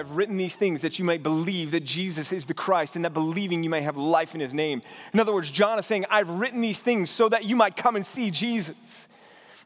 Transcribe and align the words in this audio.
I've 0.00 0.12
written 0.12 0.38
these 0.38 0.56
things 0.56 0.80
that 0.80 0.98
you 0.98 1.04
may 1.04 1.18
believe 1.18 1.72
that 1.72 1.84
Jesus 1.84 2.32
is 2.32 2.46
the 2.46 2.54
Christ, 2.54 2.96
and 2.96 3.04
that 3.04 3.12
believing 3.12 3.62
you 3.62 3.68
may 3.68 3.82
have 3.82 3.98
life 3.98 4.34
in 4.34 4.40
his 4.40 4.54
name. 4.54 4.80
In 5.12 5.20
other 5.20 5.34
words, 5.34 5.50
John 5.50 5.78
is 5.78 5.84
saying, 5.84 6.06
I've 6.08 6.30
written 6.30 6.62
these 6.62 6.78
things 6.78 7.10
so 7.10 7.28
that 7.28 7.44
you 7.44 7.54
might 7.54 7.76
come 7.76 7.96
and 7.96 8.06
see 8.06 8.30
Jesus. 8.30 9.08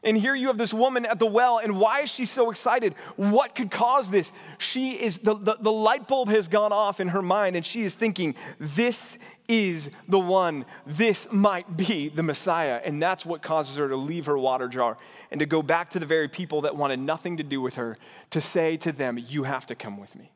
And 0.03 0.17
here 0.17 0.35
you 0.35 0.47
have 0.47 0.57
this 0.57 0.73
woman 0.73 1.05
at 1.05 1.17
the 1.19 1.25
well, 1.25 1.57
and 1.57 1.79
why 1.79 2.01
is 2.01 2.11
she 2.11 2.25
so 2.25 2.51
excited? 2.51 2.93
What 3.15 3.55
could 3.55 3.71
cause 3.71 4.11
this? 4.11 4.31
She 4.57 4.91
is, 4.91 5.19
the, 5.19 5.35
the, 5.35 5.55
the 5.59 5.71
light 5.71 6.07
bulb 6.07 6.27
has 6.27 6.47
gone 6.47 6.73
off 6.73 6.99
in 6.99 7.07
her 7.07 7.21
mind, 7.21 7.55
and 7.55 7.65
she 7.65 7.83
is 7.83 7.95
thinking, 7.95 8.35
This 8.59 9.17
is 9.47 9.89
the 10.07 10.19
one. 10.19 10.65
This 10.85 11.27
might 11.31 11.77
be 11.77 12.09
the 12.09 12.23
Messiah. 12.23 12.81
And 12.83 13.01
that's 13.01 13.25
what 13.25 13.41
causes 13.41 13.77
her 13.77 13.87
to 13.89 13.95
leave 13.95 14.25
her 14.25 14.37
water 14.37 14.67
jar 14.67 14.97
and 15.31 15.39
to 15.39 15.45
go 15.45 15.61
back 15.61 15.89
to 15.91 15.99
the 15.99 16.05
very 16.05 16.27
people 16.27 16.61
that 16.61 16.75
wanted 16.75 16.99
nothing 16.99 17.37
to 17.37 17.43
do 17.43 17.61
with 17.61 17.75
her 17.75 17.97
to 18.31 18.41
say 18.41 18.77
to 18.77 18.91
them, 18.91 19.17
You 19.17 19.43
have 19.43 19.65
to 19.67 19.75
come 19.75 19.97
with 19.97 20.15
me. 20.15 20.31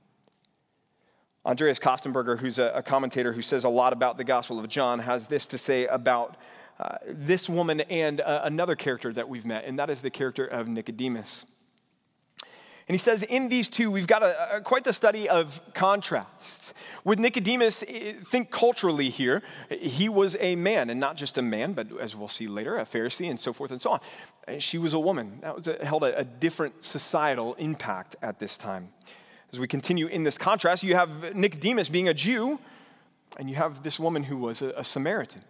Andreas 1.46 1.80
Kostenberger, 1.80 2.40
who's 2.40 2.60
a, 2.60 2.84
commentator 2.86 3.34
who 3.34 3.42
says 3.42 3.64
a 3.64 3.70
lot 3.70 3.94
about 3.94 4.18
the 4.18 4.24
Gospel 4.24 4.60
of 4.60 4.68
John, 4.68 5.00
has 5.00 5.28
this 5.28 5.46
to 5.48 5.58
say 5.58 5.88
about 5.88 6.38
uh, 6.80 6.98
this 7.08 7.50
woman 7.50 7.82
and 7.82 8.22
uh, 8.22 8.42
another 8.44 8.76
character 8.76 9.12
that 9.14 9.28
we've 9.28 9.46
met, 9.46 9.66
and 9.66 9.80
that 9.80 9.90
is 9.90 10.02
the 10.02 10.10
character 10.10 10.46
of 10.46 10.68
Nicodemus. 10.68 11.46
And 12.90 12.96
he 12.96 12.98
says, 12.98 13.22
in 13.22 13.50
these 13.50 13.70
two, 13.70 13.92
we've 13.92 14.08
got 14.08 14.24
a, 14.24 14.56
a, 14.56 14.62
quite 14.62 14.84
the 14.84 14.94
study 14.94 15.30
of 15.30 15.62
contrasts. 15.76 16.74
With 17.04 17.20
Nicodemus, 17.20 17.84
eh, 17.88 18.14
think 18.26 18.50
culturally 18.50 19.12
here, 19.12 19.44
he 19.70 20.10
was 20.10 20.36
a 20.40 20.56
man, 20.56 20.90
and 20.90 21.00
not 21.00 21.16
just 21.16 21.38
a 21.38 21.44
man, 21.44 21.74
but 21.74 21.88
as 22.02 22.16
we'll 22.16 22.28
see 22.28 22.48
later, 22.48 22.80
a 22.80 22.86
Pharisee 22.86 23.30
and 23.30 23.40
so 23.40 23.54
forth 23.54 23.70
and 23.70 23.80
so 23.80 23.92
on. 23.92 24.00
And 24.48 24.64
she 24.64 24.80
was 24.80 24.96
a 24.96 25.00
woman. 25.00 25.38
That 25.42 25.56
was 25.56 25.68
a, 25.68 25.86
held 25.86 26.04
a, 26.04 26.18
a 26.18 26.24
different 26.24 26.84
societal 26.84 27.54
impact 27.60 28.16
at 28.24 28.40
this 28.40 28.58
time. 28.58 28.90
As 29.54 29.60
we 29.60 29.68
continue 29.68 30.08
in 30.08 30.24
this 30.24 30.40
contrast, 30.40 30.82
you 30.82 30.96
have 30.96 31.36
Nicodemus 31.36 31.90
being 31.90 32.10
a 32.10 32.14
Jew, 32.16 32.58
and 33.38 33.52
you 33.52 33.56
have 33.56 33.84
this 33.84 34.00
woman 34.00 34.24
who 34.24 34.38
was 34.38 34.64
a, 34.64 34.70
a 34.76 34.84
Samaritan. 34.84 35.44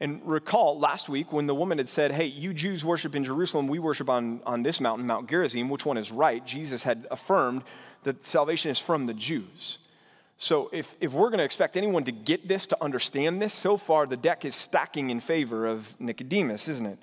And 0.00 0.20
recall 0.24 0.78
last 0.78 1.08
week 1.08 1.32
when 1.32 1.46
the 1.46 1.54
woman 1.54 1.78
had 1.78 1.88
said, 1.88 2.12
Hey, 2.12 2.26
you 2.26 2.52
Jews 2.52 2.84
worship 2.84 3.14
in 3.14 3.24
Jerusalem, 3.24 3.68
we 3.68 3.78
worship 3.78 4.10
on, 4.10 4.40
on 4.44 4.62
this 4.62 4.80
mountain, 4.80 5.06
Mount 5.06 5.28
Gerizim, 5.28 5.68
which 5.68 5.86
one 5.86 5.96
is 5.96 6.10
right? 6.10 6.44
Jesus 6.44 6.82
had 6.82 7.06
affirmed 7.10 7.62
that 8.02 8.22
salvation 8.22 8.70
is 8.70 8.78
from 8.78 9.06
the 9.06 9.14
Jews. 9.14 9.78
So 10.36 10.68
if, 10.72 10.96
if 11.00 11.12
we're 11.12 11.28
going 11.28 11.38
to 11.38 11.44
expect 11.44 11.76
anyone 11.76 12.04
to 12.04 12.12
get 12.12 12.48
this, 12.48 12.66
to 12.68 12.82
understand 12.82 13.40
this, 13.40 13.54
so 13.54 13.76
far 13.76 14.06
the 14.06 14.16
deck 14.16 14.44
is 14.44 14.54
stacking 14.54 15.10
in 15.10 15.20
favor 15.20 15.66
of 15.66 15.98
Nicodemus, 16.00 16.68
isn't 16.68 16.86
it? 16.86 16.98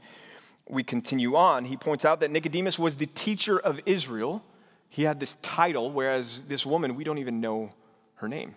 We 0.68 0.84
continue 0.84 1.36
on. 1.36 1.66
He 1.66 1.78
points 1.78 2.06
out 2.06 2.20
that 2.20 2.32
Nicodemus 2.32 2.78
was 2.78 2.98
the 2.98 3.08
teacher 3.08 3.58
of 3.58 3.80
Israel. 3.86 4.44
He 4.90 5.04
had 5.04 5.20
this 5.20 5.38
title, 5.42 5.92
whereas 5.92 6.44
this 6.44 6.66
woman, 6.66 6.96
we 6.96 7.04
don't 7.04 7.18
even 7.18 7.42
know 7.42 7.72
her 8.16 8.28
name. 8.28 8.56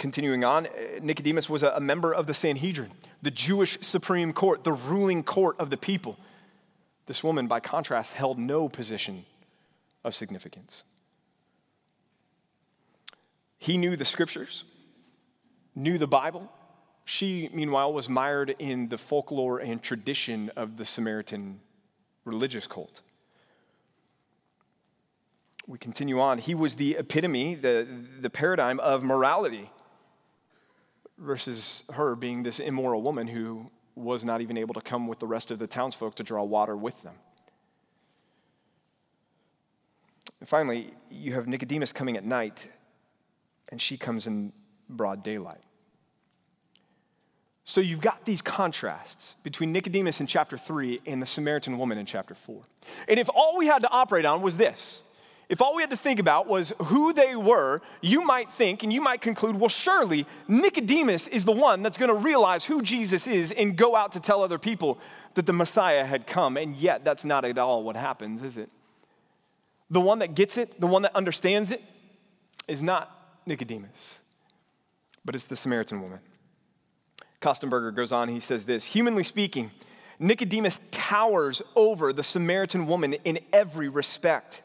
Continuing 0.00 0.44
on, 0.44 0.64
eh, 0.64 0.98
Nicodemus 1.02 1.50
was 1.50 1.62
a 1.62 1.78
member 1.78 2.10
of 2.14 2.26
the 2.26 2.32
Sanhedrin, 2.32 2.90
the 3.20 3.30
Jewish 3.30 3.76
Supreme 3.82 4.32
Court, 4.32 4.64
the 4.64 4.72
ruling 4.72 5.22
court 5.22 5.60
of 5.60 5.68
the 5.68 5.76
people. 5.76 6.16
This 7.04 7.22
woman, 7.22 7.46
by 7.46 7.60
contrast, 7.60 8.14
held 8.14 8.38
no 8.38 8.70
position 8.70 9.26
of 10.02 10.14
significance. 10.14 10.84
He 13.58 13.76
knew 13.76 13.94
the 13.94 14.06
scriptures, 14.06 14.64
knew 15.74 15.98
the 15.98 16.06
Bible. 16.06 16.50
She, 17.04 17.50
meanwhile, 17.52 17.92
was 17.92 18.08
mired 18.08 18.56
in 18.58 18.88
the 18.88 18.96
folklore 18.96 19.58
and 19.58 19.82
tradition 19.82 20.50
of 20.56 20.78
the 20.78 20.86
Samaritan 20.86 21.60
religious 22.24 22.66
cult. 22.66 23.02
We 25.66 25.76
continue 25.76 26.18
on. 26.18 26.38
He 26.38 26.54
was 26.54 26.76
the 26.76 26.96
epitome, 26.96 27.54
the, 27.54 27.86
the 28.18 28.30
paradigm 28.30 28.80
of 28.80 29.04
morality 29.04 29.70
versus 31.20 31.84
her 31.92 32.16
being 32.16 32.42
this 32.42 32.58
immoral 32.58 33.02
woman 33.02 33.28
who 33.28 33.70
was 33.94 34.24
not 34.24 34.40
even 34.40 34.56
able 34.56 34.74
to 34.74 34.80
come 34.80 35.06
with 35.06 35.18
the 35.18 35.26
rest 35.26 35.50
of 35.50 35.58
the 35.58 35.66
townsfolk 35.66 36.14
to 36.16 36.22
draw 36.22 36.42
water 36.42 36.76
with 36.76 37.02
them. 37.02 37.14
And 40.40 40.48
finally, 40.48 40.92
you 41.10 41.34
have 41.34 41.46
Nicodemus 41.46 41.92
coming 41.92 42.16
at 42.16 42.24
night, 42.24 42.68
and 43.70 43.80
she 43.80 43.98
comes 43.98 44.26
in 44.26 44.52
broad 44.88 45.22
daylight. 45.22 45.60
So 47.64 47.80
you've 47.80 48.00
got 48.00 48.24
these 48.24 48.42
contrasts 48.42 49.36
between 49.42 49.70
Nicodemus 49.70 50.18
in 50.18 50.26
chapter 50.26 50.58
3 50.58 51.02
and 51.06 51.22
the 51.22 51.26
Samaritan 51.26 51.78
woman 51.78 51.98
in 51.98 52.06
chapter 52.06 52.34
4. 52.34 52.62
And 53.06 53.20
if 53.20 53.28
all 53.32 53.58
we 53.58 53.66
had 53.66 53.82
to 53.82 53.90
operate 53.90 54.24
on 54.24 54.42
was 54.42 54.56
this, 54.56 55.02
if 55.50 55.60
all 55.60 55.74
we 55.74 55.82
had 55.82 55.90
to 55.90 55.96
think 55.96 56.20
about 56.20 56.46
was 56.46 56.72
who 56.78 57.12
they 57.12 57.34
were, 57.34 57.82
you 58.00 58.24
might 58.24 58.52
think 58.52 58.84
and 58.84 58.92
you 58.92 59.00
might 59.00 59.20
conclude, 59.20 59.58
well, 59.58 59.68
surely 59.68 60.24
Nicodemus 60.46 61.26
is 61.26 61.44
the 61.44 61.50
one 61.50 61.82
that's 61.82 61.98
going 61.98 62.08
to 62.08 62.14
realize 62.14 62.64
who 62.64 62.80
Jesus 62.80 63.26
is 63.26 63.50
and 63.50 63.76
go 63.76 63.96
out 63.96 64.12
to 64.12 64.20
tell 64.20 64.44
other 64.44 64.60
people 64.60 65.00
that 65.34 65.46
the 65.46 65.52
Messiah 65.52 66.04
had 66.04 66.28
come. 66.28 66.56
And 66.56 66.76
yet, 66.76 67.04
that's 67.04 67.24
not 67.24 67.44
at 67.44 67.58
all 67.58 67.82
what 67.82 67.96
happens, 67.96 68.42
is 68.42 68.58
it? 68.58 68.70
The 69.90 70.00
one 70.00 70.20
that 70.20 70.36
gets 70.36 70.56
it, 70.56 70.80
the 70.80 70.86
one 70.86 71.02
that 71.02 71.16
understands 71.16 71.72
it, 71.72 71.82
is 72.68 72.80
not 72.80 73.10
Nicodemus, 73.44 74.20
but 75.24 75.34
it's 75.34 75.46
the 75.46 75.56
Samaritan 75.56 76.00
woman. 76.00 76.20
Kostenberger 77.42 77.92
goes 77.92 78.12
on, 78.12 78.28
he 78.28 78.38
says 78.38 78.66
this 78.66 78.84
Humanly 78.84 79.24
speaking, 79.24 79.72
Nicodemus 80.20 80.78
towers 80.92 81.60
over 81.74 82.12
the 82.12 82.22
Samaritan 82.22 82.86
woman 82.86 83.14
in 83.24 83.40
every 83.52 83.88
respect. 83.88 84.62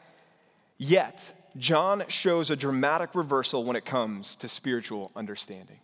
Yet, 0.78 1.32
John 1.56 2.04
shows 2.08 2.50
a 2.50 2.56
dramatic 2.56 3.14
reversal 3.14 3.64
when 3.64 3.76
it 3.76 3.84
comes 3.84 4.36
to 4.36 4.48
spiritual 4.48 5.10
understanding. 5.16 5.80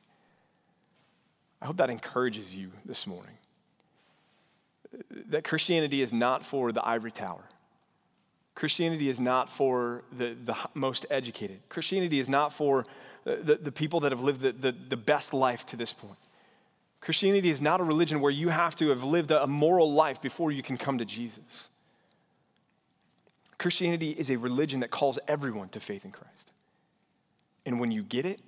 I 1.61 1.67
hope 1.67 1.77
that 1.79 1.91
encourages 1.91 2.55
you 2.55 2.73
this 2.85 3.07
morning. 3.07 3.39
That 5.29 5.45
Christianity 5.45 6.03
is 6.03 6.13
not 6.13 6.45
for 6.45 6.73
the 6.73 6.87
ivory 6.87 7.13
tower. 7.13 7.45
Christianity 8.55 9.09
is 9.09 9.19
not 9.19 9.51
for 9.51 10.05
the, 10.13 10.37
the 10.45 10.57
most 10.75 11.07
educated. 11.09 11.61
Christianity 11.71 12.21
is 12.21 12.29
not 12.29 12.53
for 12.53 12.81
uh, 13.27 13.37
the, 13.43 13.55
the 13.55 13.73
people 13.73 14.01
that 14.01 14.13
have 14.13 14.21
lived 14.21 14.43
the, 14.43 14.53
the, 14.53 14.73
the 14.73 14.97
best 14.97 15.33
life 15.33 15.65
to 15.67 15.77
this 15.77 15.93
point. 15.93 16.19
Christianity 17.01 17.49
is 17.49 17.61
not 17.61 17.81
a 17.81 17.85
religion 17.85 18.21
where 18.21 18.31
you 18.31 18.51
have 18.51 18.77
to 18.77 18.91
have 18.91 19.03
lived 19.03 19.31
a 19.31 19.47
moral 19.47 19.93
life 19.93 20.21
before 20.21 20.53
you 20.53 20.63
can 20.63 20.77
come 20.77 20.99
to 20.99 21.05
Jesus. 21.05 21.71
Christianity 23.63 24.11
is 24.11 24.29
a 24.29 24.37
religion 24.37 24.81
that 24.81 24.91
calls 24.91 25.21
everyone 25.29 25.69
to 25.69 25.79
faith 25.79 26.05
in 26.05 26.11
Christ. 26.11 26.51
And 27.65 27.79
when 27.79 27.93
you 27.93 28.03
get 28.03 28.27
it, 28.27 28.41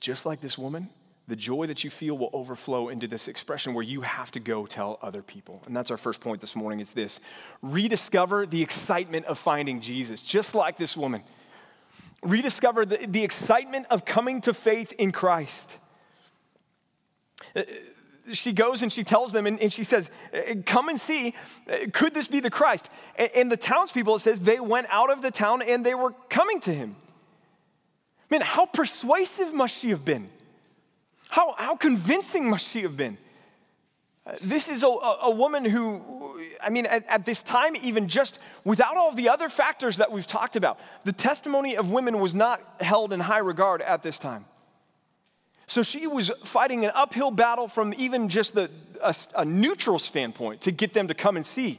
just 0.00 0.26
like 0.26 0.40
this 0.40 0.58
woman, 0.58 0.90
the 1.28 1.36
joy 1.36 1.68
that 1.68 1.84
you 1.84 1.90
feel 1.90 2.18
will 2.18 2.30
overflow 2.32 2.88
into 2.88 3.06
this 3.06 3.28
expression 3.28 3.74
where 3.74 3.84
you 3.84 4.00
have 4.00 4.32
to 4.32 4.40
go 4.40 4.66
tell 4.66 4.98
other 5.02 5.22
people. 5.22 5.62
And 5.66 5.76
that's 5.76 5.92
our 5.92 5.96
first 5.96 6.20
point 6.20 6.40
this 6.40 6.56
morning 6.56 6.80
is 6.80 6.90
this. 6.90 7.20
Rediscover 7.62 8.44
the 8.44 8.60
excitement 8.60 9.26
of 9.26 9.38
finding 9.38 9.80
Jesus, 9.80 10.20
just 10.20 10.52
like 10.52 10.76
this 10.76 10.96
woman. 10.96 11.22
Rediscover 12.24 12.84
the, 12.84 13.06
the 13.06 13.22
excitement 13.22 13.86
of 13.88 14.04
coming 14.04 14.40
to 14.40 14.52
faith 14.52 14.92
in 14.98 15.12
Christ 15.12 15.78
she 18.32 18.52
goes 18.52 18.82
and 18.82 18.92
she 18.92 19.04
tells 19.04 19.32
them, 19.32 19.46
and, 19.46 19.60
and, 19.60 19.72
she 19.72 19.84
says, 19.84 20.10
uh, 20.34 20.54
Come 20.66 20.88
and 20.88 21.00
see, 21.00 21.34
uh, 21.70 21.86
could 21.92 22.14
this 22.14 22.28
be 22.28 22.40
the 22.40 22.50
Christ? 22.50 22.88
And, 23.16 23.30
and 23.34 23.52
the 23.52 23.56
townspeople, 23.56 24.16
it 24.16 24.20
says, 24.20 24.40
they 24.40 24.60
went 24.60 24.86
out 24.90 25.10
of 25.10 25.22
the 25.22 25.30
town 25.30 25.62
and 25.62 25.84
they 25.84 25.94
were 25.94 26.12
coming 26.28 26.60
to 26.60 26.72
him. 26.72 26.96
Man, 28.30 28.40
how 28.40 28.66
persuasive 28.66 29.52
must 29.52 29.74
she 29.74 29.90
have 29.90 30.04
been? 30.04 30.30
How, 31.28 31.54
how 31.58 31.76
convincing 31.76 32.48
must 32.48 32.68
she 32.68 32.82
have 32.82 32.96
been? 32.96 33.18
Uh, 34.26 34.32
this 34.42 34.68
is 34.68 34.82
a, 34.82 34.86
a, 34.86 35.30
woman 35.30 35.64
who, 35.64 36.40
I 36.62 36.70
mean, 36.70 36.86
at, 36.86 37.06
at 37.08 37.24
this 37.24 37.40
time, 37.40 37.74
even 37.76 38.06
just 38.06 38.38
without 38.64 38.96
all 38.96 39.12
the 39.12 39.28
other 39.28 39.48
factors 39.48 39.96
that 39.96 40.12
we've 40.12 40.26
talked 40.26 40.56
about, 40.56 40.78
the 41.04 41.12
testimony 41.12 41.76
of 41.76 41.90
women 41.90 42.20
was 42.20 42.34
not 42.34 42.60
held 42.80 43.12
in 43.12 43.20
high 43.20 43.38
regard 43.38 43.80
at 43.80 44.02
this 44.02 44.18
time. 44.18 44.44
So 45.70 45.84
she 45.84 46.08
was 46.08 46.32
fighting 46.44 46.84
an 46.84 46.90
uphill 46.96 47.30
battle 47.30 47.68
from 47.68 47.94
even 47.96 48.28
just 48.28 48.56
the, 48.56 48.68
a, 49.00 49.14
a 49.36 49.44
neutral 49.44 50.00
standpoint 50.00 50.62
to 50.62 50.72
get 50.72 50.94
them 50.94 51.06
to 51.06 51.14
come 51.14 51.36
and 51.36 51.46
see. 51.46 51.78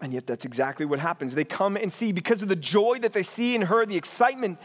And 0.00 0.14
yet, 0.14 0.28
that's 0.28 0.44
exactly 0.44 0.86
what 0.86 1.00
happens. 1.00 1.34
They 1.34 1.44
come 1.44 1.76
and 1.76 1.92
see 1.92 2.12
because 2.12 2.42
of 2.42 2.48
the 2.48 2.54
joy 2.56 2.98
that 3.00 3.12
they 3.12 3.24
see 3.24 3.56
in 3.56 3.62
her, 3.62 3.84
the 3.84 3.96
excitement 3.96 4.60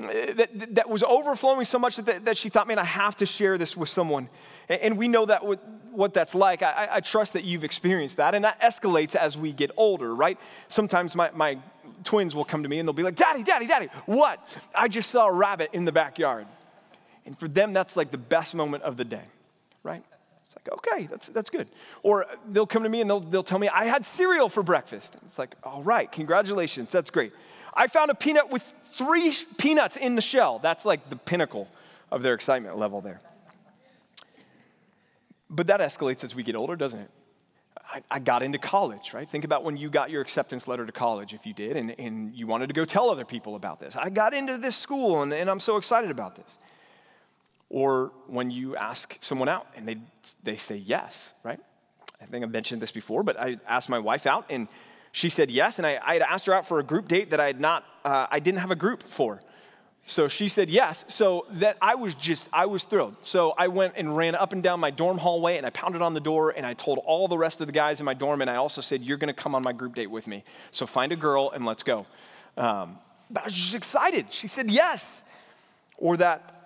uh, 0.00 0.06
that, 0.34 0.74
that 0.76 0.88
was 0.88 1.02
overflowing 1.02 1.64
so 1.64 1.80
much 1.80 1.96
that, 1.96 2.24
that 2.26 2.36
she 2.36 2.48
thought, 2.48 2.68
man, 2.68 2.78
I 2.78 2.84
have 2.84 3.16
to 3.16 3.26
share 3.26 3.58
this 3.58 3.76
with 3.76 3.88
someone. 3.88 4.28
And 4.68 4.96
we 4.96 5.08
know 5.08 5.26
that 5.26 5.44
what 5.44 6.14
that's 6.14 6.36
like. 6.36 6.62
I, 6.62 6.88
I 6.92 7.00
trust 7.00 7.32
that 7.32 7.42
you've 7.42 7.64
experienced 7.64 8.18
that. 8.18 8.36
And 8.36 8.44
that 8.44 8.60
escalates 8.60 9.16
as 9.16 9.36
we 9.36 9.52
get 9.52 9.72
older, 9.76 10.14
right? 10.14 10.38
Sometimes 10.68 11.16
my, 11.16 11.32
my 11.34 11.58
twins 12.04 12.36
will 12.36 12.44
come 12.44 12.62
to 12.62 12.68
me 12.68 12.78
and 12.78 12.86
they'll 12.86 12.92
be 12.92 13.02
like, 13.02 13.16
Daddy, 13.16 13.42
Daddy, 13.42 13.66
Daddy, 13.66 13.88
what? 14.06 14.38
I 14.76 14.86
just 14.86 15.10
saw 15.10 15.26
a 15.26 15.32
rabbit 15.32 15.70
in 15.72 15.84
the 15.84 15.92
backyard. 15.92 16.46
And 17.24 17.38
for 17.38 17.48
them, 17.48 17.72
that's 17.72 17.96
like 17.96 18.10
the 18.10 18.18
best 18.18 18.54
moment 18.54 18.82
of 18.82 18.96
the 18.96 19.04
day, 19.04 19.24
right? 19.82 20.02
It's 20.44 20.56
like, 20.56 20.78
okay, 20.78 21.06
that's, 21.10 21.28
that's 21.28 21.50
good. 21.50 21.68
Or 22.02 22.26
they'll 22.48 22.66
come 22.66 22.82
to 22.82 22.88
me 22.88 23.00
and 23.00 23.08
they'll, 23.08 23.20
they'll 23.20 23.42
tell 23.42 23.58
me, 23.58 23.68
I 23.68 23.84
had 23.84 24.04
cereal 24.04 24.48
for 24.48 24.62
breakfast. 24.62 25.16
It's 25.26 25.38
like, 25.38 25.54
all 25.62 25.82
right, 25.82 26.10
congratulations, 26.10 26.90
that's 26.92 27.10
great. 27.10 27.32
I 27.74 27.86
found 27.86 28.10
a 28.10 28.14
peanut 28.14 28.50
with 28.50 28.74
three 28.92 29.34
peanuts 29.56 29.96
in 29.96 30.14
the 30.14 30.20
shell. 30.22 30.58
That's 30.58 30.84
like 30.84 31.08
the 31.08 31.16
pinnacle 31.16 31.68
of 32.10 32.22
their 32.22 32.34
excitement 32.34 32.76
level 32.76 33.00
there. 33.00 33.20
But 35.48 35.68
that 35.68 35.80
escalates 35.80 36.24
as 36.24 36.34
we 36.34 36.42
get 36.42 36.56
older, 36.56 36.76
doesn't 36.76 37.00
it? 37.00 37.10
I, 37.90 38.02
I, 38.10 38.18
got 38.20 38.42
into 38.42 38.58
college, 38.58 39.12
right? 39.12 39.28
Think 39.28 39.44
about 39.44 39.64
when 39.64 39.76
you 39.76 39.90
got 39.90 40.10
your 40.10 40.22
acceptance 40.22 40.68
letter 40.68 40.86
to 40.86 40.92
college, 40.92 41.34
if 41.34 41.46
you 41.46 41.52
did, 41.52 41.76
and, 41.76 41.98
and 41.98 42.34
you 42.34 42.46
wanted 42.46 42.68
to 42.68 42.72
go 42.72 42.84
tell 42.84 43.10
other 43.10 43.24
people 43.24 43.54
about 43.54 43.80
this. 43.80 43.96
I 43.96 44.08
got 44.08 44.34
into 44.34 44.56
this 44.56 44.76
school 44.76 45.22
and, 45.22 45.32
and 45.32 45.50
I'm 45.50 45.60
so 45.60 45.76
excited 45.76 46.10
about 46.10 46.36
this. 46.36 46.58
Or 47.72 48.12
when 48.26 48.50
you 48.50 48.76
ask 48.76 49.16
someone 49.22 49.48
out 49.48 49.66
and 49.74 49.88
they, 49.88 49.96
they 50.42 50.56
say 50.56 50.76
yes, 50.76 51.32
right? 51.42 51.58
I 52.20 52.26
think 52.26 52.44
I've 52.44 52.50
mentioned 52.50 52.82
this 52.82 52.92
before, 52.92 53.22
but 53.22 53.40
I 53.40 53.56
asked 53.66 53.88
my 53.88 53.98
wife 53.98 54.26
out 54.26 54.44
and 54.50 54.68
she 55.10 55.30
said 55.30 55.50
yes. 55.50 55.78
And 55.78 55.86
I, 55.86 55.98
I 56.04 56.12
had 56.12 56.22
asked 56.22 56.44
her 56.46 56.52
out 56.52 56.68
for 56.68 56.80
a 56.80 56.82
group 56.82 57.08
date 57.08 57.30
that 57.30 57.40
I 57.40 57.46
had 57.46 57.58
not, 57.58 57.84
uh, 58.04 58.26
I 58.30 58.40
didn't 58.40 58.60
have 58.60 58.70
a 58.70 58.76
group 58.76 59.02
for. 59.02 59.40
So 60.04 60.28
she 60.28 60.48
said 60.48 60.68
yes. 60.68 61.06
So 61.08 61.46
that 61.52 61.78
I 61.80 61.94
was 61.94 62.14
just, 62.14 62.46
I 62.52 62.66
was 62.66 62.84
thrilled. 62.84 63.16
So 63.22 63.54
I 63.56 63.68
went 63.68 63.94
and 63.96 64.14
ran 64.14 64.34
up 64.34 64.52
and 64.52 64.62
down 64.62 64.78
my 64.78 64.90
dorm 64.90 65.16
hallway 65.16 65.56
and 65.56 65.64
I 65.64 65.70
pounded 65.70 66.02
on 66.02 66.12
the 66.12 66.20
door 66.20 66.50
and 66.54 66.66
I 66.66 66.74
told 66.74 66.98
all 67.06 67.26
the 67.26 67.38
rest 67.38 67.62
of 67.62 67.68
the 67.68 67.72
guys 67.72 68.00
in 68.00 68.04
my 68.04 68.14
dorm 68.14 68.42
and 68.42 68.50
I 68.50 68.56
also 68.56 68.82
said, 68.82 69.02
You're 69.02 69.16
gonna 69.16 69.32
come 69.32 69.54
on 69.54 69.62
my 69.62 69.72
group 69.72 69.94
date 69.94 70.10
with 70.10 70.26
me. 70.26 70.44
So 70.72 70.84
find 70.84 71.10
a 71.10 71.16
girl 71.16 71.50
and 71.54 71.64
let's 71.64 71.82
go. 71.82 72.04
Um, 72.58 72.98
but 73.30 73.44
I 73.44 73.46
was 73.46 73.54
just 73.54 73.74
excited. 73.74 74.26
She 74.30 74.46
said 74.46 74.70
yes. 74.70 75.22
Or 75.96 76.18
that 76.18 76.61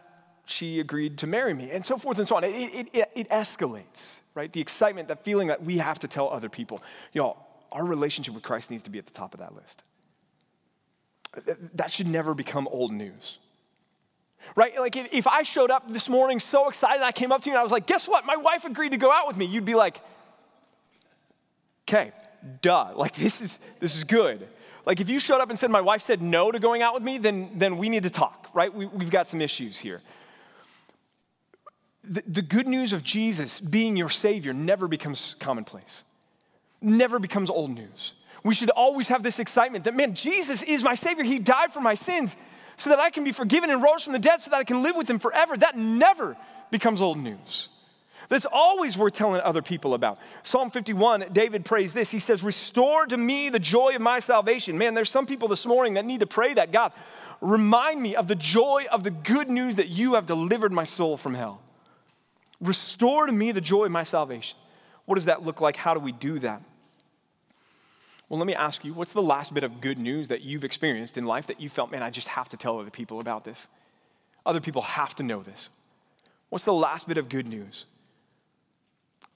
she 0.46 0.80
agreed 0.80 1.18
to 1.18 1.26
marry 1.26 1.52
me 1.52 1.70
and 1.70 1.84
so 1.84 1.96
forth 1.96 2.18
and 2.18 2.26
so 2.26 2.36
on. 2.36 2.44
It, 2.44 2.88
it, 2.92 3.10
it, 3.14 3.30
escalates, 3.30 4.20
right? 4.34 4.52
The 4.52 4.60
excitement, 4.60 5.08
that 5.08 5.24
feeling 5.24 5.48
that 5.48 5.62
we 5.62 5.78
have 5.78 5.98
to 6.00 6.08
tell 6.08 6.30
other 6.30 6.48
people. 6.48 6.82
Y'all, 7.12 7.36
our 7.72 7.84
relationship 7.84 8.32
with 8.34 8.42
Christ 8.42 8.70
needs 8.70 8.84
to 8.84 8.90
be 8.90 8.98
at 8.98 9.06
the 9.06 9.12
top 9.12 9.34
of 9.34 9.40
that 9.40 9.54
list 9.54 9.82
that 11.74 11.92
should 11.92 12.06
never 12.06 12.34
become 12.34 12.68
old 12.68 12.92
news. 12.92 13.38
Right? 14.54 14.78
Like 14.78 14.96
if, 14.96 15.08
if 15.12 15.26
I 15.26 15.42
showed 15.42 15.70
up 15.70 15.90
this 15.92 16.08
morning 16.08 16.40
so 16.40 16.68
excited, 16.68 17.02
I 17.02 17.12
came 17.12 17.32
up 17.32 17.42
to 17.42 17.50
you 17.50 17.54
and 17.54 17.60
I 17.60 17.62
was 17.62 17.72
like, 17.72 17.86
guess 17.86 18.06
what? 18.06 18.24
My 18.24 18.36
wife 18.36 18.64
agreed 18.64 18.90
to 18.90 18.96
go 18.96 19.10
out 19.10 19.26
with 19.26 19.36
me. 19.36 19.44
You'd 19.44 19.64
be 19.64 19.74
like, 19.74 20.00
okay, 21.88 22.12
duh. 22.62 22.92
Like 22.94 23.14
this 23.16 23.40
is 23.40 23.58
this 23.80 23.96
is 23.96 24.04
good. 24.04 24.46
Like 24.84 25.00
if 25.00 25.10
you 25.10 25.18
showed 25.18 25.40
up 25.40 25.50
and 25.50 25.58
said, 25.58 25.70
my 25.70 25.80
wife 25.80 26.02
said 26.02 26.22
no 26.22 26.52
to 26.52 26.60
going 26.60 26.80
out 26.80 26.94
with 26.94 27.02
me, 27.02 27.18
then, 27.18 27.50
then 27.56 27.76
we 27.76 27.88
need 27.88 28.04
to 28.04 28.10
talk, 28.10 28.48
right? 28.54 28.72
We, 28.72 28.86
we've 28.86 29.10
got 29.10 29.26
some 29.26 29.40
issues 29.40 29.76
here. 29.76 30.00
The, 32.08 32.22
the 32.26 32.42
good 32.42 32.68
news 32.68 32.92
of 32.92 33.02
Jesus 33.02 33.60
being 33.60 33.96
your 33.96 34.08
Savior 34.08 34.52
never 34.52 34.86
becomes 34.86 35.34
commonplace, 35.40 36.04
never 36.80 37.18
becomes 37.18 37.50
old 37.50 37.70
news 37.70 38.14
we 38.46 38.54
should 38.54 38.70
always 38.70 39.08
have 39.08 39.24
this 39.24 39.40
excitement 39.40 39.84
that, 39.84 39.96
man, 39.96 40.14
Jesus 40.14 40.62
is 40.62 40.84
my 40.84 40.94
Savior. 40.94 41.24
He 41.24 41.40
died 41.40 41.72
for 41.72 41.80
my 41.80 41.94
sins 41.94 42.36
so 42.76 42.90
that 42.90 43.00
I 43.00 43.10
can 43.10 43.24
be 43.24 43.32
forgiven 43.32 43.70
and 43.70 43.82
rose 43.82 44.04
from 44.04 44.12
the 44.12 44.20
dead 44.20 44.40
so 44.40 44.50
that 44.50 44.56
I 44.56 44.62
can 44.62 44.84
live 44.84 44.94
with 44.94 45.10
Him 45.10 45.18
forever. 45.18 45.56
That 45.56 45.76
never 45.76 46.36
becomes 46.70 47.00
old 47.00 47.18
news. 47.18 47.68
That's 48.28 48.46
always 48.46 48.96
worth 48.96 49.14
telling 49.14 49.40
other 49.40 49.62
people 49.62 49.94
about. 49.94 50.18
Psalm 50.44 50.70
51, 50.70 51.26
David 51.32 51.64
prays 51.64 51.92
this. 51.92 52.10
He 52.10 52.20
says, 52.20 52.44
Restore 52.44 53.06
to 53.06 53.16
me 53.16 53.50
the 53.50 53.58
joy 53.58 53.96
of 53.96 54.00
my 54.00 54.20
salvation. 54.20 54.78
Man, 54.78 54.94
there's 54.94 55.10
some 55.10 55.26
people 55.26 55.48
this 55.48 55.66
morning 55.66 55.94
that 55.94 56.04
need 56.04 56.20
to 56.20 56.26
pray 56.26 56.54
that 56.54 56.70
God, 56.70 56.92
remind 57.40 58.00
me 58.00 58.14
of 58.14 58.28
the 58.28 58.36
joy 58.36 58.86
of 58.92 59.02
the 59.02 59.10
good 59.10 59.48
news 59.48 59.74
that 59.74 59.88
you 59.88 60.14
have 60.14 60.26
delivered 60.26 60.72
my 60.72 60.84
soul 60.84 61.16
from 61.16 61.34
hell. 61.34 61.62
Restore 62.60 63.26
to 63.26 63.32
me 63.32 63.52
the 63.52 63.60
joy 63.60 63.84
of 63.84 63.92
my 63.92 64.02
salvation. 64.02 64.58
What 65.04 65.16
does 65.16 65.26
that 65.26 65.44
look 65.44 65.60
like? 65.60 65.76
How 65.76 65.94
do 65.94 66.00
we 66.00 66.12
do 66.12 66.38
that? 66.40 66.62
Well, 68.28 68.38
let 68.38 68.46
me 68.46 68.54
ask 68.54 68.84
you 68.84 68.92
what's 68.92 69.12
the 69.12 69.22
last 69.22 69.54
bit 69.54 69.62
of 69.62 69.80
good 69.80 69.98
news 69.98 70.28
that 70.28 70.42
you've 70.42 70.64
experienced 70.64 71.16
in 71.16 71.26
life 71.26 71.46
that 71.46 71.60
you 71.60 71.68
felt, 71.68 71.92
man, 71.92 72.02
I 72.02 72.10
just 72.10 72.28
have 72.28 72.48
to 72.48 72.56
tell 72.56 72.78
other 72.80 72.90
people 72.90 73.20
about 73.20 73.44
this? 73.44 73.68
Other 74.44 74.60
people 74.60 74.82
have 74.82 75.14
to 75.16 75.22
know 75.22 75.42
this. 75.42 75.70
What's 76.48 76.64
the 76.64 76.72
last 76.72 77.06
bit 77.06 77.18
of 77.18 77.28
good 77.28 77.46
news? 77.46 77.84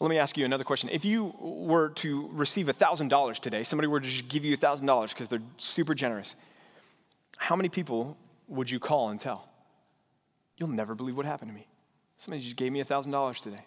Let 0.01 0.09
me 0.09 0.19
ask 0.19 0.37
you 0.37 0.45
another 0.45 0.65
question. 0.65 0.89
If 0.91 1.05
you 1.05 1.35
were 1.39 1.91
to 1.91 2.31
receive 2.33 2.67
$1,000 2.67 3.39
today, 3.39 3.63
somebody 3.65 3.87
were 3.87 4.01
to 4.01 4.07
just 4.07 4.29
give 4.29 4.45
you 4.45 4.57
$1,000 4.57 5.09
because 5.11 5.29
they're 5.29 5.43
super 5.59 5.95
generous, 5.95 6.37
how 7.37 7.55
many 7.55 7.69
people 7.69 8.17
would 8.49 8.71
you 8.71 8.81
call 8.81 9.11
and 9.11 9.21
tell? 9.21 9.49
You'll 10.57 10.69
never 10.69 10.95
believe 10.95 11.17
what 11.17 11.27
happened 11.27 11.51
to 11.51 11.55
me. 11.55 11.67
Somebody 12.21 12.43
just 12.43 12.57
gave 12.57 12.71
me 12.71 12.85
$1,000 12.85 13.43
today. 13.43 13.65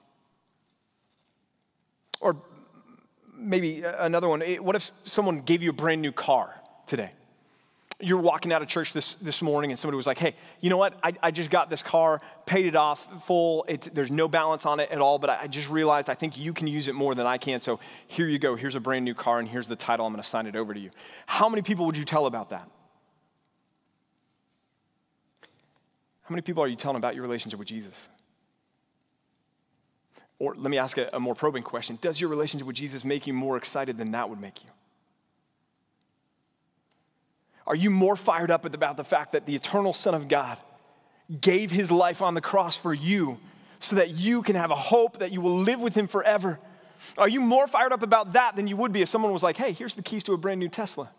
Or 2.22 2.36
maybe 3.36 3.84
uh, 3.84 4.06
another 4.06 4.30
one. 4.30 4.44
Eh, 4.44 4.58
what 4.58 4.76
if 4.76 4.92
someone 5.02 5.42
gave 5.42 5.64
you 5.64 5.72
a 5.72 5.74
brand 5.74 6.04
new 6.04 6.12
car 6.12 6.62
today? 6.86 7.14
You're 8.00 8.20
walking 8.20 8.54
out 8.54 8.62
of 8.62 8.68
church 8.68 8.94
this, 8.94 9.16
this 9.16 9.42
morning 9.42 9.72
and 9.72 9.80
somebody 9.80 9.96
was 9.96 10.06
like, 10.06 10.20
hey, 10.20 10.36
you 10.62 10.70
know 10.70 10.78
what? 10.78 10.94
I, 11.02 11.14
I 11.24 11.32
just 11.32 11.50
got 11.50 11.72
this 11.72 11.82
car, 11.82 12.22
paid 12.46 12.68
it 12.68 12.76
off 12.76 13.26
full. 13.26 13.66
There's 13.92 14.12
no 14.12 14.28
balance 14.28 14.68
on 14.68 14.80
it 14.80 14.92
at 14.92 15.00
all, 15.00 15.18
but 15.18 15.32
I, 15.32 15.40
I 15.42 15.48
just 15.48 15.72
realized 15.72 16.08
I 16.08 16.14
think 16.14 16.38
you 16.38 16.54
can 16.54 16.68
use 16.68 16.88
it 16.88 16.94
more 16.94 17.16
than 17.16 17.26
I 17.26 17.40
can. 17.40 17.60
So 17.60 17.80
here 18.06 18.28
you 18.28 18.38
go. 18.38 18.56
Here's 18.56 18.76
a 18.76 18.80
brand 18.80 19.04
new 19.04 19.16
car 19.16 19.40
and 19.40 19.50
here's 19.50 19.68
the 19.68 19.76
title. 19.76 20.06
I'm 20.06 20.14
going 20.14 20.22
to 20.22 20.30
sign 20.30 20.46
it 20.46 20.56
over 20.56 20.76
to 20.76 20.80
you. 20.80 20.92
How 21.26 21.50
many 21.50 21.64
people 21.64 21.88
would 21.88 21.98
you 21.98 22.06
tell 22.06 22.28
about 22.28 22.52
that? 22.52 22.70
How 26.22 26.30
many 26.30 26.44
people 26.44 26.62
are 26.62 26.68
you 26.68 26.76
telling 26.76 26.98
about 26.98 27.16
your 27.16 27.24
relationship 27.24 27.58
with 27.58 27.68
Jesus? 27.68 28.10
Or 30.44 30.54
let 30.56 30.70
me 30.70 30.78
ask 30.78 30.98
a, 30.98 31.10
a 31.14 31.22
more 31.22 31.36
probing 31.36 31.64
question 31.64 31.98
Does 32.02 32.20
your 32.20 32.30
relationship 32.30 32.68
with 32.68 32.76
Jesus 32.76 33.06
make 33.06 33.26
you 33.28 33.34
more 33.34 33.56
excited 33.56 33.98
than 33.98 34.12
that 34.12 34.30
would 34.30 34.42
make 34.42 34.62
you? 34.62 34.70
Are 37.66 37.76
you 37.76 37.90
more 37.90 38.18
fired 38.18 38.52
up 38.52 38.66
about 38.66 38.98
the 38.98 39.06
fact 39.06 39.32
that 39.32 39.46
the 39.46 39.56
eternal 39.56 39.94
Son 39.94 40.14
of 40.14 40.28
God 40.28 40.58
gave 41.40 41.72
his 41.72 41.90
life 41.92 42.22
on 42.22 42.34
the 42.34 42.42
cross 42.42 42.76
for 42.76 42.94
you 42.94 43.40
so 43.80 43.96
that 43.96 44.10
you 44.10 44.42
can 44.42 44.58
have 44.58 44.70
a 44.70 44.76
hope 44.76 45.20
that 45.20 45.32
you 45.32 45.40
will 45.40 45.60
live 45.60 45.80
with 45.80 45.96
him 45.96 46.08
forever? 46.08 46.60
Are 47.18 47.30
you 47.30 47.40
more 47.40 47.66
fired 47.66 47.94
up 47.94 48.04
about 48.04 48.34
that 48.34 48.58
than 48.58 48.68
you 48.68 48.76
would 48.76 48.92
be 48.92 49.02
if 49.02 49.08
someone 49.08 49.32
was 49.32 49.44
like, 49.44 49.56
hey, 49.56 49.72
here's 49.72 49.96
the 49.96 50.02
keys 50.02 50.26
to 50.26 50.34
a 50.34 50.38
brand 50.38 50.60
new 50.60 50.68
Tesla? 50.68 51.10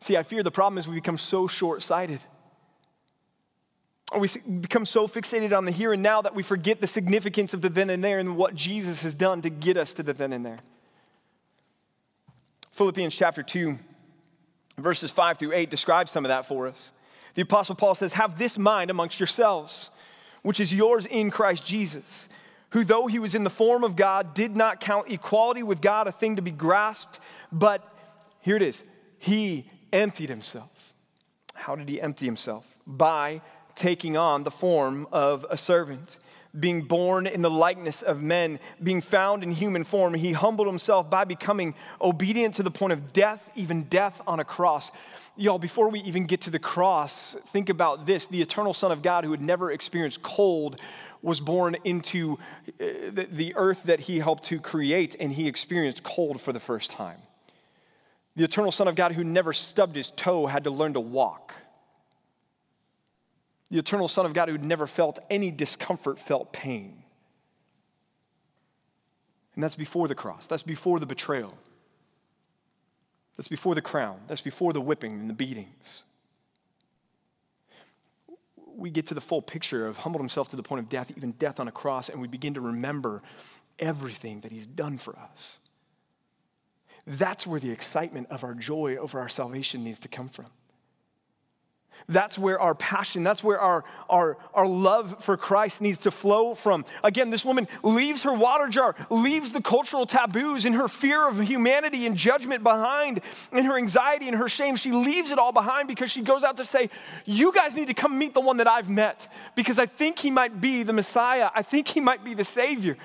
See, 0.00 0.16
I 0.16 0.22
fear 0.22 0.44
the 0.44 0.52
problem 0.52 0.78
is 0.78 0.86
we 0.86 0.94
become 0.94 1.18
so 1.18 1.48
short 1.48 1.82
sighted 1.82 2.20
we 4.18 4.28
become 4.60 4.86
so 4.86 5.08
fixated 5.08 5.56
on 5.56 5.64
the 5.64 5.72
here 5.72 5.92
and 5.92 6.02
now 6.02 6.22
that 6.22 6.34
we 6.34 6.42
forget 6.42 6.80
the 6.80 6.86
significance 6.86 7.52
of 7.52 7.60
the 7.60 7.68
then 7.68 7.90
and 7.90 8.04
there 8.04 8.18
and 8.18 8.36
what 8.36 8.54
Jesus 8.54 9.02
has 9.02 9.14
done 9.14 9.42
to 9.42 9.50
get 9.50 9.76
us 9.76 9.92
to 9.94 10.02
the 10.02 10.12
then 10.12 10.32
and 10.32 10.46
there. 10.46 10.60
Philippians 12.70 13.14
chapter 13.14 13.42
2, 13.42 13.78
verses 14.78 15.10
5 15.10 15.38
through 15.38 15.52
8 15.54 15.70
describes 15.70 16.12
some 16.12 16.24
of 16.24 16.28
that 16.28 16.46
for 16.46 16.66
us. 16.68 16.92
The 17.34 17.42
Apostle 17.42 17.74
Paul 17.74 17.94
says, 17.94 18.12
Have 18.12 18.38
this 18.38 18.56
mind 18.58 18.90
amongst 18.90 19.18
yourselves, 19.18 19.90
which 20.42 20.60
is 20.60 20.72
yours 20.72 21.06
in 21.06 21.30
Christ 21.30 21.66
Jesus, 21.66 22.28
who, 22.70 22.84
though 22.84 23.08
he 23.08 23.18
was 23.18 23.34
in 23.34 23.44
the 23.44 23.50
form 23.50 23.82
of 23.82 23.96
God, 23.96 24.34
did 24.34 24.54
not 24.56 24.80
count 24.80 25.10
equality 25.10 25.62
with 25.62 25.80
God 25.80 26.06
a 26.06 26.12
thing 26.12 26.36
to 26.36 26.42
be 26.42 26.50
grasped, 26.50 27.18
but 27.50 27.82
here 28.40 28.56
it 28.56 28.62
is, 28.62 28.84
he 29.18 29.70
emptied 29.92 30.28
himself. 30.28 30.94
How 31.54 31.74
did 31.74 31.88
he 31.88 32.00
empty 32.00 32.26
himself? 32.26 32.64
By 32.86 33.40
taking 33.76 34.16
on 34.16 34.42
the 34.42 34.50
form 34.50 35.06
of 35.12 35.46
a 35.48 35.56
servant. 35.56 36.18
Being 36.58 36.82
born 36.82 37.26
in 37.26 37.42
the 37.42 37.50
likeness 37.50 38.00
of 38.00 38.22
men, 38.22 38.58
being 38.82 39.02
found 39.02 39.42
in 39.42 39.52
human 39.52 39.84
form, 39.84 40.14
he 40.14 40.32
humbled 40.32 40.66
himself 40.66 41.10
by 41.10 41.24
becoming 41.24 41.74
obedient 42.00 42.54
to 42.54 42.62
the 42.62 42.70
point 42.70 42.94
of 42.94 43.12
death, 43.12 43.50
even 43.54 43.84
death 43.84 44.22
on 44.26 44.40
a 44.40 44.44
cross. 44.44 44.90
Y'all, 45.36 45.58
before 45.58 45.90
we 45.90 46.00
even 46.00 46.24
get 46.24 46.40
to 46.42 46.50
the 46.50 46.58
cross, 46.58 47.36
think 47.48 47.68
about 47.68 48.06
this 48.06 48.26
the 48.26 48.40
eternal 48.40 48.72
Son 48.72 48.90
of 48.90 49.02
God 49.02 49.24
who 49.24 49.32
had 49.32 49.42
never 49.42 49.70
experienced 49.70 50.22
cold 50.22 50.80
was 51.20 51.40
born 51.40 51.76
into 51.84 52.38
uh, 52.80 52.84
the 53.12 53.52
earth 53.56 53.82
that 53.82 54.00
he 54.00 54.18
helped 54.20 54.44
to 54.44 54.58
create, 54.58 55.14
and 55.20 55.32
he 55.32 55.46
experienced 55.46 56.02
cold 56.02 56.40
for 56.40 56.52
the 56.52 56.60
first 56.60 56.90
time. 56.90 57.20
The 58.36 58.44
eternal 58.44 58.72
Son 58.72 58.88
of 58.88 58.94
God 58.94 59.12
who 59.12 59.24
never 59.24 59.52
stubbed 59.52 59.96
his 59.96 60.10
toe 60.10 60.46
had 60.46 60.64
to 60.64 60.70
learn 60.70 60.94
to 60.94 61.00
walk. 61.00 61.54
The 63.70 63.78
eternal 63.78 64.08
Son 64.08 64.26
of 64.26 64.32
God 64.32 64.48
who 64.48 64.58
never 64.58 64.86
felt 64.86 65.18
any 65.28 65.50
discomfort 65.50 66.18
felt 66.18 66.52
pain. 66.52 67.02
And 69.54 69.64
that's 69.64 69.74
before 69.74 70.06
the 70.06 70.14
cross, 70.14 70.46
that's 70.46 70.62
before 70.62 71.00
the 71.00 71.06
betrayal, 71.06 71.54
that's 73.36 73.48
before 73.48 73.74
the 73.74 73.82
crown, 73.82 74.20
that's 74.28 74.42
before 74.42 74.72
the 74.72 74.82
whipping 74.82 75.12
and 75.12 75.30
the 75.30 75.34
beatings. 75.34 76.04
We 78.76 78.90
get 78.90 79.06
to 79.06 79.14
the 79.14 79.22
full 79.22 79.40
picture 79.40 79.86
of 79.86 79.98
humbled 79.98 80.20
himself 80.20 80.50
to 80.50 80.56
the 80.56 80.62
point 80.62 80.80
of 80.80 80.90
death, 80.90 81.10
even 81.16 81.32
death 81.32 81.58
on 81.58 81.68
a 81.68 81.72
cross, 81.72 82.10
and 82.10 82.20
we 82.20 82.28
begin 82.28 82.52
to 82.54 82.60
remember 82.60 83.22
everything 83.78 84.40
that 84.40 84.52
he's 84.52 84.66
done 84.66 84.98
for 84.98 85.18
us. 85.18 85.58
That's 87.06 87.46
where 87.46 87.60
the 87.60 87.70
excitement 87.70 88.28
of 88.30 88.44
our 88.44 88.54
joy 88.54 88.96
over 88.96 89.18
our 89.18 89.28
salvation 89.28 89.82
needs 89.82 89.98
to 90.00 90.08
come 90.08 90.28
from. 90.28 90.46
That's 92.08 92.38
where 92.38 92.60
our 92.60 92.74
passion, 92.74 93.24
that's 93.24 93.42
where 93.42 93.58
our, 93.58 93.84
our, 94.08 94.38
our 94.54 94.66
love 94.66 95.24
for 95.24 95.36
Christ 95.36 95.80
needs 95.80 95.98
to 96.00 96.12
flow 96.12 96.54
from. 96.54 96.84
Again, 97.02 97.30
this 97.30 97.44
woman 97.44 97.66
leaves 97.82 98.22
her 98.22 98.32
water 98.32 98.68
jar, 98.68 98.94
leaves 99.10 99.52
the 99.52 99.60
cultural 99.60 100.06
taboos 100.06 100.64
and 100.64 100.74
her 100.76 100.86
fear 100.86 101.28
of 101.28 101.40
humanity 101.40 102.06
and 102.06 102.16
judgment 102.16 102.62
behind, 102.62 103.22
and 103.50 103.66
her 103.66 103.76
anxiety 103.76 104.28
and 104.28 104.36
her 104.36 104.48
shame. 104.48 104.76
She 104.76 104.92
leaves 104.92 105.32
it 105.32 105.38
all 105.38 105.50
behind 105.50 105.88
because 105.88 106.12
she 106.12 106.22
goes 106.22 106.44
out 106.44 106.56
to 106.58 106.64
say, 106.64 106.90
You 107.24 107.52
guys 107.52 107.74
need 107.74 107.88
to 107.88 107.94
come 107.94 108.16
meet 108.16 108.34
the 108.34 108.40
one 108.40 108.58
that 108.58 108.68
I've 108.68 108.88
met 108.88 109.32
because 109.56 109.78
I 109.78 109.86
think 109.86 110.20
he 110.20 110.30
might 110.30 110.60
be 110.60 110.84
the 110.84 110.92
Messiah. 110.92 111.50
I 111.54 111.62
think 111.62 111.88
he 111.88 112.00
might 112.00 112.24
be 112.24 112.34
the 112.34 112.44
Savior. 112.44 112.96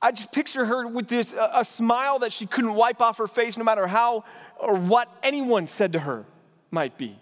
I 0.00 0.12
just 0.12 0.32
picture 0.32 0.64
her 0.64 0.86
with 0.86 1.08
this 1.08 1.34
a, 1.34 1.50
a 1.56 1.64
smile 1.64 2.20
that 2.20 2.32
she 2.32 2.46
couldn't 2.46 2.74
wipe 2.74 3.02
off 3.02 3.18
her 3.18 3.26
face 3.26 3.58
no 3.58 3.64
matter 3.64 3.86
how 3.86 4.24
or 4.58 4.76
what 4.76 5.10
anyone 5.22 5.66
said 5.66 5.92
to 5.92 5.98
her 5.98 6.24
might 6.70 6.96
be 6.96 7.18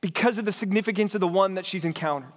because 0.00 0.38
of 0.38 0.44
the 0.44 0.52
significance 0.52 1.14
of 1.14 1.20
the 1.20 1.28
one 1.28 1.54
that 1.54 1.66
she's 1.66 1.84
encountered. 1.84 2.32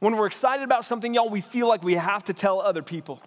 When 0.00 0.16
we're 0.16 0.26
excited 0.26 0.62
about 0.62 0.84
something, 0.84 1.14
y'all, 1.14 1.30
we 1.30 1.40
feel 1.40 1.68
like 1.68 1.82
we 1.82 1.94
have 1.94 2.24
to 2.24 2.34
tell 2.34 2.60
other 2.60 2.82
people. 2.82 3.22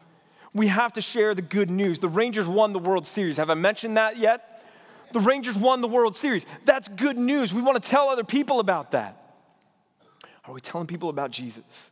We 0.53 0.67
have 0.67 0.93
to 0.93 1.01
share 1.01 1.33
the 1.33 1.41
good 1.41 1.69
news. 1.69 1.99
The 1.99 2.09
Rangers 2.09 2.47
won 2.47 2.73
the 2.73 2.79
World 2.79 3.05
Series. 3.05 3.37
Have 3.37 3.49
I 3.49 3.55
mentioned 3.55 3.97
that 3.97 4.17
yet? 4.17 4.63
The 5.13 5.19
Rangers 5.19 5.57
won 5.57 5.81
the 5.81 5.87
World 5.87 6.15
Series. 6.15 6.45
That's 6.65 6.87
good 6.87 7.17
news. 7.17 7.53
We 7.53 7.61
want 7.61 7.81
to 7.81 7.89
tell 7.89 8.09
other 8.09 8.23
people 8.23 8.59
about 8.59 8.91
that. 8.91 9.15
Are 10.45 10.53
we 10.53 10.61
telling 10.61 10.87
people 10.87 11.09
about 11.09 11.31
Jesus? 11.31 11.91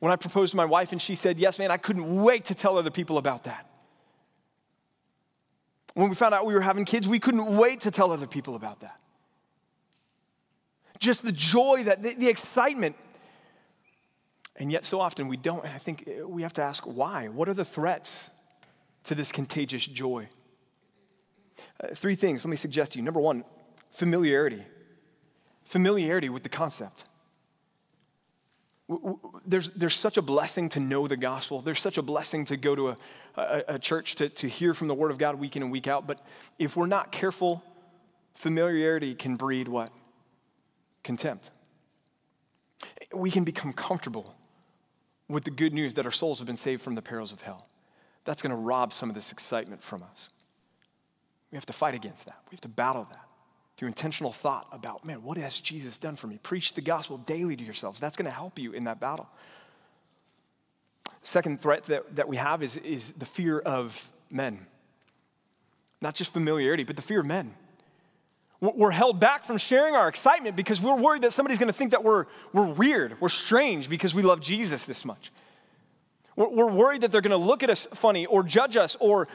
When 0.00 0.12
I 0.12 0.16
proposed 0.16 0.52
to 0.52 0.56
my 0.56 0.64
wife 0.64 0.92
and 0.92 1.00
she 1.00 1.16
said 1.16 1.38
yes, 1.38 1.58
man, 1.58 1.70
I 1.70 1.76
couldn't 1.76 2.22
wait 2.22 2.46
to 2.46 2.54
tell 2.54 2.78
other 2.78 2.90
people 2.90 3.18
about 3.18 3.44
that. 3.44 3.66
When 5.94 6.08
we 6.08 6.14
found 6.14 6.34
out 6.34 6.46
we 6.46 6.54
were 6.54 6.60
having 6.60 6.84
kids, 6.84 7.08
we 7.08 7.18
couldn't 7.18 7.46
wait 7.56 7.80
to 7.80 7.90
tell 7.90 8.12
other 8.12 8.26
people 8.26 8.54
about 8.54 8.80
that 8.80 8.97
just 10.98 11.22
the 11.22 11.32
joy, 11.32 11.84
that 11.84 12.02
the, 12.02 12.14
the 12.14 12.28
excitement. 12.28 12.96
And 14.56 14.72
yet, 14.72 14.84
so 14.84 15.00
often 15.00 15.28
we 15.28 15.36
don't. 15.36 15.64
And 15.64 15.72
I 15.72 15.78
think 15.78 16.08
we 16.26 16.42
have 16.42 16.52
to 16.54 16.62
ask 16.62 16.84
why. 16.84 17.28
What 17.28 17.48
are 17.48 17.54
the 17.54 17.64
threats 17.64 18.30
to 19.04 19.14
this 19.14 19.30
contagious 19.30 19.86
joy? 19.86 20.28
Uh, 21.82 21.88
three 21.94 22.14
things 22.14 22.44
let 22.44 22.50
me 22.50 22.56
suggest 22.56 22.92
to 22.92 22.98
you. 22.98 23.04
Number 23.04 23.20
one, 23.20 23.44
familiarity. 23.90 24.64
Familiarity 25.64 26.28
with 26.28 26.42
the 26.42 26.48
concept. 26.48 27.04
There's, 29.46 29.70
there's 29.70 29.94
such 29.94 30.16
a 30.16 30.22
blessing 30.22 30.70
to 30.70 30.80
know 30.80 31.06
the 31.06 31.16
gospel. 31.16 31.60
There's 31.60 31.80
such 31.80 31.98
a 31.98 32.02
blessing 32.02 32.46
to 32.46 32.56
go 32.56 32.74
to 32.74 32.88
a, 32.88 32.96
a, 33.36 33.62
a 33.68 33.78
church 33.78 34.14
to, 34.16 34.30
to 34.30 34.48
hear 34.48 34.72
from 34.72 34.88
the 34.88 34.94
word 34.94 35.10
of 35.10 35.18
God 35.18 35.34
week 35.34 35.56
in 35.56 35.62
and 35.62 35.70
week 35.70 35.86
out. 35.86 36.06
But 36.06 36.26
if 36.58 36.74
we're 36.74 36.86
not 36.86 37.12
careful, 37.12 37.62
familiarity 38.34 39.14
can 39.14 39.36
breed 39.36 39.68
what? 39.68 39.92
Contempt. 41.02 41.50
We 43.14 43.30
can 43.30 43.44
become 43.44 43.72
comfortable 43.72 44.34
with 45.28 45.44
the 45.44 45.50
good 45.50 45.72
news 45.72 45.94
that 45.94 46.06
our 46.06 46.12
souls 46.12 46.38
have 46.38 46.46
been 46.46 46.56
saved 46.56 46.82
from 46.82 46.94
the 46.94 47.02
perils 47.02 47.32
of 47.32 47.42
hell. 47.42 47.66
That's 48.24 48.42
going 48.42 48.50
to 48.50 48.56
rob 48.56 48.92
some 48.92 49.08
of 49.08 49.14
this 49.14 49.32
excitement 49.32 49.82
from 49.82 50.02
us. 50.02 50.30
We 51.50 51.56
have 51.56 51.66
to 51.66 51.72
fight 51.72 51.94
against 51.94 52.26
that. 52.26 52.38
We 52.50 52.54
have 52.54 52.60
to 52.62 52.68
battle 52.68 53.04
that 53.10 53.24
through 53.76 53.88
intentional 53.88 54.32
thought 54.32 54.66
about, 54.72 55.04
man, 55.04 55.22
what 55.22 55.38
has 55.38 55.58
Jesus 55.60 55.98
done 55.98 56.16
for 56.16 56.26
me? 56.26 56.38
Preach 56.42 56.74
the 56.74 56.80
gospel 56.80 57.16
daily 57.18 57.56
to 57.56 57.64
yourselves. 57.64 58.00
That's 58.00 58.16
going 58.16 58.26
to 58.26 58.30
help 58.30 58.58
you 58.58 58.72
in 58.72 58.84
that 58.84 59.00
battle. 59.00 59.28
Second 61.22 61.62
threat 61.62 61.84
that, 61.84 62.16
that 62.16 62.28
we 62.28 62.36
have 62.36 62.62
is, 62.62 62.76
is 62.78 63.12
the 63.12 63.26
fear 63.26 63.58
of 63.60 64.08
men. 64.30 64.66
Not 66.00 66.14
just 66.14 66.32
familiarity, 66.32 66.84
but 66.84 66.96
the 66.96 67.02
fear 67.02 67.20
of 67.20 67.26
men. 67.26 67.54
We're 68.60 68.90
held 68.90 69.20
back 69.20 69.44
from 69.44 69.56
sharing 69.56 69.94
our 69.94 70.08
excitement 70.08 70.56
because 70.56 70.80
we're 70.80 70.96
worried 70.96 71.22
that 71.22 71.32
somebody's 71.32 71.58
going 71.58 71.68
to 71.68 71.72
think 71.72 71.92
that 71.92 72.02
we're, 72.02 72.26
we're 72.52 72.66
weird, 72.66 73.20
we're 73.20 73.28
strange 73.28 73.88
because 73.88 74.14
we 74.14 74.22
love 74.22 74.40
Jesus 74.40 74.84
this 74.84 75.04
much. 75.04 75.30
We're, 76.34 76.48
we're 76.48 76.70
worried 76.70 77.02
that 77.02 77.12
they're 77.12 77.20
going 77.20 77.30
to 77.30 77.36
look 77.36 77.62
at 77.62 77.70
us 77.70 77.86
funny 77.94 78.26
or 78.26 78.42
judge 78.42 78.76
us, 78.76 78.96
or 78.98 79.28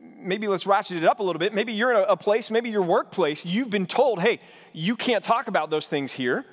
maybe 0.00 0.48
let's 0.48 0.66
ratchet 0.66 0.96
it 0.96 1.04
up 1.04 1.20
a 1.20 1.22
little 1.22 1.38
bit. 1.38 1.54
Maybe 1.54 1.72
you're 1.72 1.92
in 1.92 1.96
a, 1.98 2.02
a 2.02 2.16
place, 2.16 2.50
maybe 2.50 2.70
your 2.70 2.82
workplace, 2.82 3.44
you've 3.44 3.70
been 3.70 3.86
told, 3.86 4.20
hey, 4.20 4.40
you 4.72 4.96
can't 4.96 5.22
talk 5.22 5.46
about 5.46 5.70
those 5.70 5.86
things 5.86 6.10
here. 6.10 6.44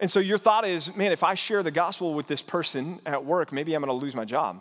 And 0.00 0.10
so 0.10 0.20
your 0.20 0.36
thought 0.36 0.66
is, 0.66 0.94
man, 0.94 1.12
if 1.12 1.22
I 1.22 1.32
share 1.32 1.62
the 1.62 1.70
gospel 1.70 2.12
with 2.12 2.26
this 2.26 2.42
person 2.42 3.00
at 3.06 3.24
work, 3.24 3.52
maybe 3.52 3.72
I'm 3.72 3.80
going 3.80 3.88
to 3.88 4.04
lose 4.04 4.14
my 4.14 4.26
job. 4.26 4.60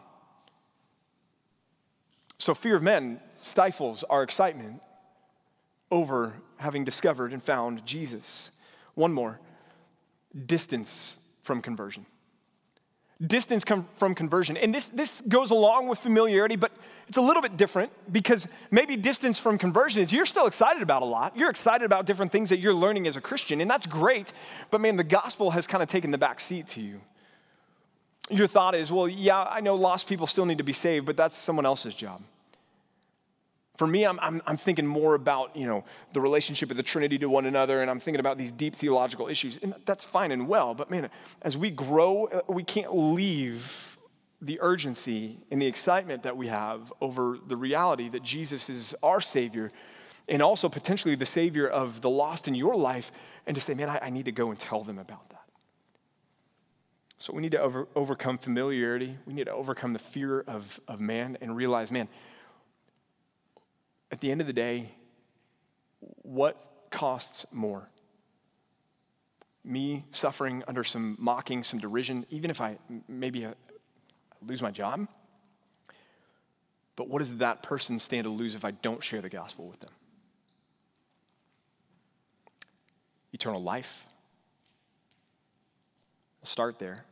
So 2.37 2.53
fear 2.53 2.77
of 2.77 2.83
men 2.83 3.19
stifles 3.45 4.03
our 4.09 4.23
excitement 4.23 4.81
over 5.91 6.33
having 6.57 6.83
discovered 6.83 7.33
and 7.33 7.41
found 7.41 7.85
Jesus. 7.85 8.51
One 8.95 9.13
more 9.13 9.39
distance 10.45 11.15
from 11.43 11.61
conversion. 11.61 12.05
Distance 13.25 13.63
com- 13.63 13.87
from 13.95 14.15
conversion. 14.15 14.57
And 14.57 14.73
this, 14.73 14.85
this 14.85 15.21
goes 15.27 15.51
along 15.51 15.87
with 15.87 15.99
familiarity, 15.99 16.55
but 16.55 16.71
it's 17.07 17.17
a 17.17 17.21
little 17.21 17.41
bit 17.41 17.57
different 17.57 17.91
because 18.11 18.47
maybe 18.71 18.97
distance 18.97 19.37
from 19.37 19.57
conversion 19.57 20.01
is 20.01 20.11
you're 20.11 20.25
still 20.25 20.47
excited 20.47 20.81
about 20.81 21.03
a 21.03 21.05
lot. 21.05 21.37
You're 21.37 21.49
excited 21.49 21.85
about 21.85 22.05
different 22.05 22.31
things 22.31 22.49
that 22.49 22.57
you're 22.57 22.73
learning 22.73 23.07
as 23.07 23.15
a 23.15 23.21
Christian, 23.21 23.61
and 23.61 23.69
that's 23.69 23.85
great, 23.85 24.33
but 24.71 24.81
man, 24.81 24.95
the 24.97 25.03
gospel 25.03 25.51
has 25.51 25.67
kind 25.67 25.83
of 25.83 25.89
taken 25.89 26.11
the 26.11 26.17
back 26.17 26.39
seat 26.39 26.67
to 26.67 26.81
you. 26.81 27.01
Your 28.29 28.47
thought 28.47 28.73
is, 28.73 28.91
well, 28.91 29.07
yeah, 29.07 29.43
I 29.43 29.59
know 29.59 29.75
lost 29.75 30.07
people 30.07 30.27
still 30.27 30.45
need 30.45 30.57
to 30.57 30.63
be 30.63 30.73
saved, 30.73 31.05
but 31.05 31.17
that's 31.17 31.35
someone 31.35 31.65
else's 31.65 31.93
job. 31.93 32.21
For 33.77 33.87
me, 33.87 34.05
I'm, 34.05 34.19
I'm, 34.21 34.41
I'm, 34.45 34.57
thinking 34.57 34.85
more 34.85 35.15
about, 35.15 35.55
you 35.55 35.65
know, 35.65 35.83
the 36.13 36.21
relationship 36.21 36.69
of 36.69 36.77
the 36.77 36.83
Trinity 36.83 37.17
to 37.17 37.27
one 37.27 37.47
another, 37.47 37.81
and 37.81 37.89
I'm 37.89 37.99
thinking 37.99 38.19
about 38.19 38.37
these 38.37 38.51
deep 38.51 38.75
theological 38.75 39.27
issues. 39.27 39.57
And 39.63 39.73
that's 39.85 40.03
fine 40.03 40.31
and 40.31 40.47
well, 40.47 40.75
but 40.75 40.91
man, 40.91 41.09
as 41.41 41.57
we 41.57 41.71
grow, 41.71 42.43
we 42.47 42.63
can't 42.63 42.95
leave 42.95 43.97
the 44.39 44.59
urgency 44.61 45.39
and 45.49 45.59
the 45.59 45.65
excitement 45.65 46.21
that 46.23 46.37
we 46.37 46.47
have 46.47 46.93
over 47.01 47.37
the 47.47 47.57
reality 47.57 48.09
that 48.09 48.21
Jesus 48.21 48.69
is 48.69 48.93
our 49.01 49.21
Savior 49.21 49.71
and 50.27 50.41
also 50.41 50.69
potentially 50.69 51.15
the 51.15 51.25
Savior 51.25 51.67
of 51.67 52.01
the 52.01 52.09
lost 52.09 52.47
in 52.47 52.55
your 52.55 52.75
life, 52.75 53.11
and 53.45 53.55
to 53.55 53.61
say, 53.61 53.73
man, 53.73 53.89
I, 53.89 53.99
I 54.03 54.09
need 54.09 54.25
to 54.25 54.31
go 54.31 54.51
and 54.51 54.59
tell 54.59 54.83
them 54.83 54.97
about 54.97 55.29
that. 55.29 55.41
So 57.17 57.33
we 57.33 57.41
need 57.41 57.51
to 57.51 57.59
over, 57.59 57.87
overcome 57.95 58.37
familiarity. 58.37 59.17
We 59.25 59.33
need 59.33 59.45
to 59.45 59.53
overcome 59.53 59.93
the 59.93 59.99
fear 59.99 60.41
of, 60.41 60.79
of 60.87 60.99
man 60.99 61.37
and 61.41 61.55
realize, 61.55 61.91
man, 61.91 62.07
at 64.13 64.21
the 64.21 64.31
end 64.31 64.41
of 64.41 64.47
the 64.47 64.53
day, 64.53 64.91
what 66.21 66.69
costs 66.91 67.47
more? 67.51 67.89
Me 69.63 70.05
suffering 70.11 70.63
under 70.67 70.83
some 70.83 71.15
mocking, 71.19 71.63
some 71.63 71.79
derision, 71.79 72.23
even 72.29 72.51
if 72.51 72.61
I 72.61 72.77
maybe 73.07 73.43
uh, 73.43 73.53
lose 74.45 74.61
my 74.61 74.69
job? 74.69 75.07
But 76.95 77.09
what 77.09 77.19
does 77.19 77.37
that 77.37 77.63
person 77.63 77.97
stand 77.97 78.25
to 78.25 78.29
lose 78.29 78.53
if 78.53 78.63
I 78.63 78.69
don't 78.69 79.03
share 79.03 79.19
the 79.19 79.29
gospel 79.29 79.65
with 79.65 79.79
them? 79.79 79.89
Eternal 83.31 83.63
life. 83.63 84.05
I'll 86.43 86.45
start 86.45 86.77
there. 86.77 87.05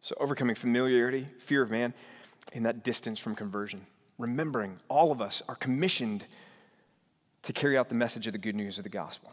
So, 0.00 0.16
overcoming 0.18 0.56
familiarity, 0.56 1.28
fear 1.38 1.62
of 1.62 1.70
man, 1.70 1.94
and 2.52 2.66
that 2.66 2.82
distance 2.82 3.20
from 3.20 3.36
conversion 3.36 3.86
remembering 4.18 4.78
all 4.88 5.12
of 5.12 5.20
us 5.20 5.42
are 5.48 5.54
commissioned 5.54 6.24
to 7.42 7.52
carry 7.52 7.76
out 7.76 7.88
the 7.88 7.94
message 7.94 8.26
of 8.26 8.32
the 8.32 8.38
good 8.38 8.54
news 8.54 8.78
of 8.78 8.84
the 8.84 8.90
gospel. 8.90 9.32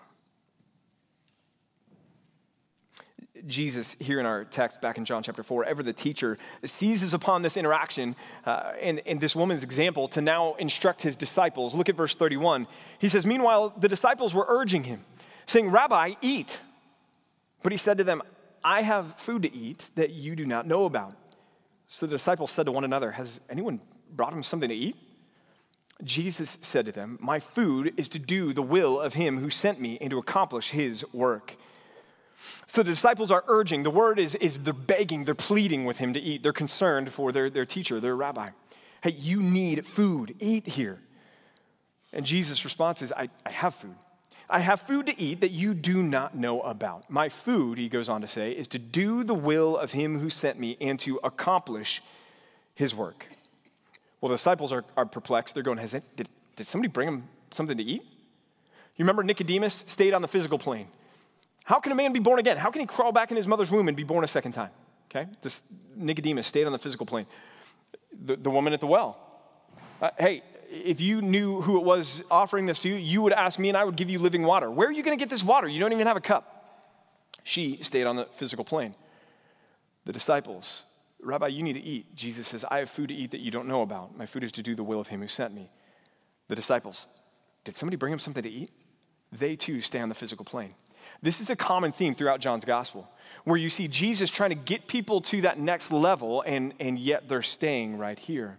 Jesus, 3.47 3.95
here 3.99 4.19
in 4.19 4.25
our 4.25 4.43
text 4.43 4.81
back 4.81 4.97
in 4.97 5.05
John 5.05 5.23
chapter 5.23 5.43
4, 5.43 5.65
ever 5.65 5.81
the 5.81 5.93
teacher 5.93 6.37
seizes 6.63 7.13
upon 7.13 7.41
this 7.41 7.57
interaction 7.57 8.15
uh, 8.45 8.73
and, 8.79 9.01
and 9.05 9.19
this 9.19 9.35
woman's 9.35 9.63
example 9.63 10.07
to 10.09 10.21
now 10.21 10.53
instruct 10.55 11.01
his 11.01 11.15
disciples. 11.15 11.73
Look 11.73 11.89
at 11.89 11.95
verse 11.95 12.13
31. 12.13 12.67
He 12.99 13.09
says, 13.09 13.25
Meanwhile, 13.25 13.73
the 13.79 13.87
disciples 13.87 14.33
were 14.33 14.45
urging 14.47 14.83
him, 14.83 15.03
saying, 15.47 15.69
Rabbi, 15.69 16.15
eat. 16.21 16.59
But 17.63 17.71
he 17.71 17.77
said 17.77 17.97
to 17.97 18.03
them, 18.03 18.21
I 18.63 18.83
have 18.83 19.17
food 19.17 19.41
to 19.43 19.53
eat 19.53 19.89
that 19.95 20.11
you 20.11 20.35
do 20.35 20.45
not 20.45 20.67
know 20.67 20.85
about. 20.85 21.15
So 21.87 22.05
the 22.05 22.11
disciples 22.11 22.51
said 22.51 22.67
to 22.67 22.71
one 22.71 22.83
another, 22.83 23.11
Has 23.11 23.39
anyone 23.49 23.81
brought 24.15 24.33
him 24.33 24.43
something 24.43 24.69
to 24.69 24.75
eat? 24.75 24.95
Jesus 26.03 26.57
said 26.61 26.85
to 26.85 26.91
them, 26.91 27.17
My 27.21 27.39
food 27.39 27.93
is 27.97 28.09
to 28.09 28.19
do 28.19 28.53
the 28.53 28.61
will 28.61 28.99
of 28.99 29.13
him 29.13 29.39
who 29.39 29.49
sent 29.49 29.79
me 29.79 29.97
and 30.01 30.09
to 30.09 30.17
accomplish 30.17 30.71
his 30.71 31.05
work. 31.13 31.55
So 32.67 32.81
the 32.81 32.89
disciples 32.89 33.29
are 33.29 33.43
urging, 33.47 33.83
the 33.83 33.91
word 33.91 34.17
is, 34.17 34.35
is 34.35 34.59
they're 34.59 34.73
begging, 34.73 35.25
they're 35.25 35.35
pleading 35.35 35.85
with 35.85 35.99
him 35.99 36.13
to 36.13 36.19
eat. 36.19 36.41
They're 36.41 36.53
concerned 36.53 37.11
for 37.11 37.31
their, 37.31 37.49
their 37.49 37.65
teacher, 37.65 37.99
their 37.99 38.15
rabbi. 38.15 38.49
Hey, 39.03 39.11
you 39.11 39.41
need 39.41 39.85
food, 39.85 40.35
eat 40.39 40.67
here. 40.67 40.99
And 42.13 42.25
Jesus' 42.25 42.63
response 42.63 43.01
is, 43.01 43.11
I, 43.11 43.29
I 43.45 43.49
have 43.49 43.75
food. 43.75 43.95
I 44.49 44.59
have 44.59 44.81
food 44.81 45.05
to 45.05 45.19
eat 45.19 45.41
that 45.41 45.51
you 45.51 45.73
do 45.73 46.03
not 46.03 46.35
know 46.35 46.61
about. 46.61 47.09
My 47.09 47.29
food, 47.29 47.77
he 47.77 47.87
goes 47.87 48.09
on 48.09 48.21
to 48.21 48.27
say, 48.27 48.51
is 48.51 48.67
to 48.69 48.79
do 48.79 49.23
the 49.23 49.33
will 49.33 49.77
of 49.77 49.93
him 49.93 50.19
who 50.19 50.29
sent 50.29 50.59
me 50.59 50.77
and 50.81 50.99
to 50.99 51.19
accomplish 51.23 52.01
his 52.75 52.93
work. 52.93 53.27
Well, 54.21 54.29
the 54.29 54.35
disciples 54.35 54.71
are, 54.71 54.85
are 54.95 55.05
perplexed. 55.05 55.55
They're 55.55 55.63
going, 55.63 55.79
Has 55.79 55.93
it, 55.93 56.03
did, 56.15 56.29
did 56.55 56.67
somebody 56.67 56.89
bring 56.89 57.07
him 57.07 57.23
something 57.49 57.77
to 57.77 57.83
eat? 57.83 58.03
You 58.95 59.03
remember 59.03 59.23
Nicodemus 59.23 59.83
stayed 59.87 60.13
on 60.13 60.21
the 60.21 60.27
physical 60.27 60.59
plane. 60.59 60.87
How 61.63 61.79
can 61.79 61.91
a 61.91 61.95
man 61.95 62.13
be 62.13 62.19
born 62.19 62.39
again? 62.39 62.57
How 62.57 62.69
can 62.71 62.81
he 62.81 62.87
crawl 62.87 63.11
back 63.11 63.31
in 63.31 63.37
his 63.37 63.47
mother's 63.47 63.71
womb 63.71 63.87
and 63.87 63.97
be 63.97 64.03
born 64.03 64.23
a 64.23 64.27
second 64.27 64.51
time? 64.51 64.69
Okay? 65.09 65.27
This 65.41 65.63
Nicodemus 65.95 66.47
stayed 66.47 66.65
on 66.65 66.71
the 66.71 66.79
physical 66.79 67.05
plane. 67.05 67.25
The, 68.25 68.35
the 68.35 68.49
woman 68.49 68.73
at 68.73 68.79
the 68.79 68.87
well. 68.87 69.17
Uh, 70.01 70.09
hey, 70.19 70.43
if 70.69 71.01
you 71.01 71.21
knew 71.21 71.61
who 71.61 71.77
it 71.77 71.83
was 71.83 72.23
offering 72.31 72.65
this 72.65 72.79
to 72.79 72.89
you, 72.89 72.95
you 72.95 73.21
would 73.21 73.33
ask 73.33 73.59
me 73.59 73.69
and 73.69 73.77
I 73.77 73.83
would 73.83 73.95
give 73.95 74.09
you 74.09 74.19
living 74.19 74.43
water. 74.43 74.69
Where 74.69 74.87
are 74.87 74.91
you 74.91 75.03
going 75.03 75.17
to 75.17 75.21
get 75.21 75.29
this 75.29 75.43
water? 75.43 75.67
You 75.67 75.79
don't 75.79 75.91
even 75.91 76.07
have 76.07 76.17
a 76.17 76.21
cup. 76.21 76.89
She 77.43 77.79
stayed 77.81 78.05
on 78.05 78.15
the 78.15 78.25
physical 78.25 78.63
plane. 78.63 78.95
The 80.05 80.13
disciples, 80.13 80.83
Rabbi, 81.23 81.47
you 81.47 81.63
need 81.63 81.73
to 81.73 81.81
eat. 81.81 82.15
Jesus 82.15 82.47
says, 82.47 82.65
I 82.69 82.79
have 82.79 82.89
food 82.89 83.09
to 83.09 83.15
eat 83.15 83.31
that 83.31 83.41
you 83.41 83.51
don't 83.51 83.67
know 83.67 83.81
about. 83.81 84.17
My 84.17 84.25
food 84.25 84.43
is 84.43 84.51
to 84.53 84.63
do 84.63 84.75
the 84.75 84.83
will 84.83 84.99
of 84.99 85.07
him 85.07 85.21
who 85.21 85.27
sent 85.27 85.53
me. 85.53 85.69
The 86.47 86.55
disciples, 86.55 87.07
did 87.63 87.75
somebody 87.75 87.95
bring 87.97 88.13
him 88.13 88.19
something 88.19 88.43
to 88.43 88.49
eat? 88.49 88.71
They 89.31 89.55
too 89.55 89.81
stay 89.81 89.99
on 89.99 90.09
the 90.09 90.15
physical 90.15 90.43
plane. 90.43 90.75
This 91.21 91.39
is 91.39 91.49
a 91.49 91.55
common 91.55 91.91
theme 91.91 92.15
throughout 92.15 92.39
John's 92.39 92.65
gospel, 92.65 93.09
where 93.43 93.57
you 93.57 93.69
see 93.69 93.87
Jesus 93.87 94.29
trying 94.29 94.49
to 94.49 94.55
get 94.55 94.87
people 94.87 95.21
to 95.21 95.41
that 95.41 95.59
next 95.59 95.91
level, 95.91 96.41
and, 96.41 96.73
and 96.79 96.97
yet 96.97 97.29
they're 97.29 97.41
staying 97.41 97.97
right 97.97 98.17
here. 98.17 98.57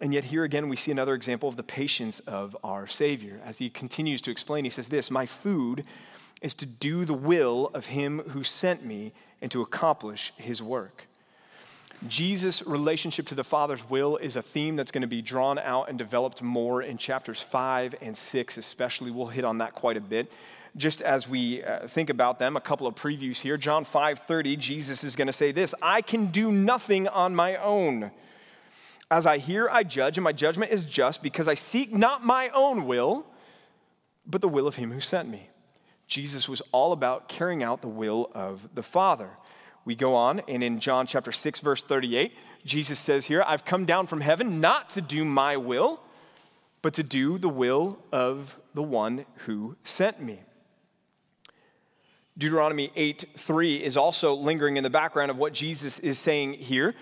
And 0.00 0.14
yet, 0.14 0.24
here 0.24 0.44
again, 0.44 0.68
we 0.68 0.76
see 0.76 0.90
another 0.90 1.14
example 1.14 1.48
of 1.48 1.56
the 1.56 1.62
patience 1.62 2.20
of 2.20 2.56
our 2.64 2.86
Savior. 2.86 3.40
As 3.44 3.58
he 3.58 3.68
continues 3.68 4.22
to 4.22 4.30
explain, 4.30 4.64
he 4.64 4.70
says, 4.70 4.88
This, 4.88 5.10
my 5.10 5.26
food 5.26 5.84
is 6.40 6.54
to 6.54 6.66
do 6.66 7.04
the 7.04 7.14
will 7.14 7.70
of 7.74 7.86
him 7.86 8.20
who 8.28 8.42
sent 8.42 8.84
me 8.84 9.12
and 9.42 9.50
to 9.50 9.60
accomplish 9.60 10.32
his 10.38 10.62
work. 10.62 11.06
Jesus' 12.08 12.62
relationship 12.62 13.26
to 13.26 13.34
the 13.34 13.44
Father's 13.44 13.88
will 13.88 14.16
is 14.16 14.34
a 14.34 14.42
theme 14.42 14.74
that's 14.74 14.90
going 14.90 15.02
to 15.02 15.08
be 15.08 15.20
drawn 15.20 15.58
out 15.58 15.90
and 15.90 15.98
developed 15.98 16.40
more 16.40 16.80
in 16.80 16.96
chapters 16.96 17.42
5 17.42 17.94
and 18.00 18.16
6, 18.16 18.56
especially. 18.56 19.10
We'll 19.10 19.26
hit 19.26 19.44
on 19.44 19.58
that 19.58 19.74
quite 19.74 19.98
a 19.98 20.00
bit. 20.00 20.32
Just 20.76 21.02
as 21.02 21.28
we 21.28 21.62
uh, 21.62 21.86
think 21.88 22.08
about 22.08 22.38
them, 22.38 22.56
a 22.56 22.60
couple 22.60 22.86
of 22.86 22.94
previews 22.94 23.38
here. 23.38 23.56
John 23.56 23.84
5:30, 23.84 24.56
Jesus 24.56 25.04
is 25.04 25.16
going 25.16 25.26
to 25.26 25.32
say 25.32 25.52
this, 25.52 25.74
"I 25.82 26.00
can 26.00 26.26
do 26.26 26.50
nothing 26.52 27.08
on 27.08 27.34
my 27.34 27.56
own. 27.56 28.12
As 29.10 29.26
I 29.26 29.38
hear, 29.38 29.68
I 29.68 29.82
judge, 29.82 30.16
and 30.16 30.24
my 30.24 30.32
judgment 30.32 30.70
is 30.70 30.84
just 30.84 31.22
because 31.22 31.48
I 31.48 31.54
seek 31.54 31.92
not 31.92 32.24
my 32.24 32.48
own 32.50 32.86
will, 32.86 33.26
but 34.24 34.40
the 34.40 34.48
will 34.48 34.68
of 34.68 34.76
him 34.76 34.92
who 34.92 35.00
sent 35.00 35.28
me." 35.28 35.50
Jesus 36.06 36.48
was 36.48 36.62
all 36.72 36.92
about 36.92 37.28
carrying 37.28 37.62
out 37.62 37.82
the 37.82 37.88
will 37.88 38.30
of 38.32 38.68
the 38.74 38.82
Father. 38.82 39.30
We 39.84 39.94
go 39.94 40.14
on, 40.14 40.40
and 40.46 40.62
in 40.62 40.80
John 40.80 41.06
chapter 41.06 41.32
6, 41.32 41.60
verse 41.60 41.82
38, 41.82 42.32
Jesus 42.64 42.98
says 42.98 43.26
here, 43.26 43.42
I've 43.46 43.64
come 43.64 43.86
down 43.86 44.06
from 44.06 44.20
heaven 44.20 44.60
not 44.60 44.90
to 44.90 45.00
do 45.00 45.24
my 45.24 45.56
will, 45.56 46.00
but 46.82 46.94
to 46.94 47.02
do 47.02 47.38
the 47.38 47.48
will 47.48 47.98
of 48.12 48.58
the 48.74 48.82
one 48.82 49.24
who 49.46 49.76
sent 49.82 50.22
me. 50.22 50.40
Deuteronomy 52.38 52.90
8 52.96 53.24
3 53.36 53.76
is 53.76 53.96
also 53.96 54.34
lingering 54.34 54.76
in 54.76 54.84
the 54.84 54.90
background 54.90 55.30
of 55.30 55.36
what 55.36 55.52
Jesus 55.52 55.98
is 55.98 56.18
saying 56.18 56.54
here. 56.54 56.94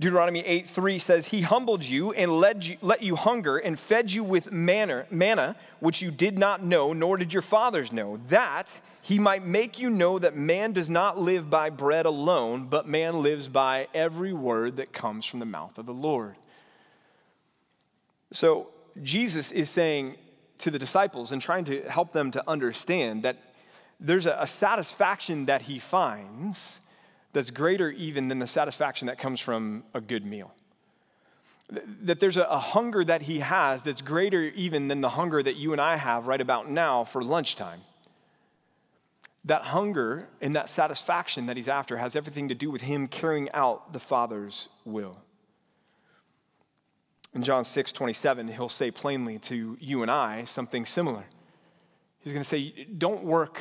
Deuteronomy 0.00 0.40
8 0.40 0.68
3 0.68 0.98
says, 0.98 1.26
He 1.26 1.42
humbled 1.42 1.84
you 1.84 2.12
and 2.12 2.32
led 2.32 2.64
you, 2.64 2.76
let 2.80 3.02
you 3.02 3.16
hunger 3.16 3.58
and 3.58 3.78
fed 3.78 4.12
you 4.12 4.24
with 4.24 4.50
manna, 4.50 5.06
manna, 5.10 5.56
which 5.80 6.02
you 6.02 6.10
did 6.10 6.38
not 6.38 6.64
know, 6.64 6.92
nor 6.92 7.16
did 7.16 7.32
your 7.32 7.42
fathers 7.42 7.92
know, 7.92 8.18
that 8.28 8.80
he 9.00 9.18
might 9.18 9.44
make 9.44 9.78
you 9.78 9.90
know 9.90 10.18
that 10.18 10.36
man 10.36 10.72
does 10.72 10.88
not 10.88 11.18
live 11.18 11.50
by 11.50 11.70
bread 11.70 12.06
alone, 12.06 12.66
but 12.66 12.86
man 12.86 13.20
lives 13.22 13.48
by 13.48 13.88
every 13.92 14.32
word 14.32 14.76
that 14.76 14.92
comes 14.92 15.26
from 15.26 15.40
the 15.40 15.46
mouth 15.46 15.76
of 15.76 15.86
the 15.86 15.94
Lord. 15.94 16.36
So 18.30 18.68
Jesus 19.02 19.50
is 19.50 19.68
saying 19.68 20.16
to 20.58 20.70
the 20.70 20.78
disciples 20.78 21.32
and 21.32 21.42
trying 21.42 21.64
to 21.64 21.82
help 21.82 22.12
them 22.12 22.30
to 22.30 22.48
understand 22.48 23.24
that 23.24 23.38
there's 23.98 24.26
a, 24.26 24.36
a 24.40 24.46
satisfaction 24.46 25.46
that 25.46 25.62
he 25.62 25.80
finds 25.80 26.78
that's 27.32 27.50
greater 27.50 27.90
even 27.90 28.28
than 28.28 28.38
the 28.38 28.46
satisfaction 28.46 29.06
that 29.06 29.18
comes 29.18 29.40
from 29.40 29.84
a 29.94 30.00
good 30.00 30.24
meal. 30.24 30.52
That 32.02 32.20
there's 32.20 32.36
a, 32.36 32.42
a 32.44 32.58
hunger 32.58 33.02
that 33.04 33.22
he 33.22 33.38
has 33.38 33.82
that's 33.82 34.02
greater 34.02 34.42
even 34.42 34.88
than 34.88 35.00
the 35.00 35.10
hunger 35.10 35.42
that 35.42 35.56
you 35.56 35.72
and 35.72 35.80
I 35.80 35.96
have 35.96 36.26
right 36.26 36.40
about 36.40 36.70
now 36.70 37.04
for 37.04 37.22
lunchtime. 37.22 37.80
That 39.44 39.62
hunger 39.62 40.28
and 40.40 40.54
that 40.54 40.68
satisfaction 40.68 41.46
that 41.46 41.56
he's 41.56 41.68
after 41.68 41.96
has 41.96 42.14
everything 42.14 42.48
to 42.48 42.54
do 42.54 42.70
with 42.70 42.82
him 42.82 43.08
carrying 43.08 43.50
out 43.52 43.92
the 43.92 44.00
Father's 44.00 44.68
will. 44.84 45.18
In 47.34 47.42
John 47.42 47.64
6 47.64 47.92
27, 47.92 48.48
he'll 48.48 48.68
say 48.68 48.90
plainly 48.90 49.38
to 49.40 49.78
you 49.80 50.02
and 50.02 50.10
I 50.10 50.44
something 50.44 50.84
similar. 50.84 51.24
He's 52.20 52.34
going 52.34 52.44
to 52.44 52.48
say, 52.48 52.86
Don't 52.98 53.24
work 53.24 53.58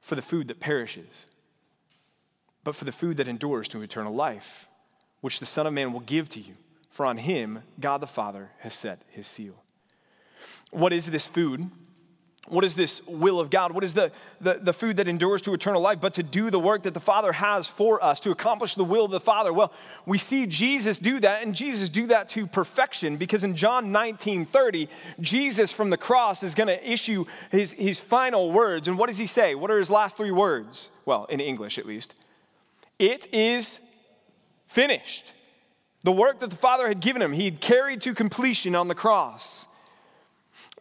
for 0.00 0.14
the 0.14 0.22
food 0.22 0.48
that 0.48 0.60
perishes, 0.60 1.26
but 2.70 2.76
for 2.76 2.84
the 2.84 2.92
food 2.92 3.16
that 3.16 3.26
endures 3.26 3.66
to 3.66 3.82
eternal 3.82 4.14
life, 4.14 4.68
which 5.22 5.40
the 5.40 5.44
Son 5.44 5.66
of 5.66 5.72
Man 5.72 5.92
will 5.92 5.98
give 5.98 6.28
to 6.28 6.38
you. 6.38 6.54
For 6.88 7.04
on 7.04 7.16
him, 7.16 7.64
God 7.80 8.00
the 8.00 8.06
Father 8.06 8.52
has 8.60 8.74
set 8.74 9.02
his 9.08 9.26
seal. 9.26 9.64
What 10.70 10.92
is 10.92 11.10
this 11.10 11.26
food? 11.26 11.68
What 12.46 12.64
is 12.64 12.76
this 12.76 13.04
will 13.08 13.40
of 13.40 13.50
God? 13.50 13.72
What 13.72 13.82
is 13.82 13.94
the, 13.94 14.12
the, 14.40 14.60
the, 14.62 14.72
food 14.72 14.98
that 14.98 15.08
endures 15.08 15.42
to 15.42 15.52
eternal 15.52 15.82
life? 15.82 16.00
But 16.00 16.14
to 16.14 16.22
do 16.22 16.48
the 16.48 16.60
work 16.60 16.84
that 16.84 16.94
the 16.94 17.00
Father 17.00 17.32
has 17.32 17.66
for 17.66 18.02
us, 18.04 18.20
to 18.20 18.30
accomplish 18.30 18.76
the 18.76 18.84
will 18.84 19.04
of 19.04 19.10
the 19.10 19.18
Father. 19.18 19.52
Well, 19.52 19.72
we 20.06 20.16
see 20.16 20.46
Jesus 20.46 21.00
do 21.00 21.18
that, 21.18 21.42
and 21.42 21.56
Jesus 21.56 21.90
do 21.90 22.06
that 22.06 22.28
to 22.28 22.46
perfection 22.46 23.16
because 23.16 23.42
in 23.42 23.56
John 23.56 23.90
19 23.90 24.46
30, 24.46 24.88
Jesus 25.20 25.72
from 25.72 25.90
the 25.90 25.96
cross 25.96 26.44
is 26.44 26.54
going 26.54 26.68
to 26.68 26.88
issue 26.88 27.24
his, 27.50 27.72
his 27.72 27.98
final 27.98 28.52
words. 28.52 28.86
And 28.86 28.96
what 28.96 29.08
does 29.08 29.18
he 29.18 29.26
say? 29.26 29.56
What 29.56 29.72
are 29.72 29.78
his 29.80 29.90
last 29.90 30.16
three 30.16 30.30
words? 30.30 30.88
Well, 31.04 31.24
in 31.24 31.40
English 31.40 31.76
at 31.76 31.84
least. 31.84 32.14
It 33.00 33.32
is 33.32 33.78
finished. 34.66 35.32
The 36.02 36.12
work 36.12 36.40
that 36.40 36.50
the 36.50 36.56
Father 36.56 36.86
had 36.86 37.00
given 37.00 37.22
him, 37.22 37.32
he 37.32 37.46
had 37.46 37.60
carried 37.60 38.02
to 38.02 38.14
completion 38.14 38.74
on 38.76 38.88
the 38.88 38.94
cross. 38.94 39.66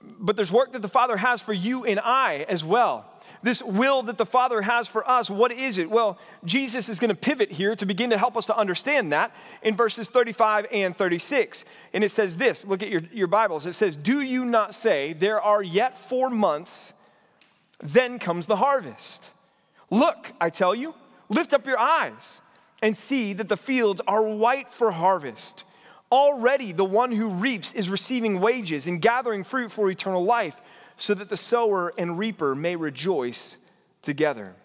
But 0.02 0.36
there's 0.36 0.52
work 0.52 0.74
that 0.74 0.82
the 0.82 0.90
Father 0.90 1.16
has 1.16 1.42
for 1.42 1.54
you 1.54 1.86
and 1.86 1.98
I 1.98 2.46
as 2.50 2.64
well. 2.64 3.06
This 3.42 3.64
will 3.64 4.04
that 4.04 4.18
the 4.18 4.26
Father 4.26 4.62
has 4.62 4.90
for 4.90 5.10
us, 5.10 5.30
what 5.30 5.54
is 5.54 5.78
it? 5.78 5.90
Well, 5.90 6.20
Jesus 6.44 6.90
is 6.90 7.00
going 7.00 7.10
to 7.10 7.16
pivot 7.16 7.54
here 7.54 7.74
to 7.78 7.86
begin 7.86 8.10
to 8.10 8.18
help 8.18 8.36
us 8.36 8.46
to 8.48 8.58
understand 8.58 9.14
that 9.14 9.34
in 9.62 9.78
verses 9.78 10.10
35 10.10 10.68
and 10.74 10.96
36. 10.96 11.64
And 11.94 12.04
it 12.04 12.12
says 12.12 12.36
this 12.36 12.66
look 12.66 12.84
at 12.84 12.90
your, 12.90 13.02
your 13.14 13.28
Bibles. 13.28 13.66
It 13.66 13.74
says, 13.74 13.96
Do 13.96 14.20
you 14.20 14.44
not 14.44 14.76
say, 14.76 15.14
There 15.14 15.42
are 15.42 15.64
yet 15.64 15.98
four 15.98 16.30
months, 16.30 16.92
then 17.82 18.20
comes 18.20 18.46
the 18.46 18.58
harvest? 18.58 19.32
Look, 19.90 20.34
I 20.42 20.50
tell 20.50 20.76
you, 20.76 20.94
lift 21.30 21.54
up 21.54 21.66
your 21.66 21.80
eyes 21.80 22.42
and 22.82 22.96
see 22.98 23.34
that 23.34 23.50
the 23.50 23.58
fields 23.58 24.02
are 24.08 24.24
white 24.24 24.72
for 24.72 24.92
harvest. 24.92 25.64
Already 26.12 26.72
the 26.72 26.86
one 26.86 27.12
who 27.12 27.30
reaps 27.30 27.72
is 27.74 27.90
receiving 27.90 28.40
wages 28.40 28.88
and 28.88 29.02
gathering 29.02 29.44
fruit 29.44 29.72
for 29.72 29.90
eternal 29.90 30.24
life, 30.24 30.60
so 30.98 31.14
that 31.14 31.30
the 31.30 31.38
sower 31.38 31.94
and 31.98 32.18
reaper 32.18 32.56
may 32.56 32.76
rejoice 32.76 33.58
together. 34.02 34.56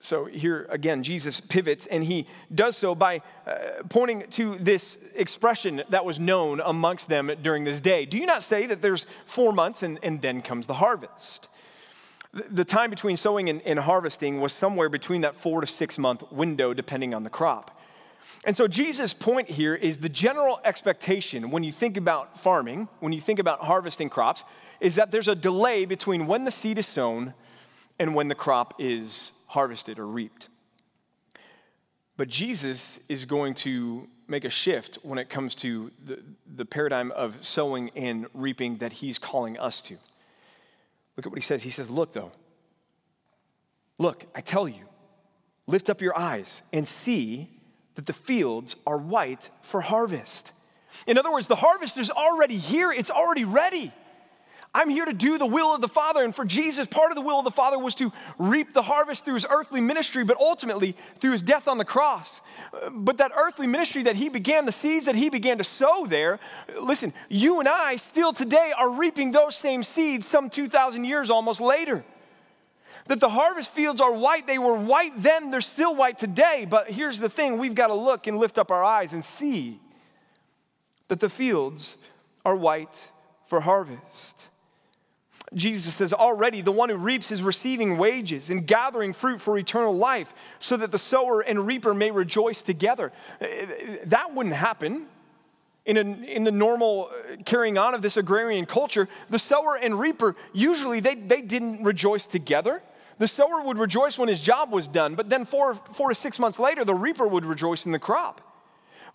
So 0.00 0.24
here 0.24 0.66
again, 0.68 1.04
Jesus 1.04 1.40
pivots 1.40 1.86
and 1.86 2.02
he 2.02 2.26
does 2.52 2.76
so 2.76 2.94
by 2.94 3.22
uh, 3.46 3.82
pointing 3.88 4.26
to 4.30 4.56
this 4.56 4.98
expression 5.14 5.84
that 5.90 6.04
was 6.04 6.18
known 6.18 6.60
amongst 6.60 7.08
them 7.08 7.30
during 7.40 7.64
this 7.64 7.80
day. 7.80 8.04
Do 8.04 8.18
you 8.18 8.26
not 8.26 8.42
say 8.42 8.66
that 8.66 8.82
there's 8.82 9.06
four 9.26 9.52
months 9.52 9.82
and, 9.82 10.00
and 10.02 10.20
then 10.20 10.42
comes 10.42 10.66
the 10.66 10.74
harvest? 10.74 11.48
The 12.32 12.64
time 12.64 12.88
between 12.88 13.16
sowing 13.16 13.50
and, 13.50 13.60
and 13.62 13.78
harvesting 13.78 14.40
was 14.40 14.52
somewhere 14.52 14.88
between 14.88 15.20
that 15.20 15.34
four 15.34 15.60
to 15.60 15.66
six 15.66 15.98
month 15.98 16.30
window, 16.32 16.72
depending 16.72 17.14
on 17.14 17.24
the 17.24 17.30
crop. 17.30 17.78
And 18.44 18.56
so, 18.56 18.66
Jesus' 18.66 19.12
point 19.12 19.50
here 19.50 19.74
is 19.74 19.98
the 19.98 20.08
general 20.08 20.60
expectation 20.64 21.50
when 21.50 21.62
you 21.62 21.72
think 21.72 21.96
about 21.96 22.40
farming, 22.40 22.88
when 23.00 23.12
you 23.12 23.20
think 23.20 23.38
about 23.38 23.60
harvesting 23.60 24.08
crops, 24.08 24.44
is 24.80 24.94
that 24.94 25.10
there's 25.10 25.28
a 25.28 25.34
delay 25.34 25.84
between 25.84 26.26
when 26.26 26.44
the 26.44 26.50
seed 26.50 26.78
is 26.78 26.86
sown 26.86 27.34
and 27.98 28.14
when 28.14 28.28
the 28.28 28.34
crop 28.34 28.74
is 28.78 29.32
harvested 29.46 29.98
or 29.98 30.06
reaped. 30.06 30.48
But 32.16 32.28
Jesus 32.28 32.98
is 33.08 33.24
going 33.24 33.54
to 33.54 34.08
make 34.26 34.44
a 34.44 34.50
shift 34.50 34.98
when 35.02 35.18
it 35.18 35.28
comes 35.28 35.54
to 35.56 35.90
the, 36.04 36.22
the 36.46 36.64
paradigm 36.64 37.10
of 37.12 37.44
sowing 37.44 37.90
and 37.94 38.26
reaping 38.32 38.78
that 38.78 38.94
he's 38.94 39.18
calling 39.18 39.58
us 39.58 39.82
to. 39.82 39.98
Look 41.16 41.26
at 41.26 41.32
what 41.32 41.38
he 41.38 41.42
says. 41.42 41.62
He 41.62 41.70
says, 41.70 41.90
Look, 41.90 42.12
though, 42.12 42.32
look, 43.98 44.24
I 44.34 44.40
tell 44.40 44.68
you, 44.68 44.84
lift 45.66 45.90
up 45.90 46.00
your 46.00 46.16
eyes 46.16 46.62
and 46.72 46.86
see 46.86 47.50
that 47.94 48.06
the 48.06 48.12
fields 48.12 48.76
are 48.86 48.98
white 48.98 49.50
for 49.60 49.80
harvest. 49.80 50.52
In 51.06 51.18
other 51.18 51.32
words, 51.32 51.48
the 51.48 51.56
harvest 51.56 51.98
is 51.98 52.10
already 52.10 52.56
here, 52.56 52.92
it's 52.92 53.10
already 53.10 53.44
ready. 53.44 53.92
I'm 54.74 54.88
here 54.88 55.04
to 55.04 55.12
do 55.12 55.36
the 55.36 55.46
will 55.46 55.74
of 55.74 55.82
the 55.82 55.88
Father. 55.88 56.24
And 56.24 56.34
for 56.34 56.46
Jesus, 56.46 56.86
part 56.86 57.10
of 57.10 57.14
the 57.14 57.20
will 57.20 57.38
of 57.38 57.44
the 57.44 57.50
Father 57.50 57.78
was 57.78 57.94
to 57.96 58.10
reap 58.38 58.72
the 58.72 58.82
harvest 58.82 59.24
through 59.24 59.34
his 59.34 59.44
earthly 59.50 59.82
ministry, 59.82 60.24
but 60.24 60.38
ultimately 60.38 60.96
through 61.18 61.32
his 61.32 61.42
death 61.42 61.68
on 61.68 61.76
the 61.76 61.84
cross. 61.84 62.40
Uh, 62.72 62.88
but 62.88 63.18
that 63.18 63.32
earthly 63.36 63.66
ministry 63.66 64.02
that 64.04 64.16
he 64.16 64.30
began, 64.30 64.64
the 64.64 64.72
seeds 64.72 65.04
that 65.04 65.14
he 65.14 65.28
began 65.28 65.58
to 65.58 65.64
sow 65.64 66.06
there, 66.06 66.40
listen, 66.80 67.12
you 67.28 67.60
and 67.60 67.68
I 67.68 67.96
still 67.96 68.32
today 68.32 68.72
are 68.76 68.88
reaping 68.88 69.32
those 69.32 69.56
same 69.56 69.82
seeds 69.82 70.26
some 70.26 70.48
2,000 70.48 71.04
years 71.04 71.28
almost 71.28 71.60
later. 71.60 72.02
That 73.08 73.20
the 73.20 73.28
harvest 73.28 73.72
fields 73.72 74.00
are 74.00 74.12
white. 74.12 74.46
They 74.46 74.58
were 74.58 74.78
white 74.78 75.12
then, 75.20 75.50
they're 75.50 75.60
still 75.60 75.94
white 75.94 76.18
today. 76.18 76.66
But 76.68 76.90
here's 76.90 77.18
the 77.18 77.28
thing 77.28 77.58
we've 77.58 77.74
got 77.74 77.88
to 77.88 77.94
look 77.94 78.26
and 78.26 78.38
lift 78.38 78.56
up 78.56 78.70
our 78.70 78.82
eyes 78.82 79.12
and 79.12 79.22
see 79.22 79.80
that 81.08 81.20
the 81.20 81.28
fields 81.28 81.98
are 82.42 82.56
white 82.56 83.10
for 83.44 83.60
harvest. 83.60 84.48
Jesus 85.54 85.94
says, 85.94 86.12
already 86.12 86.60
the 86.60 86.72
one 86.72 86.88
who 86.88 86.96
reaps 86.96 87.30
is 87.30 87.42
receiving 87.42 87.98
wages 87.98 88.50
and 88.50 88.66
gathering 88.66 89.12
fruit 89.12 89.40
for 89.40 89.58
eternal 89.58 89.96
life, 89.96 90.34
so 90.58 90.76
that 90.76 90.92
the 90.92 90.98
sower 90.98 91.40
and 91.40 91.66
reaper 91.66 91.94
may 91.94 92.10
rejoice 92.10 92.62
together. 92.62 93.12
That 94.04 94.34
wouldn't 94.34 94.54
happen 94.54 95.06
in, 95.84 95.96
a, 95.96 96.00
in 96.00 96.44
the 96.44 96.52
normal 96.52 97.10
uh, 97.10 97.36
carrying 97.44 97.76
on 97.76 97.94
of 97.94 98.02
this 98.02 98.16
agrarian 98.16 98.66
culture. 98.66 99.08
The 99.30 99.38
sower 99.38 99.76
and 99.76 99.98
reaper, 99.98 100.36
usually 100.52 101.00
they, 101.00 101.16
they 101.16 101.42
didn't 101.42 101.82
rejoice 101.82 102.26
together. 102.26 102.82
The 103.18 103.28
sower 103.28 103.62
would 103.62 103.78
rejoice 103.78 104.16
when 104.16 104.28
his 104.28 104.40
job 104.40 104.72
was 104.72 104.88
done, 104.88 105.14
but 105.14 105.28
then 105.28 105.44
four, 105.44 105.74
four 105.74 106.08
to 106.08 106.14
six 106.14 106.38
months 106.38 106.58
later, 106.58 106.84
the 106.84 106.94
reaper 106.94 107.26
would 107.26 107.44
rejoice 107.44 107.84
in 107.84 107.92
the 107.92 107.98
crop. 107.98 108.40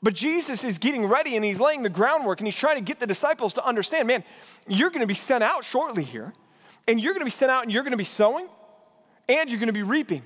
But 0.01 0.13
Jesus 0.13 0.63
is 0.63 0.77
getting 0.77 1.05
ready 1.05 1.35
and 1.35 1.43
he's 1.43 1.59
laying 1.59 1.83
the 1.83 1.89
groundwork 1.89 2.39
and 2.39 2.47
he's 2.47 2.55
trying 2.55 2.75
to 2.75 2.83
get 2.83 2.99
the 2.99 3.07
disciples 3.07 3.53
to 3.55 3.65
understand 3.65 4.07
man, 4.07 4.23
you're 4.67 4.89
going 4.89 5.01
to 5.01 5.07
be 5.07 5.15
sent 5.15 5.43
out 5.43 5.65
shortly 5.65 6.03
here, 6.03 6.33
and 6.87 7.01
you're 7.01 7.13
going 7.13 7.21
to 7.21 7.25
be 7.25 7.31
sent 7.31 7.51
out 7.51 7.63
and 7.63 7.71
you're 7.71 7.83
going 7.83 7.91
to 7.91 7.97
be 7.97 8.03
sowing 8.03 8.47
and 9.27 9.49
you're 9.49 9.59
going 9.59 9.67
to 9.67 9.73
be 9.73 9.83
reaping. 9.83 10.23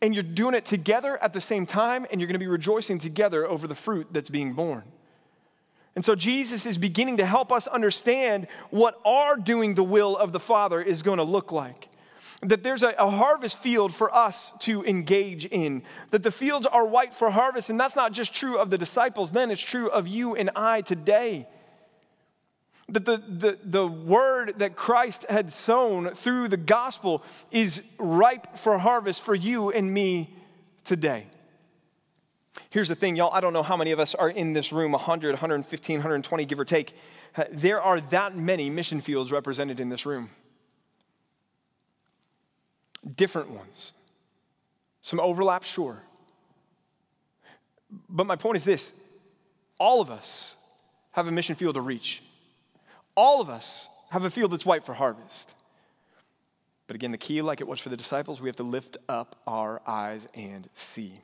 And 0.00 0.14
you're 0.14 0.22
doing 0.22 0.54
it 0.54 0.64
together 0.64 1.20
at 1.20 1.32
the 1.32 1.40
same 1.40 1.66
time, 1.66 2.06
and 2.10 2.20
you're 2.20 2.28
going 2.28 2.34
to 2.34 2.38
be 2.38 2.46
rejoicing 2.46 3.00
together 3.00 3.44
over 3.44 3.66
the 3.66 3.74
fruit 3.74 4.06
that's 4.12 4.30
being 4.30 4.52
borne. 4.52 4.84
And 5.96 6.04
so 6.04 6.14
Jesus 6.14 6.64
is 6.64 6.78
beginning 6.78 7.16
to 7.16 7.26
help 7.26 7.50
us 7.50 7.66
understand 7.66 8.46
what 8.70 9.00
our 9.04 9.34
doing 9.34 9.74
the 9.74 9.82
will 9.82 10.16
of 10.16 10.30
the 10.30 10.38
Father 10.38 10.80
is 10.80 11.02
going 11.02 11.16
to 11.16 11.24
look 11.24 11.50
like 11.50 11.88
that 12.42 12.62
there's 12.62 12.82
a, 12.82 12.90
a, 12.98 13.10
harvest 13.10 13.58
field 13.58 13.92
for 13.92 14.14
us 14.14 14.52
to 14.60 14.84
engage 14.84 15.44
in, 15.46 15.82
that 16.10 16.22
the 16.22 16.30
fields 16.30 16.66
are 16.66 16.86
white 16.86 17.12
for 17.12 17.30
harvest. 17.30 17.68
And 17.68 17.80
that's 17.80 17.96
not 17.96 18.12
just 18.12 18.32
true 18.32 18.58
of 18.58 18.70
the 18.70 18.78
disciples 18.78 19.32
then, 19.32 19.50
it's 19.50 19.60
true 19.60 19.90
of 19.90 20.06
you 20.06 20.36
and 20.36 20.50
I 20.54 20.82
today. 20.82 21.48
That 22.90 23.04
the, 23.04 23.18
the, 23.18 23.58
the 23.62 23.86
word 23.86 24.54
that 24.58 24.76
Christ 24.76 25.26
had 25.28 25.52
sown 25.52 26.14
through 26.14 26.48
the 26.48 26.56
gospel 26.56 27.22
is 27.50 27.82
ripe 27.98 28.56
for 28.56 28.78
harvest 28.78 29.22
for 29.22 29.34
you 29.34 29.70
and 29.70 29.92
me 29.92 30.34
today. 30.84 31.26
Here's 32.70 32.88
the 32.88 32.94
thing, 32.94 33.16
y'all. 33.16 33.32
I 33.32 33.40
don't 33.40 33.52
know 33.52 33.62
how 33.62 33.76
many 33.76 33.90
of 33.90 34.00
us 34.00 34.14
are 34.14 34.30
in 34.30 34.52
this 34.52 34.72
room 34.72 34.92
100, 34.92 35.32
115, 35.32 35.96
120, 35.96 36.44
give 36.44 36.58
or 36.58 36.64
take. 36.64 36.94
There 37.50 37.80
are 37.80 38.00
that 38.00 38.36
many 38.36 38.70
mission 38.70 39.00
fields 39.00 39.32
represented 39.32 39.80
in 39.80 39.90
this 39.90 40.06
room 40.06 40.30
different 43.18 43.50
ones. 43.50 43.92
Some 45.02 45.20
overlap, 45.20 45.64
sure. 45.64 46.02
But 48.08 48.26
my 48.26 48.36
point 48.36 48.56
is 48.56 48.64
this 48.64 48.94
all 49.78 50.00
of 50.00 50.10
us 50.10 50.54
have 51.12 51.28
a 51.28 51.32
mission 51.32 51.54
field 51.54 51.74
to 51.74 51.82
reach. 51.82 52.22
All 53.14 53.42
of 53.42 53.50
us 53.50 53.88
have 54.10 54.24
a 54.24 54.30
field 54.30 54.52
that's 54.52 54.64
white 54.64 54.84
for 54.84 54.94
harvest. 54.94 55.54
But 56.86 56.94
again, 56.94 57.12
the 57.12 57.18
key, 57.18 57.42
like 57.42 57.60
it 57.60 57.68
was 57.68 57.80
for 57.80 57.90
the 57.90 57.96
disciples, 57.96 58.40
we 58.40 58.48
have 58.48 58.56
to 58.56 58.62
lift 58.62 58.96
up 59.08 59.36
our 59.46 59.82
eyes 59.86 60.26
and 60.32 60.68
see. 60.72 61.20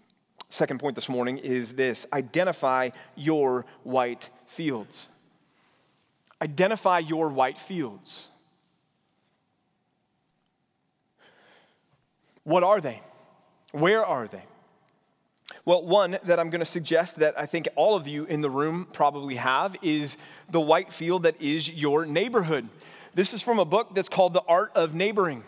Second 0.50 0.78
point 0.78 0.94
this 0.94 1.08
morning 1.08 1.38
is 1.38 1.72
this 1.72 2.06
identify 2.12 2.90
your 3.16 3.64
white 3.82 4.28
fields. 4.46 5.08
Identify 6.42 6.98
your 6.98 7.28
white 7.28 7.58
fields. 7.58 8.28
What 12.44 12.62
are 12.62 12.80
they? 12.80 13.00
Where 13.72 14.04
are 14.04 14.28
they? 14.28 14.44
Well, 15.64 15.84
one 15.84 16.18
that 16.24 16.38
I'm 16.38 16.50
going 16.50 16.60
to 16.60 16.66
suggest 16.66 17.16
that 17.16 17.38
I 17.38 17.46
think 17.46 17.68
all 17.74 17.96
of 17.96 18.06
you 18.06 18.24
in 18.24 18.40
the 18.40 18.50
room 18.50 18.86
probably 18.92 19.36
have 19.36 19.76
is 19.82 20.16
the 20.50 20.60
white 20.60 20.92
field 20.92 21.24
that 21.24 21.40
is 21.40 21.70
your 21.70 22.06
neighborhood. 22.06 22.68
This 23.14 23.32
is 23.32 23.42
from 23.42 23.58
a 23.58 23.64
book 23.64 23.94
that's 23.94 24.08
called 24.08 24.34
The 24.34 24.42
Art 24.46 24.72
of 24.74 24.94
Neighboring. 24.94 25.44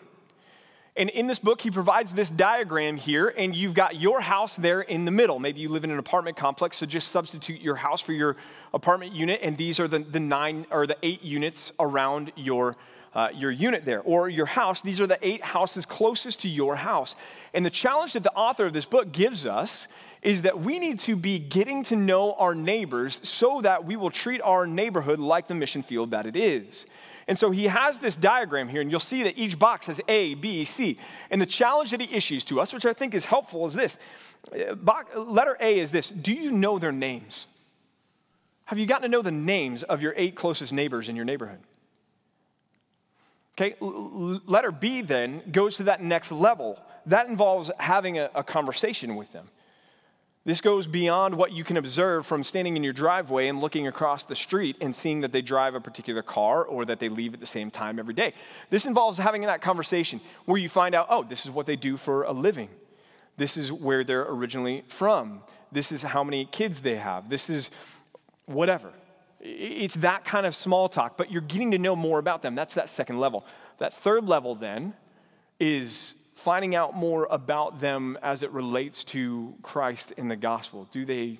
And 0.95 1.11
in 1.11 1.27
this 1.27 1.37
book, 1.37 1.61
he 1.61 1.69
provides 1.69 2.13
this 2.13 2.31
diagram 2.31 2.97
here, 2.97 3.31
and 3.37 3.55
you've 3.55 3.75
got 3.75 3.97
your 3.97 4.19
house 4.19 4.55
there 4.55 4.81
in 4.81 5.05
the 5.05 5.11
middle. 5.11 5.37
Maybe 5.37 5.61
you 5.61 5.69
live 5.69 5.83
in 5.83 5.91
an 5.91 5.99
apartment 5.99 6.37
complex, 6.37 6.77
so 6.77 6.87
just 6.87 7.09
substitute 7.09 7.61
your 7.61 7.75
house 7.75 8.01
for 8.01 8.13
your 8.13 8.35
apartment 8.73 9.13
unit, 9.13 9.39
and 9.43 9.57
these 9.57 9.79
are 9.79 9.87
the, 9.87 9.99
the 9.99 10.19
nine 10.19 10.65
or 10.71 10.87
the 10.87 10.97
eight 11.03 11.21
units 11.21 11.71
around 11.79 12.31
your 12.35 12.77
uh, 13.17 13.29
your 13.33 13.49
unit 13.49 13.83
there 13.83 14.01
or 14.01 14.29
your 14.29 14.45
house. 14.45 14.81
These 14.81 15.01
are 15.01 15.07
the 15.07 15.17
eight 15.27 15.43
houses 15.43 15.87
closest 15.87 16.41
to 16.41 16.47
your 16.47 16.75
house. 16.75 17.15
And 17.51 17.65
the 17.65 17.71
challenge 17.71 18.13
that 18.13 18.21
the 18.21 18.33
author 18.33 18.67
of 18.67 18.73
this 18.73 18.85
book 18.85 19.11
gives 19.11 19.47
us 19.47 19.87
is 20.21 20.43
that 20.43 20.59
we 20.59 20.77
need 20.77 20.99
to 20.99 21.15
be 21.15 21.39
getting 21.39 21.83
to 21.85 21.95
know 21.95 22.33
our 22.33 22.53
neighbors 22.53 23.19
so 23.27 23.59
that 23.61 23.85
we 23.85 23.95
will 23.95 24.11
treat 24.11 24.39
our 24.41 24.67
neighborhood 24.67 25.19
like 25.19 25.47
the 25.47 25.55
mission 25.55 25.81
field 25.81 26.11
that 26.11 26.27
it 26.27 26.35
is. 26.35 26.85
And 27.27 27.37
so 27.37 27.49
he 27.49 27.63
has 27.63 27.97
this 27.97 28.15
diagram 28.15 28.69
here, 28.69 28.81
and 28.81 28.91
you'll 28.91 28.99
see 28.99 29.23
that 29.23 29.35
each 29.35 29.57
box 29.57 29.87
has 29.87 29.99
A, 30.07 30.35
B, 30.35 30.63
C. 30.63 30.99
And 31.31 31.41
the 31.41 31.47
challenge 31.47 31.89
that 31.91 31.99
he 31.99 32.15
issues 32.15 32.45
to 32.45 32.61
us, 32.61 32.71
which 32.71 32.85
I 32.85 32.93
think 32.93 33.15
is 33.15 33.25
helpful, 33.25 33.65
is 33.65 33.73
this. 33.73 33.97
Letter 35.15 35.57
A 35.59 35.79
is 35.79 35.91
this 35.91 36.07
Do 36.07 36.33
you 36.33 36.51
know 36.51 36.77
their 36.77 36.91
names? 36.91 37.47
Have 38.65 38.77
you 38.77 38.85
gotten 38.85 39.03
to 39.03 39.09
know 39.09 39.23
the 39.23 39.31
names 39.31 39.81
of 39.81 40.03
your 40.03 40.13
eight 40.17 40.35
closest 40.35 40.71
neighbors 40.71 41.09
in 41.09 41.15
your 41.15 41.25
neighborhood? 41.25 41.59
Okay, 43.59 43.75
letter 43.81 44.71
B 44.71 45.01
then 45.01 45.41
goes 45.51 45.77
to 45.77 45.83
that 45.83 46.01
next 46.01 46.31
level. 46.31 46.79
That 47.07 47.27
involves 47.27 47.71
having 47.79 48.19
a, 48.19 48.29
a, 48.35 48.43
conversation 48.43 49.15
with 49.15 49.31
them. 49.31 49.49
This 50.45 50.61
goes 50.61 50.85
beyond 50.85 51.35
what 51.35 51.51
you 51.51 51.63
can 51.63 51.75
observe 51.75 52.25
from 52.27 52.43
standing 52.43 52.77
in 52.77 52.83
your 52.83 52.93
driveway 52.93 53.47
and 53.47 53.59
looking 53.59 53.87
across 53.87 54.25
the 54.25 54.35
street 54.35 54.77
and 54.79 54.93
seeing 54.93 55.21
that 55.21 55.31
they 55.31 55.41
drive 55.41 55.73
a 55.73 55.81
particular 55.81 56.21
car 56.21 56.63
or 56.63 56.85
that 56.85 56.99
they 56.99 57.09
leave 57.09 57.33
at 57.33 57.39
the 57.39 57.47
same 57.47 57.71
time 57.71 57.97
every 57.97 58.13
day. 58.13 58.33
This 58.69 58.85
involves 58.85 59.17
having 59.17 59.41
that 59.41 59.61
conversation 59.61 60.21
where 60.45 60.59
you 60.59 60.69
find 60.69 60.93
out, 60.93 61.07
oh, 61.09 61.23
this 61.23 61.43
is 61.43 61.51
what 61.51 61.65
they 61.65 61.75
do 61.75 61.97
for 61.97 62.23
a 62.23 62.31
living. 62.31 62.69
This 63.37 63.57
is 63.57 63.71
where 63.71 64.03
they're 64.03 64.29
originally 64.29 64.83
from. 64.87 65.41
This 65.71 65.91
is 65.91 66.03
how 66.03 66.23
many 66.23 66.45
kids 66.45 66.81
they 66.81 66.95
have. 66.95 67.29
This 67.29 67.49
is 67.49 67.71
whatever. 68.45 68.93
It's 69.39 69.95
that 69.95 70.25
kind 70.25 70.45
of 70.45 70.55
small 70.55 70.89
talk, 70.89 71.17
but 71.17 71.31
you're 71.31 71.41
getting 71.41 71.71
to 71.71 71.77
know 71.77 71.95
more 71.95 72.19
about 72.19 72.41
them. 72.41 72.55
That's 72.55 72.73
that 72.73 72.89
second 72.89 73.19
level. 73.19 73.45
That 73.77 73.93
third 73.93 74.27
level 74.27 74.55
then 74.55 74.93
is 75.59 76.15
finding 76.33 76.75
out 76.75 76.95
more 76.95 77.27
about 77.29 77.79
them 77.79 78.17
as 78.21 78.43
it 78.43 78.51
relates 78.51 79.03
to 79.03 79.55
Christ 79.61 80.11
in 80.17 80.27
the 80.27 80.35
gospel. 80.35 80.87
Do 80.91 81.05
they 81.05 81.39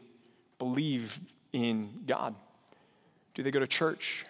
believe 0.59 1.19
in 1.53 2.03
God? 2.05 2.35
Do 3.33 3.43
they 3.43 3.51
go 3.51 3.59
to 3.59 3.67
church? 3.67 4.25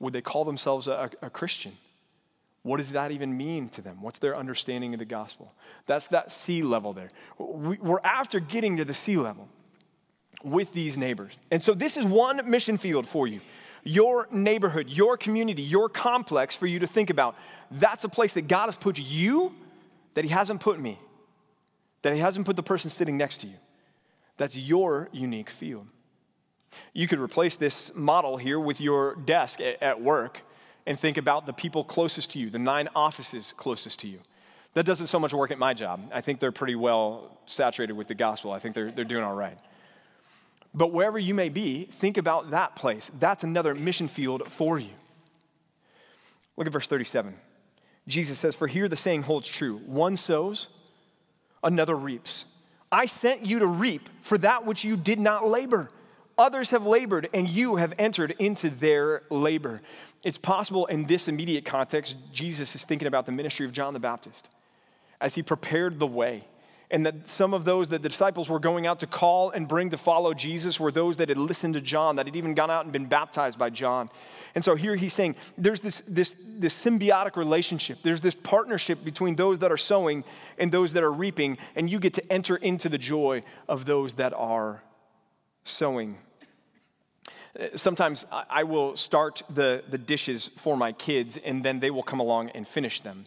Would 0.00 0.12
they 0.12 0.22
call 0.22 0.44
themselves 0.44 0.86
a, 0.86 1.10
a 1.22 1.30
Christian? 1.30 1.76
What 2.62 2.78
does 2.78 2.90
that 2.90 3.10
even 3.12 3.36
mean 3.36 3.68
to 3.70 3.82
them? 3.82 4.02
What's 4.02 4.18
their 4.18 4.36
understanding 4.36 4.94
of 4.94 4.98
the 4.98 5.04
gospel? 5.04 5.52
That's 5.86 6.06
that 6.06 6.30
C 6.30 6.62
level 6.62 6.92
there. 6.92 7.10
We're 7.38 8.00
after 8.04 8.40
getting 8.40 8.76
to 8.76 8.84
the 8.84 8.94
C 8.94 9.16
level 9.16 9.48
with 10.42 10.72
these 10.72 10.96
neighbors. 10.96 11.32
And 11.50 11.62
so, 11.62 11.74
this 11.74 11.96
is 11.96 12.04
one 12.04 12.48
mission 12.48 12.78
field 12.78 13.06
for 13.06 13.26
you 13.26 13.40
your 13.84 14.28
neighborhood, 14.30 14.88
your 14.88 15.16
community, 15.16 15.62
your 15.62 15.88
complex 15.88 16.54
for 16.54 16.66
you 16.66 16.78
to 16.80 16.86
think 16.86 17.10
about. 17.10 17.36
That's 17.70 18.04
a 18.04 18.08
place 18.08 18.32
that 18.34 18.48
God 18.48 18.66
has 18.66 18.76
put 18.76 18.98
you 18.98 19.54
that 20.14 20.24
He 20.24 20.30
hasn't 20.30 20.60
put 20.60 20.80
me, 20.80 20.98
that 22.02 22.12
He 22.12 22.18
hasn't 22.18 22.44
put 22.44 22.56
the 22.56 22.62
person 22.62 22.90
sitting 22.90 23.16
next 23.16 23.40
to 23.40 23.46
you. 23.46 23.54
That's 24.36 24.56
your 24.56 25.08
unique 25.12 25.50
field. 25.50 25.86
You 26.92 27.08
could 27.08 27.18
replace 27.18 27.56
this 27.56 27.90
model 27.94 28.36
here 28.36 28.60
with 28.60 28.80
your 28.80 29.16
desk 29.16 29.58
at 29.60 30.00
work 30.00 30.42
and 30.86 30.98
think 30.98 31.16
about 31.16 31.46
the 31.46 31.52
people 31.52 31.84
closest 31.84 32.32
to 32.32 32.38
you, 32.38 32.50
the 32.50 32.58
nine 32.58 32.88
offices 32.94 33.52
closest 33.56 34.00
to 34.00 34.08
you. 34.08 34.20
That 34.74 34.84
doesn't 34.84 35.08
so 35.08 35.18
much 35.18 35.32
work 35.32 35.50
at 35.50 35.58
my 35.58 35.74
job. 35.74 36.10
I 36.12 36.20
think 36.20 36.40
they're 36.40 36.52
pretty 36.52 36.74
well 36.74 37.38
saturated 37.46 37.94
with 37.94 38.06
the 38.06 38.14
gospel. 38.14 38.52
I 38.52 38.58
think 38.58 38.74
they're, 38.74 38.90
they're 38.90 39.04
doing 39.04 39.24
all 39.24 39.34
right. 39.34 39.58
But 40.78 40.92
wherever 40.92 41.18
you 41.18 41.34
may 41.34 41.48
be, 41.48 41.86
think 41.86 42.16
about 42.16 42.52
that 42.52 42.76
place. 42.76 43.10
That's 43.18 43.42
another 43.42 43.74
mission 43.74 44.06
field 44.06 44.46
for 44.46 44.78
you. 44.78 44.92
Look 46.56 46.68
at 46.68 46.72
verse 46.72 46.86
37. 46.86 47.34
Jesus 48.06 48.38
says, 48.38 48.54
For 48.54 48.68
here 48.68 48.86
the 48.86 48.96
saying 48.96 49.22
holds 49.22 49.48
true 49.48 49.78
one 49.86 50.16
sows, 50.16 50.68
another 51.64 51.96
reaps. 51.96 52.44
I 52.92 53.06
sent 53.06 53.44
you 53.44 53.58
to 53.58 53.66
reap 53.66 54.08
for 54.22 54.38
that 54.38 54.64
which 54.64 54.84
you 54.84 54.96
did 54.96 55.18
not 55.18 55.48
labor. 55.48 55.90
Others 56.38 56.70
have 56.70 56.86
labored, 56.86 57.28
and 57.34 57.48
you 57.48 57.74
have 57.76 57.92
entered 57.98 58.36
into 58.38 58.70
their 58.70 59.24
labor. 59.30 59.82
It's 60.22 60.38
possible 60.38 60.86
in 60.86 61.06
this 61.06 61.26
immediate 61.26 61.64
context, 61.64 62.14
Jesus 62.32 62.76
is 62.76 62.84
thinking 62.84 63.08
about 63.08 63.26
the 63.26 63.32
ministry 63.32 63.66
of 63.66 63.72
John 63.72 63.94
the 63.94 64.00
Baptist 64.00 64.48
as 65.20 65.34
he 65.34 65.42
prepared 65.42 65.98
the 65.98 66.06
way 66.06 66.44
and 66.90 67.04
that 67.04 67.28
some 67.28 67.52
of 67.52 67.64
those 67.64 67.90
that 67.90 68.02
the 68.02 68.08
disciples 68.08 68.48
were 68.48 68.58
going 68.58 68.86
out 68.86 69.00
to 69.00 69.06
call 69.06 69.50
and 69.50 69.68
bring 69.68 69.90
to 69.90 69.98
follow 69.98 70.32
Jesus 70.32 70.80
were 70.80 70.90
those 70.90 71.18
that 71.18 71.28
had 71.28 71.36
listened 71.36 71.74
to 71.74 71.80
John, 71.80 72.16
that 72.16 72.26
had 72.26 72.36
even 72.36 72.54
gone 72.54 72.70
out 72.70 72.84
and 72.84 72.92
been 72.92 73.06
baptized 73.06 73.58
by 73.58 73.68
John. 73.68 74.08
And 74.54 74.64
so 74.64 74.74
here 74.74 74.96
he's 74.96 75.12
saying 75.12 75.36
there's 75.58 75.82
this, 75.82 76.02
this, 76.08 76.34
this 76.40 76.74
symbiotic 76.74 77.36
relationship. 77.36 77.98
There's 78.02 78.22
this 78.22 78.34
partnership 78.34 79.04
between 79.04 79.36
those 79.36 79.58
that 79.58 79.70
are 79.70 79.76
sowing 79.76 80.24
and 80.56 80.72
those 80.72 80.94
that 80.94 81.02
are 81.02 81.12
reaping, 81.12 81.58
and 81.76 81.90
you 81.90 81.98
get 81.98 82.14
to 82.14 82.32
enter 82.32 82.56
into 82.56 82.88
the 82.88 82.98
joy 82.98 83.42
of 83.68 83.84
those 83.84 84.14
that 84.14 84.32
are 84.32 84.82
sowing. 85.64 86.16
Sometimes 87.74 88.24
I 88.30 88.62
will 88.62 88.96
start 88.96 89.42
the, 89.50 89.82
the 89.90 89.98
dishes 89.98 90.48
for 90.56 90.76
my 90.76 90.92
kids, 90.92 91.38
and 91.44 91.64
then 91.64 91.80
they 91.80 91.90
will 91.90 92.02
come 92.02 92.20
along 92.20 92.50
and 92.50 92.66
finish 92.66 93.00
them 93.00 93.26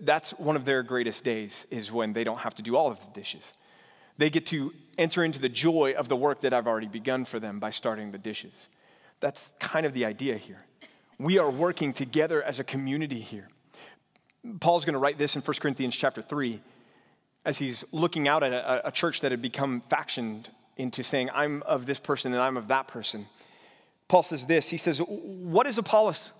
that's 0.00 0.30
one 0.32 0.56
of 0.56 0.64
their 0.64 0.82
greatest 0.82 1.24
days 1.24 1.66
is 1.70 1.92
when 1.92 2.12
they 2.12 2.24
don't 2.24 2.38
have 2.38 2.54
to 2.56 2.62
do 2.62 2.76
all 2.76 2.90
of 2.90 3.00
the 3.00 3.20
dishes. 3.20 3.52
They 4.18 4.30
get 4.30 4.46
to 4.46 4.72
enter 4.96 5.24
into 5.24 5.38
the 5.38 5.48
joy 5.48 5.94
of 5.96 6.08
the 6.08 6.16
work 6.16 6.40
that 6.40 6.52
I've 6.52 6.66
already 6.66 6.86
begun 6.88 7.24
for 7.24 7.38
them 7.38 7.60
by 7.60 7.70
starting 7.70 8.12
the 8.12 8.18
dishes. 8.18 8.68
That's 9.20 9.52
kind 9.58 9.86
of 9.86 9.92
the 9.92 10.04
idea 10.04 10.36
here. 10.36 10.64
We 11.18 11.38
are 11.38 11.50
working 11.50 11.92
together 11.92 12.42
as 12.42 12.60
a 12.60 12.64
community 12.64 13.20
here. 13.20 13.48
Paul's 14.60 14.84
going 14.84 14.94
to 14.94 14.98
write 14.98 15.18
this 15.18 15.34
in 15.34 15.42
1 15.42 15.56
Corinthians 15.60 15.96
chapter 15.96 16.22
3 16.22 16.60
as 17.44 17.58
he's 17.58 17.84
looking 17.92 18.28
out 18.28 18.42
at 18.42 18.52
a, 18.52 18.88
a 18.88 18.92
church 18.92 19.20
that 19.20 19.30
had 19.30 19.42
become 19.42 19.82
factioned 19.88 20.46
into 20.76 21.02
saying, 21.02 21.30
I'm 21.32 21.62
of 21.62 21.86
this 21.86 21.98
person 21.98 22.32
and 22.32 22.42
I'm 22.42 22.56
of 22.56 22.68
that 22.68 22.88
person. 22.88 23.26
Paul 24.08 24.22
says 24.22 24.46
this 24.46 24.68
He 24.68 24.76
says, 24.76 24.98
What 24.98 25.66
is 25.66 25.78
Apollos? 25.78 26.32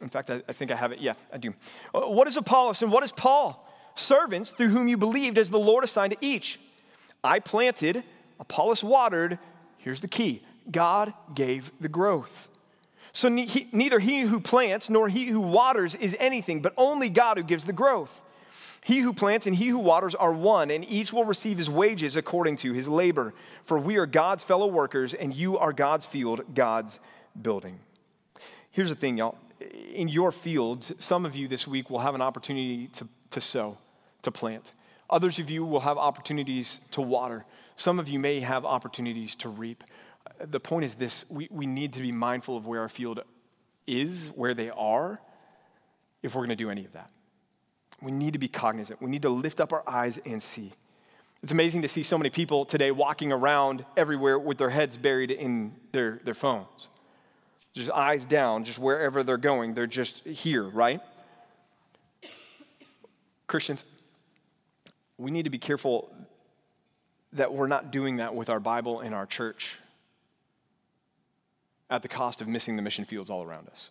In 0.00 0.08
fact, 0.08 0.30
I, 0.30 0.42
I 0.48 0.52
think 0.52 0.70
I 0.70 0.76
have 0.76 0.92
it. 0.92 1.00
Yeah, 1.00 1.14
I 1.32 1.38
do. 1.38 1.54
Uh, 1.94 2.02
what 2.02 2.28
is 2.28 2.36
Apollos 2.36 2.82
and 2.82 2.92
what 2.92 3.02
is 3.02 3.12
Paul? 3.12 3.66
Servants 3.94 4.50
through 4.50 4.68
whom 4.68 4.88
you 4.88 4.96
believed 4.96 5.38
as 5.38 5.50
the 5.50 5.58
Lord 5.58 5.84
assigned 5.84 6.12
to 6.12 6.18
each. 6.20 6.60
I 7.24 7.40
planted, 7.40 8.04
Apollos 8.38 8.84
watered. 8.84 9.38
Here's 9.78 10.00
the 10.00 10.08
key 10.08 10.42
God 10.70 11.12
gave 11.34 11.72
the 11.80 11.88
growth. 11.88 12.48
So 13.12 13.28
ne- 13.28 13.46
he, 13.46 13.68
neither 13.72 13.98
he 13.98 14.20
who 14.20 14.38
plants 14.38 14.88
nor 14.88 15.08
he 15.08 15.26
who 15.26 15.40
waters 15.40 15.94
is 15.96 16.16
anything, 16.20 16.62
but 16.62 16.74
only 16.76 17.08
God 17.08 17.38
who 17.38 17.42
gives 17.42 17.64
the 17.64 17.72
growth. 17.72 18.22
He 18.84 19.00
who 19.00 19.12
plants 19.12 19.46
and 19.46 19.56
he 19.56 19.68
who 19.68 19.80
waters 19.80 20.14
are 20.14 20.32
one, 20.32 20.70
and 20.70 20.88
each 20.88 21.12
will 21.12 21.24
receive 21.24 21.58
his 21.58 21.68
wages 21.68 22.16
according 22.16 22.56
to 22.56 22.72
his 22.72 22.86
labor. 22.86 23.34
For 23.64 23.78
we 23.78 23.96
are 23.96 24.06
God's 24.06 24.44
fellow 24.44 24.68
workers, 24.68 25.12
and 25.14 25.34
you 25.34 25.58
are 25.58 25.72
God's 25.72 26.06
field, 26.06 26.54
God's 26.54 27.00
building. 27.40 27.80
Here's 28.70 28.90
the 28.90 28.94
thing, 28.94 29.18
y'all 29.18 29.36
in 29.60 30.08
your 30.08 30.32
fields, 30.32 30.92
some 30.98 31.26
of 31.26 31.34
you 31.34 31.48
this 31.48 31.66
week 31.66 31.90
will 31.90 31.98
have 32.00 32.14
an 32.14 32.22
opportunity 32.22 32.88
to, 32.88 33.08
to 33.30 33.40
sow, 33.40 33.78
to 34.22 34.30
plant. 34.30 34.72
Others 35.10 35.38
of 35.38 35.50
you 35.50 35.64
will 35.64 35.80
have 35.80 35.98
opportunities 35.98 36.80
to 36.92 37.00
water. 37.00 37.44
Some 37.76 37.98
of 37.98 38.08
you 38.08 38.18
may 38.18 38.40
have 38.40 38.64
opportunities 38.64 39.34
to 39.36 39.48
reap. 39.48 39.84
The 40.40 40.60
point 40.60 40.84
is 40.84 40.94
this 40.94 41.24
we, 41.28 41.48
we 41.50 41.66
need 41.66 41.94
to 41.94 42.02
be 42.02 42.12
mindful 42.12 42.56
of 42.56 42.66
where 42.66 42.80
our 42.80 42.88
field 42.88 43.20
is, 43.86 44.28
where 44.34 44.54
they 44.54 44.70
are, 44.70 45.20
if 46.22 46.34
we're 46.34 46.42
going 46.42 46.50
to 46.50 46.56
do 46.56 46.70
any 46.70 46.84
of 46.84 46.92
that. 46.92 47.10
We 48.00 48.12
need 48.12 48.34
to 48.34 48.38
be 48.38 48.48
cognizant. 48.48 49.02
We 49.02 49.10
need 49.10 49.22
to 49.22 49.30
lift 49.30 49.60
up 49.60 49.72
our 49.72 49.82
eyes 49.88 50.20
and 50.24 50.42
see. 50.42 50.72
It's 51.42 51.52
amazing 51.52 51.82
to 51.82 51.88
see 51.88 52.02
so 52.02 52.18
many 52.18 52.30
people 52.30 52.64
today 52.64 52.90
walking 52.90 53.32
around 53.32 53.84
everywhere 53.96 54.38
with 54.38 54.58
their 54.58 54.70
heads 54.70 54.96
buried 54.96 55.30
in 55.30 55.74
their, 55.92 56.20
their 56.24 56.34
phones 56.34 56.88
just 57.78 57.90
eyes 57.92 58.26
down, 58.26 58.64
just 58.64 58.78
wherever 58.78 59.22
they're 59.22 59.36
going. 59.36 59.74
They're 59.74 59.86
just 59.86 60.26
here, 60.26 60.64
right? 60.64 61.00
Christians, 63.46 63.84
we 65.16 65.30
need 65.30 65.44
to 65.44 65.50
be 65.50 65.58
careful 65.58 66.12
that 67.32 67.52
we're 67.52 67.68
not 67.68 67.92
doing 67.92 68.16
that 68.16 68.34
with 68.34 68.50
our 68.50 68.58
Bible 68.58 69.00
in 69.00 69.12
our 69.12 69.26
church 69.26 69.78
at 71.88 72.02
the 72.02 72.08
cost 72.08 72.42
of 72.42 72.48
missing 72.48 72.76
the 72.76 72.82
mission 72.82 73.04
fields 73.04 73.30
all 73.30 73.44
around 73.44 73.68
us. 73.68 73.90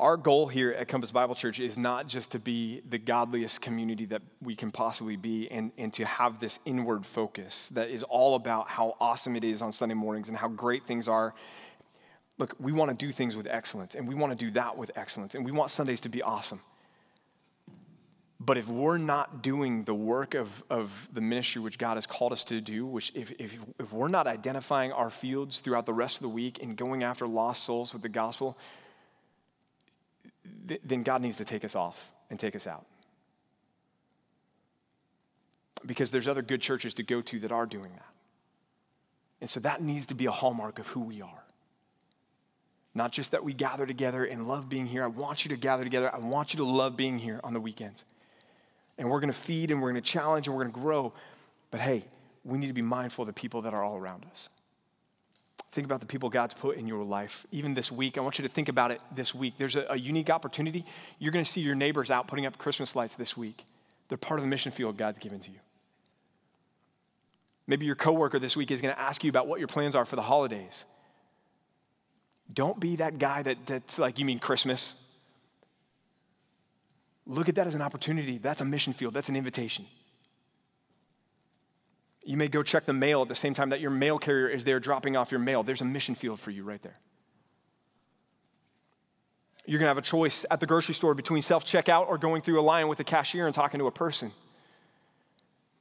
Our 0.00 0.16
goal 0.16 0.46
here 0.46 0.70
at 0.70 0.88
Compass 0.88 1.10
Bible 1.10 1.34
Church 1.34 1.60
is 1.60 1.76
not 1.76 2.06
just 2.06 2.30
to 2.30 2.38
be 2.38 2.80
the 2.88 2.96
godliest 2.96 3.60
community 3.60 4.06
that 4.06 4.22
we 4.40 4.56
can 4.56 4.70
possibly 4.70 5.16
be 5.16 5.46
and, 5.50 5.72
and 5.76 5.92
to 5.92 6.06
have 6.06 6.40
this 6.40 6.58
inward 6.64 7.04
focus 7.04 7.68
that 7.74 7.90
is 7.90 8.02
all 8.04 8.34
about 8.34 8.66
how 8.66 8.96
awesome 8.98 9.36
it 9.36 9.44
is 9.44 9.60
on 9.60 9.72
Sunday 9.72 9.94
mornings 9.94 10.30
and 10.30 10.38
how 10.38 10.48
great 10.48 10.86
things 10.86 11.06
are. 11.06 11.34
Look, 12.38 12.56
we 12.58 12.72
want 12.72 12.98
to 12.98 13.06
do 13.06 13.12
things 13.12 13.36
with 13.36 13.46
excellence 13.46 13.94
and 13.94 14.08
we 14.08 14.14
want 14.14 14.32
to 14.32 14.42
do 14.42 14.50
that 14.52 14.78
with 14.78 14.90
excellence 14.96 15.34
and 15.34 15.44
we 15.44 15.52
want 15.52 15.70
Sundays 15.70 16.00
to 16.00 16.08
be 16.08 16.22
awesome. 16.22 16.62
But 18.42 18.56
if 18.56 18.68
we're 18.68 18.96
not 18.96 19.42
doing 19.42 19.84
the 19.84 19.92
work 19.92 20.32
of, 20.32 20.64
of 20.70 21.10
the 21.12 21.20
ministry 21.20 21.60
which 21.60 21.76
God 21.76 21.98
has 21.98 22.06
called 22.06 22.32
us 22.32 22.42
to 22.44 22.62
do, 22.62 22.86
which 22.86 23.12
if, 23.14 23.32
if, 23.38 23.58
if 23.78 23.92
we're 23.92 24.08
not 24.08 24.26
identifying 24.26 24.92
our 24.92 25.10
fields 25.10 25.60
throughout 25.60 25.84
the 25.84 25.92
rest 25.92 26.16
of 26.16 26.22
the 26.22 26.30
week 26.30 26.62
and 26.62 26.74
going 26.74 27.02
after 27.02 27.26
lost 27.26 27.64
souls 27.64 27.92
with 27.92 28.00
the 28.00 28.08
gospel, 28.08 28.56
th- 30.68 30.80
then 30.84 31.02
God 31.02 31.22
needs 31.22 31.36
to 31.38 31.44
take 31.44 31.64
us 31.64 31.74
off 31.74 32.12
and 32.28 32.38
take 32.38 32.56
us 32.56 32.66
out. 32.66 32.86
Because 35.84 36.10
there's 36.10 36.28
other 36.28 36.42
good 36.42 36.60
churches 36.60 36.94
to 36.94 37.02
go 37.02 37.22
to 37.22 37.40
that 37.40 37.52
are 37.52 37.66
doing 37.66 37.92
that. 37.92 38.06
And 39.40 39.48
so 39.48 39.60
that 39.60 39.82
needs 39.82 40.06
to 40.06 40.14
be 40.14 40.26
a 40.26 40.30
hallmark 40.30 40.78
of 40.78 40.86
who 40.88 41.00
we 41.00 41.22
are. 41.22 41.44
Not 42.94 43.12
just 43.12 43.30
that 43.30 43.44
we 43.44 43.54
gather 43.54 43.86
together 43.86 44.24
and 44.24 44.46
love 44.46 44.68
being 44.68 44.86
here. 44.86 45.04
I 45.04 45.06
want 45.06 45.44
you 45.44 45.48
to 45.50 45.56
gather 45.56 45.84
together. 45.84 46.14
I 46.14 46.18
want 46.18 46.52
you 46.52 46.58
to 46.58 46.64
love 46.64 46.96
being 46.96 47.18
here 47.18 47.40
on 47.44 47.54
the 47.54 47.60
weekends. 47.60 48.04
And 48.98 49.08
we're 49.08 49.20
going 49.20 49.32
to 49.32 49.38
feed 49.38 49.70
and 49.70 49.80
we're 49.80 49.92
going 49.92 50.02
to 50.02 50.10
challenge 50.10 50.46
and 50.48 50.56
we're 50.56 50.64
going 50.64 50.74
to 50.74 50.80
grow. 50.80 51.12
But 51.70 51.80
hey, 51.80 52.04
we 52.44 52.58
need 52.58 52.66
to 52.66 52.72
be 52.72 52.82
mindful 52.82 53.22
of 53.22 53.26
the 53.26 53.32
people 53.32 53.62
that 53.62 53.72
are 53.72 53.82
all 53.82 53.96
around 53.96 54.26
us. 54.30 54.48
Think 55.72 55.84
about 55.84 56.00
the 56.00 56.06
people 56.06 56.30
God's 56.30 56.54
put 56.54 56.76
in 56.76 56.88
your 56.88 57.04
life. 57.04 57.46
Even 57.52 57.74
this 57.74 57.92
week, 57.92 58.18
I 58.18 58.20
want 58.22 58.38
you 58.38 58.42
to 58.46 58.52
think 58.52 58.68
about 58.68 58.90
it 58.90 59.00
this 59.14 59.34
week. 59.34 59.54
There's 59.56 59.76
a, 59.76 59.86
a 59.90 59.96
unique 59.96 60.28
opportunity. 60.28 60.84
You're 61.18 61.32
going 61.32 61.44
to 61.44 61.50
see 61.50 61.60
your 61.60 61.76
neighbors 61.76 62.10
out 62.10 62.26
putting 62.26 62.44
up 62.44 62.58
Christmas 62.58 62.96
lights 62.96 63.14
this 63.14 63.36
week. 63.36 63.64
They're 64.08 64.18
part 64.18 64.40
of 64.40 64.42
the 64.42 64.48
mission 64.48 64.72
field 64.72 64.96
God's 64.96 65.20
given 65.20 65.38
to 65.40 65.50
you. 65.50 65.58
Maybe 67.68 67.86
your 67.86 67.94
coworker 67.94 68.40
this 68.40 68.56
week 68.56 68.72
is 68.72 68.80
going 68.80 68.92
to 68.92 69.00
ask 69.00 69.22
you 69.22 69.30
about 69.30 69.46
what 69.46 69.60
your 69.60 69.68
plans 69.68 69.94
are 69.94 70.04
for 70.04 70.16
the 70.16 70.22
holidays. 70.22 70.84
Don't 72.52 72.80
be 72.80 72.96
that 72.96 73.20
guy 73.20 73.44
that, 73.44 73.58
that's 73.66 73.96
like, 73.96 74.18
you 74.18 74.24
mean 74.24 74.40
Christmas? 74.40 74.94
Look 77.26 77.48
at 77.48 77.54
that 77.54 77.68
as 77.68 77.76
an 77.76 77.82
opportunity. 77.82 78.38
That's 78.38 78.60
a 78.60 78.64
mission 78.64 78.92
field, 78.92 79.14
that's 79.14 79.28
an 79.28 79.36
invitation. 79.36 79.86
You 82.22 82.36
may 82.36 82.48
go 82.48 82.62
check 82.62 82.84
the 82.84 82.92
mail 82.92 83.22
at 83.22 83.28
the 83.28 83.34
same 83.34 83.54
time 83.54 83.70
that 83.70 83.80
your 83.80 83.90
mail 83.90 84.18
carrier 84.18 84.48
is 84.48 84.64
there 84.64 84.78
dropping 84.78 85.16
off 85.16 85.30
your 85.30 85.40
mail. 85.40 85.62
There's 85.62 85.80
a 85.80 85.86
mission 85.86 86.14
field 86.14 86.38
for 86.38 86.50
you 86.50 86.64
right 86.64 86.82
there. 86.82 86.98
You're 89.66 89.78
going 89.78 89.86
to 89.86 89.90
have 89.90 89.98
a 89.98 90.02
choice 90.02 90.44
at 90.50 90.60
the 90.60 90.66
grocery 90.66 90.94
store 90.94 91.14
between 91.14 91.42
self 91.42 91.64
checkout 91.64 92.08
or 92.08 92.18
going 92.18 92.42
through 92.42 92.60
a 92.60 92.62
line 92.62 92.88
with 92.88 93.00
a 93.00 93.04
cashier 93.04 93.46
and 93.46 93.54
talking 93.54 93.78
to 93.78 93.86
a 93.86 93.92
person. 93.92 94.32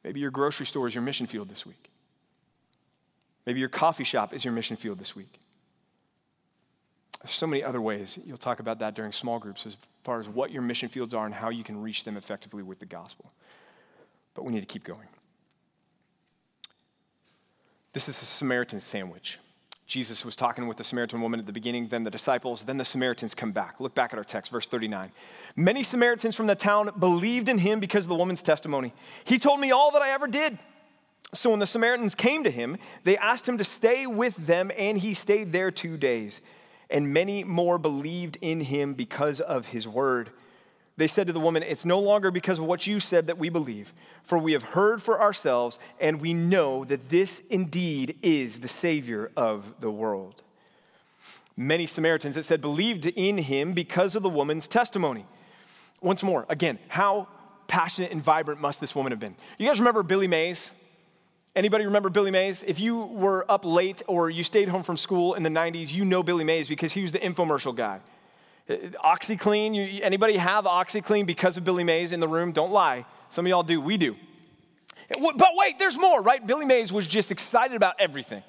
Maybe 0.03 0.19
your 0.19 0.31
grocery 0.31 0.65
store 0.65 0.87
is 0.87 0.95
your 0.95 1.01
mission 1.01 1.25
field 1.27 1.49
this 1.49 1.65
week. 1.65 1.89
Maybe 3.45 3.59
your 3.59 3.69
coffee 3.69 4.03
shop 4.03 4.33
is 4.33 4.45
your 4.45 4.53
mission 4.53 4.77
field 4.77 4.99
this 4.99 5.15
week. 5.15 5.39
There's 7.21 7.33
so 7.33 7.47
many 7.47 7.63
other 7.63 7.81
ways. 7.81 8.17
You'll 8.23 8.37
talk 8.37 8.59
about 8.59 8.79
that 8.79 8.95
during 8.95 9.11
small 9.11 9.39
groups 9.39 9.65
as 9.65 9.75
far 10.03 10.19
as 10.19 10.29
what 10.29 10.51
your 10.51 10.61
mission 10.61 10.87
fields 10.87 11.13
are 11.13 11.25
and 11.25 11.33
how 11.33 11.49
you 11.49 11.63
can 11.63 11.81
reach 11.81 12.05
them 12.05 12.15
effectively 12.15 12.63
with 12.63 12.79
the 12.79 12.85
gospel. 12.85 13.33
But 14.35 14.45
we 14.45 14.53
need 14.53 14.61
to 14.61 14.65
keep 14.65 14.83
going. 14.83 15.07
This 17.93 18.07
is 18.07 18.21
a 18.21 18.25
Samaritan 18.25 18.79
sandwich. 18.79 19.39
Jesus 19.87 20.23
was 20.23 20.35
talking 20.35 20.67
with 20.67 20.77
the 20.77 20.83
Samaritan 20.83 21.19
woman 21.19 21.39
at 21.39 21.47
the 21.47 21.51
beginning, 21.51 21.87
then 21.87 22.03
the 22.03 22.11
disciples, 22.11 22.61
then 22.61 22.77
the 22.77 22.85
Samaritans 22.85 23.33
come 23.33 23.51
back. 23.51 23.79
Look 23.79 23.95
back 23.95 24.13
at 24.13 24.19
our 24.19 24.23
text, 24.23 24.51
verse 24.51 24.67
39. 24.67 25.11
Many 25.55 25.81
Samaritans 25.81 26.35
from 26.35 26.45
the 26.45 26.53
town 26.53 26.91
believed 26.99 27.49
in 27.49 27.57
him 27.57 27.79
because 27.79 28.05
of 28.05 28.09
the 28.09 28.15
woman's 28.15 28.43
testimony. 28.43 28.93
He 29.23 29.39
told 29.39 29.59
me 29.59 29.71
all 29.71 29.89
that 29.91 30.03
I 30.03 30.11
ever 30.11 30.27
did. 30.27 30.59
So 31.33 31.49
when 31.49 31.57
the 31.57 31.65
Samaritans 31.65 32.13
came 32.13 32.43
to 32.43 32.51
him, 32.51 32.77
they 33.03 33.17
asked 33.17 33.49
him 33.49 33.57
to 33.57 33.63
stay 33.63 34.05
with 34.05 34.35
them, 34.35 34.71
and 34.77 34.99
he 34.99 35.15
stayed 35.15 35.51
there 35.51 35.71
two 35.71 35.97
days. 35.97 36.41
And 36.91 37.11
many 37.11 37.43
more 37.43 37.79
believed 37.79 38.37
in 38.41 38.61
him 38.61 38.93
because 38.93 39.41
of 39.41 39.67
his 39.67 39.87
word. 39.87 40.29
They 40.99 41.07
said 41.07 41.27
to 41.27 41.33
the 41.33 41.39
woman, 41.39 41.63
It's 41.63 41.85
no 41.85 41.97
longer 41.97 42.29
because 42.29 42.59
of 42.59 42.65
what 42.65 42.85
you 42.85 42.99
said 42.99 43.27
that 43.27 43.37
we 43.37 43.47
believe, 43.47 43.93
for 44.21 44.37
we 44.37 44.51
have 44.51 44.63
heard 44.63 45.01
for 45.01 45.21
ourselves, 45.21 45.79
and 45.97 46.19
we 46.19 46.33
know 46.33 46.83
that 46.83 47.07
this 47.07 47.41
indeed 47.49 48.17
is 48.21 48.59
the 48.59 48.67
Savior 48.67 49.31
of 49.37 49.75
the 49.79 49.89
world. 49.89 50.43
Many 51.55 51.85
Samaritans, 51.85 52.35
it 52.35 52.43
said, 52.43 52.59
believed 52.59 53.05
in 53.05 53.37
him 53.37 53.71
because 53.71 54.13
of 54.13 54.23
the 54.23 54.29
woman's 54.29 54.67
testimony. 54.67 55.25
Once 56.01 56.21
more, 56.21 56.45
again, 56.49 56.77
how 56.89 57.29
passionate 57.67 58.11
and 58.11 58.21
vibrant 58.21 58.59
must 58.59 58.81
this 58.81 58.93
woman 58.93 59.13
have 59.13 59.21
been? 59.21 59.37
You 59.57 59.67
guys 59.67 59.79
remember 59.79 60.03
Billy 60.03 60.27
Mays? 60.27 60.69
Anybody 61.55 61.85
remember 61.85 62.09
Billy 62.09 62.31
Mays? 62.31 62.61
If 62.67 62.81
you 62.81 63.05
were 63.05 63.49
up 63.49 63.63
late 63.63 64.01
or 64.05 64.29
you 64.29 64.43
stayed 64.43 64.67
home 64.67 64.83
from 64.83 64.97
school 64.97 65.33
in 65.35 65.43
the 65.43 65.49
90s, 65.49 65.93
you 65.93 66.03
know 66.03 66.23
Billy 66.23 66.43
Mays 66.43 66.67
because 66.67 66.91
he 66.91 67.01
was 67.01 67.13
the 67.13 67.19
infomercial 67.19 67.73
guy. 67.73 68.01
OxiClean, 68.69 69.75
you, 69.75 70.01
anybody 70.03 70.37
have 70.37 70.65
OxiClean 70.65 71.25
because 71.25 71.57
of 71.57 71.63
Billy 71.63 71.83
Mays 71.83 72.11
in 72.11 72.19
the 72.19 72.27
room? 72.27 72.51
Don't 72.51 72.71
lie. 72.71 73.05
Some 73.29 73.45
of 73.45 73.49
y'all 73.49 73.63
do, 73.63 73.81
we 73.81 73.97
do. 73.97 74.15
But 75.09 75.49
wait, 75.55 75.79
there's 75.79 75.97
more, 75.97 76.21
right? 76.21 76.45
Billy 76.45 76.65
Mays 76.65 76.93
was 76.93 77.07
just 77.07 77.31
excited 77.31 77.75
about 77.75 77.95
everything. 77.97 78.43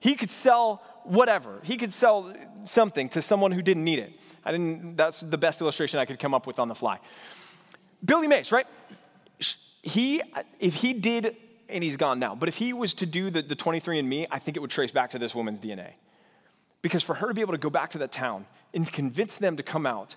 He 0.00 0.16
could 0.16 0.30
sell 0.30 0.82
whatever. 1.04 1.60
He 1.62 1.76
could 1.76 1.92
sell 1.92 2.34
something 2.64 3.08
to 3.10 3.22
someone 3.22 3.52
who 3.52 3.62
didn't 3.62 3.84
need 3.84 4.00
it. 4.00 4.12
I 4.44 4.52
didn't, 4.52 4.96
that's 4.96 5.20
the 5.20 5.38
best 5.38 5.60
illustration 5.60 6.00
I 6.00 6.04
could 6.04 6.18
come 6.18 6.34
up 6.34 6.46
with 6.46 6.58
on 6.58 6.68
the 6.68 6.74
fly. 6.74 6.98
Billy 8.04 8.26
Mays, 8.26 8.50
right? 8.50 8.66
He, 9.82 10.22
if 10.58 10.74
he 10.74 10.94
did, 10.94 11.36
and 11.68 11.84
he's 11.84 11.96
gone 11.96 12.18
now, 12.18 12.34
but 12.34 12.48
if 12.48 12.56
he 12.56 12.72
was 12.72 12.92
to 12.94 13.06
do 13.06 13.30
the, 13.30 13.42
the 13.42 13.56
23andMe, 13.56 14.26
I 14.30 14.38
think 14.38 14.56
it 14.56 14.60
would 14.60 14.70
trace 14.70 14.90
back 14.90 15.10
to 15.10 15.18
this 15.18 15.34
woman's 15.34 15.60
DNA. 15.60 15.92
Because 16.82 17.04
for 17.04 17.14
her 17.14 17.28
to 17.28 17.34
be 17.34 17.40
able 17.40 17.52
to 17.52 17.58
go 17.58 17.70
back 17.70 17.90
to 17.90 17.98
that 17.98 18.10
town 18.10 18.46
and 18.74 18.90
convince 18.90 19.36
them 19.36 19.56
to 19.56 19.62
come 19.62 19.86
out 19.86 20.16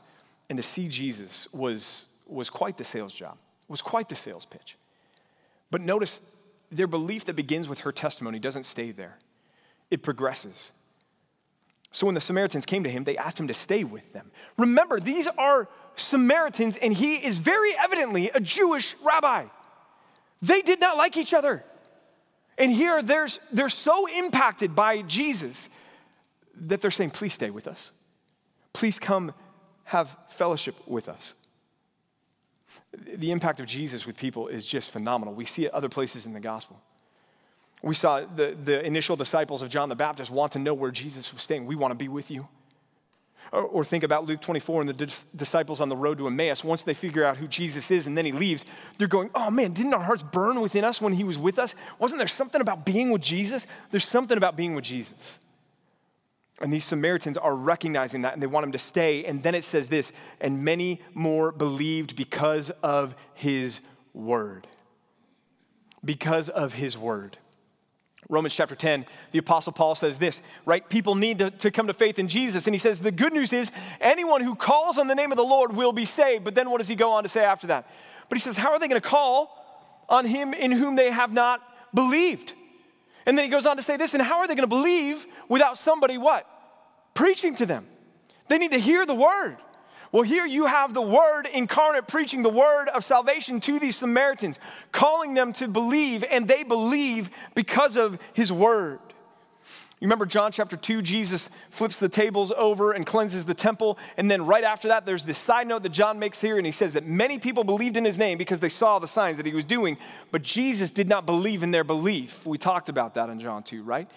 and 0.50 0.58
to 0.58 0.64
see 0.64 0.88
Jesus 0.88 1.48
was, 1.52 2.06
was 2.28 2.50
quite 2.50 2.78
the 2.78 2.84
sales 2.84 3.14
job, 3.14 3.38
was 3.68 3.82
quite 3.82 4.10
the 4.10 4.16
sales 4.16 4.46
pitch. 4.46 4.78
But 5.72 5.82
notice 5.82 6.20
their 6.72 6.88
belief 6.88 7.26
that 7.26 7.36
begins 7.36 7.68
with 7.68 7.80
her 7.80 7.92
testimony 7.92 8.40
doesn't 8.40 8.66
stay 8.66 8.92
there, 8.92 9.18
it 9.90 10.04
progresses. 10.04 10.72
So 11.92 12.08
when 12.08 12.16
the 12.16 12.22
Samaritans 12.22 12.66
came 12.66 12.84
to 12.84 12.90
him, 12.90 13.04
they 13.04 13.18
asked 13.18 13.40
him 13.40 13.48
to 13.50 13.54
stay 13.54 13.84
with 13.84 14.14
them. 14.14 14.32
Remember, 14.58 15.00
these 15.00 15.28
are 15.38 15.70
Samaritans, 15.96 16.76
and 16.78 16.92
he 16.92 17.16
is 17.16 17.38
very 17.38 17.70
evidently 17.78 18.32
a 18.32 18.40
Jewish 18.40 18.96
rabbi. 19.04 19.46
They 20.42 20.64
did 20.64 20.80
not 20.80 20.98
like 20.98 21.18
each 21.18 21.36
other. 21.36 21.64
And 22.58 22.72
here 22.72 23.04
there's, 23.04 23.40
they're 23.52 23.70
so 23.70 24.08
impacted 24.08 24.76
by 24.76 25.04
Jesus 25.04 25.70
that 26.56 26.82
they're 26.82 26.92
saying, 26.92 27.12
Please 27.12 27.34
stay 27.34 27.52
with 27.52 27.68
us. 27.68 27.92
Please 28.74 29.00
come 29.00 29.34
have 29.86 30.18
fellowship 30.30 30.76
with 30.88 31.08
us. 31.08 31.36
The 33.16 33.32
impact 33.32 33.60
of 33.60 33.66
Jesus 33.66 34.06
with 34.06 34.18
people 34.18 34.48
is 34.48 34.66
just 34.66 34.90
phenomenal. 34.90 35.34
We 35.34 35.46
see 35.46 35.66
it 35.66 35.74
other 35.74 35.90
places 35.90 36.26
in 36.26 36.34
the 36.34 36.40
gospel. 36.40 36.80
We 37.84 37.96
saw 37.96 38.22
the, 38.22 38.56
the 38.62 38.84
initial 38.86 39.16
disciples 39.16 39.62
of 39.62 39.70
John 39.70 39.90
the 39.90 39.96
Baptist 39.96 40.32
want 40.32 40.54
to 40.54 40.60
know 40.60 40.74
where 40.74 40.90
Jesus 40.90 41.32
was 41.34 41.42
staying. 41.44 41.66
We 41.66 41.76
want 41.76 41.92
to 41.92 41.96
be 41.96 42.08
with 42.08 42.32
you. 42.32 42.48
Or, 43.52 43.62
or 43.62 43.84
think 43.84 44.04
about 44.04 44.26
Luke 44.26 44.42
24 44.42 44.82
and 44.82 44.90
the 44.90 44.94
dis- 44.94 45.26
disciples 45.36 45.82
on 45.82 45.90
the 45.90 45.96
road 45.96 46.18
to 46.18 46.28
Emmaus. 46.28 46.64
Once 46.64 46.84
they 46.84 46.94
figure 46.94 47.26
out 47.26 47.38
who 47.38 47.48
Jesus 47.48 47.92
is 47.92 48.08
and 48.08 48.18
then 48.18 48.26
he 48.26 48.32
leaves, 48.32 48.64
they're 48.98 49.08
going, 49.08 49.30
Oh 49.36 49.52
man, 49.52 49.74
didn't 49.74 49.94
our 49.94 50.02
hearts 50.02 50.24
burn 50.24 50.62
within 50.62 50.84
us 50.84 51.02
when 51.02 51.14
he 51.14 51.24
was 51.24 51.38
with 51.38 51.60
us? 51.60 51.76
Wasn't 52.00 52.18
there 52.18 52.28
something 52.28 52.62
about 52.62 52.86
being 52.86 53.12
with 53.12 53.22
Jesus? 53.22 53.68
There's 53.92 54.08
something 54.08 54.38
about 54.38 54.56
being 54.56 54.76
with 54.76 54.86
Jesus. 54.86 55.40
And 56.64 56.72
these 56.72 56.86
Samaritans 56.86 57.38
are 57.38 57.54
recognizing 57.54 58.22
that 58.22 58.32
and 58.32 58.42
they 58.42 58.48
want 58.48 58.66
him 58.66 58.72
to 58.72 58.80
stay. 58.80 59.26
And 59.26 59.44
then 59.44 59.54
it 59.54 59.66
says 59.66 59.90
this, 59.90 60.14
and 60.40 60.64
many 60.64 61.02
more 61.14 61.52
believed 61.52 62.16
because 62.16 62.70
of 62.82 63.16
his 63.34 63.82
word. 64.14 64.66
Because 66.06 66.48
of 66.48 66.74
his 66.74 66.98
word. 66.98 67.38
Romans 68.30 68.56
chapter 68.56 68.76
10, 68.76 69.06
the 69.34 69.40
Apostle 69.40 69.74
Paul 69.74 69.94
says 69.96 70.18
this, 70.18 70.42
right? 70.66 70.90
People 70.90 71.16
need 71.16 71.40
to, 71.40 71.52
to 71.52 71.70
come 71.70 71.88
to 71.88 71.94
faith 71.94 72.18
in 72.18 72.30
Jesus. 72.30 72.66
And 72.66 72.74
he 72.74 72.80
says, 72.80 73.02
the 73.02 73.12
good 73.12 73.34
news 73.34 73.52
is 73.52 73.70
anyone 74.00 74.42
who 74.42 74.56
calls 74.56 74.98
on 74.98 75.08
the 75.08 75.16
name 75.16 75.34
of 75.34 75.38
the 75.38 75.44
Lord 75.44 75.76
will 75.76 75.92
be 75.92 76.06
saved. 76.06 76.46
But 76.46 76.56
then 76.56 76.70
what 76.70 76.78
does 76.78 76.88
he 76.88 76.96
go 76.96 77.12
on 77.12 77.24
to 77.24 77.30
say 77.30 77.44
after 77.44 77.68
that? 77.68 77.90
But 78.30 78.38
he 78.38 78.42
says, 78.42 78.56
how 78.56 78.72
are 78.72 78.80
they 78.80 78.88
going 78.88 79.02
to 79.02 79.06
call 79.06 80.06
on 80.08 80.26
him 80.26 80.54
in 80.54 80.72
whom 80.72 80.96
they 80.96 81.12
have 81.12 81.34
not 81.34 81.62
believed? 81.94 82.54
And 83.26 83.38
then 83.38 83.44
he 83.44 83.52
goes 83.52 83.66
on 83.66 83.76
to 83.76 83.84
say 83.84 83.98
this, 83.98 84.14
and 84.14 84.24
how 84.24 84.40
are 84.40 84.48
they 84.48 84.56
going 84.56 84.70
to 84.70 84.74
believe 84.74 85.28
without 85.50 85.78
somebody 85.78 86.18
what? 86.18 86.48
Preaching 87.14 87.56
to 87.56 87.66
them. 87.66 87.88
They 88.48 88.58
need 88.58 88.72
to 88.72 88.80
hear 88.80 89.06
the 89.06 89.16
word. 89.16 89.58
Well, 90.12 90.24
here 90.24 90.46
you 90.46 90.68
have 90.68 90.94
the 90.94 91.02
word 91.02 91.48
incarnate 91.52 92.08
preaching 92.08 92.44
the 92.44 92.50
word 92.50 92.88
of 92.90 93.04
salvation 93.04 93.60
to 93.62 93.80
these 93.80 93.96
Samaritans, 93.96 94.60
calling 94.92 95.34
them 95.34 95.54
to 95.54 95.68
believe, 95.68 96.24
and 96.24 96.48
they 96.48 96.62
believe 96.62 97.32
because 97.56 97.98
of 97.98 98.20
his 98.34 98.52
word. 98.52 99.00
You 100.04 100.08
remember 100.08 100.26
John 100.26 100.52
chapter 100.52 100.76
2, 100.76 101.02
Jesus 101.02 101.50
flips 101.70 101.98
the 101.98 102.10
tables 102.10 102.52
over 102.58 102.92
and 102.92 103.08
cleanses 103.08 103.46
the 103.46 103.54
temple. 103.54 103.98
And 104.18 104.30
then 104.30 104.46
right 104.46 104.66
after 104.66 104.90
that, 104.90 105.06
there's 105.06 105.24
this 105.24 105.38
side 105.38 105.66
note 105.66 105.82
that 105.84 105.94
John 105.94 106.20
makes 106.20 106.42
here, 106.42 106.58
and 106.58 106.66
he 106.66 106.74
says 106.74 106.94
that 106.94 107.06
many 107.06 107.40
people 107.40 107.64
believed 107.64 107.96
in 107.96 108.04
his 108.04 108.18
name 108.18 108.38
because 108.38 108.60
they 108.60 108.68
saw 108.68 109.00
the 109.00 109.08
signs 109.08 109.38
that 109.38 109.46
he 109.46 109.54
was 109.54 109.64
doing, 109.64 109.98
but 110.30 110.44
Jesus 110.44 110.92
did 110.92 111.08
not 111.08 111.26
believe 111.26 111.64
in 111.64 111.72
their 111.72 111.86
belief. 111.86 112.46
We 112.46 112.58
talked 112.58 112.90
about 112.90 113.14
that 113.14 113.30
in 113.30 113.40
John 113.40 113.64
2, 113.64 113.82
right? 113.82 114.10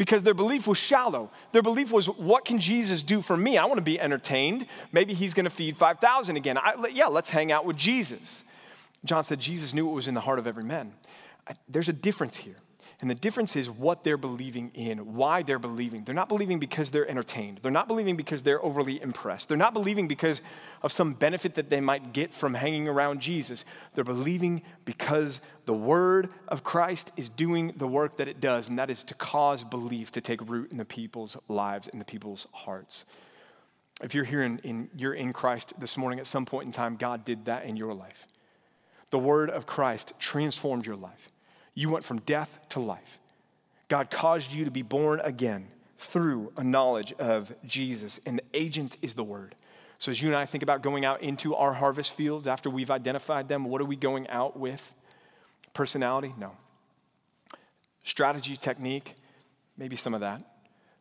Because 0.00 0.22
their 0.22 0.32
belief 0.32 0.66
was 0.66 0.78
shallow. 0.78 1.30
Their 1.52 1.60
belief 1.60 1.92
was, 1.92 2.06
what 2.06 2.46
can 2.46 2.58
Jesus 2.58 3.02
do 3.02 3.20
for 3.20 3.36
me? 3.36 3.58
I 3.58 3.66
want 3.66 3.76
to 3.76 3.82
be 3.82 4.00
entertained. 4.00 4.64
Maybe 4.92 5.12
he's 5.12 5.34
going 5.34 5.44
to 5.44 5.50
feed 5.50 5.76
5,000 5.76 6.36
again. 6.36 6.56
I, 6.56 6.86
yeah, 6.90 7.08
let's 7.08 7.28
hang 7.28 7.52
out 7.52 7.66
with 7.66 7.76
Jesus. 7.76 8.46
John 9.04 9.22
said 9.24 9.40
Jesus 9.40 9.74
knew 9.74 9.84
what 9.84 9.94
was 9.94 10.08
in 10.08 10.14
the 10.14 10.22
heart 10.22 10.38
of 10.38 10.46
every 10.46 10.64
man. 10.64 10.94
There's 11.68 11.90
a 11.90 11.92
difference 11.92 12.36
here. 12.36 12.56
And 13.00 13.08
the 13.08 13.14
difference 13.14 13.56
is 13.56 13.70
what 13.70 14.04
they're 14.04 14.18
believing 14.18 14.70
in, 14.74 15.14
why 15.14 15.42
they're 15.42 15.58
believing. 15.58 16.04
They're 16.04 16.14
not 16.14 16.28
believing 16.28 16.58
because 16.58 16.90
they're 16.90 17.08
entertained. 17.08 17.60
They're 17.62 17.70
not 17.70 17.88
believing 17.88 18.14
because 18.14 18.42
they're 18.42 18.62
overly 18.62 19.00
impressed. 19.00 19.48
They're 19.48 19.56
not 19.56 19.72
believing 19.72 20.06
because 20.06 20.42
of 20.82 20.92
some 20.92 21.14
benefit 21.14 21.54
that 21.54 21.70
they 21.70 21.80
might 21.80 22.12
get 22.12 22.34
from 22.34 22.52
hanging 22.52 22.88
around 22.88 23.20
Jesus. 23.20 23.64
They're 23.94 24.04
believing 24.04 24.62
because 24.84 25.40
the 25.64 25.72
word 25.72 26.28
of 26.46 26.62
Christ 26.62 27.10
is 27.16 27.30
doing 27.30 27.72
the 27.76 27.86
work 27.86 28.18
that 28.18 28.28
it 28.28 28.38
does, 28.38 28.68
and 28.68 28.78
that 28.78 28.90
is 28.90 29.02
to 29.04 29.14
cause 29.14 29.64
belief 29.64 30.12
to 30.12 30.20
take 30.20 30.46
root 30.46 30.70
in 30.70 30.76
the 30.76 30.84
people's 30.84 31.38
lives, 31.48 31.88
in 31.88 31.98
the 31.98 32.04
people's 32.04 32.46
hearts. 32.52 33.06
If 34.02 34.14
you're 34.14 34.24
here 34.24 34.42
and 34.42 34.90
you're 34.94 35.14
in 35.14 35.32
Christ 35.32 35.72
this 35.78 35.96
morning, 35.96 36.18
at 36.20 36.26
some 36.26 36.44
point 36.44 36.66
in 36.66 36.72
time, 36.72 36.96
God 36.96 37.24
did 37.24 37.46
that 37.46 37.64
in 37.64 37.76
your 37.76 37.94
life. 37.94 38.26
The 39.10 39.18
word 39.18 39.48
of 39.48 39.66
Christ 39.66 40.12
transformed 40.18 40.84
your 40.86 40.96
life. 40.96 41.30
You 41.74 41.90
went 41.90 42.04
from 42.04 42.20
death 42.20 42.58
to 42.70 42.80
life. 42.80 43.18
God 43.88 44.10
caused 44.10 44.52
you 44.52 44.64
to 44.64 44.70
be 44.70 44.82
born 44.82 45.20
again 45.20 45.68
through 45.98 46.52
a 46.56 46.64
knowledge 46.64 47.12
of 47.18 47.52
Jesus, 47.66 48.20
and 48.24 48.38
the 48.38 48.44
agent 48.54 48.96
is 49.02 49.14
the 49.14 49.24
Word. 49.24 49.54
So, 49.98 50.10
as 50.10 50.22
you 50.22 50.28
and 50.28 50.36
I 50.36 50.46
think 50.46 50.62
about 50.62 50.82
going 50.82 51.04
out 51.04 51.20
into 51.20 51.54
our 51.54 51.74
harvest 51.74 52.12
fields 52.12 52.48
after 52.48 52.70
we've 52.70 52.90
identified 52.90 53.48
them, 53.48 53.64
what 53.64 53.82
are 53.82 53.84
we 53.86 53.96
going 53.96 54.28
out 54.28 54.58
with? 54.58 54.94
Personality? 55.74 56.32
No. 56.38 56.52
Strategy, 58.02 58.56
technique? 58.56 59.14
Maybe 59.76 59.96
some 59.96 60.14
of 60.14 60.20
that. 60.20 60.40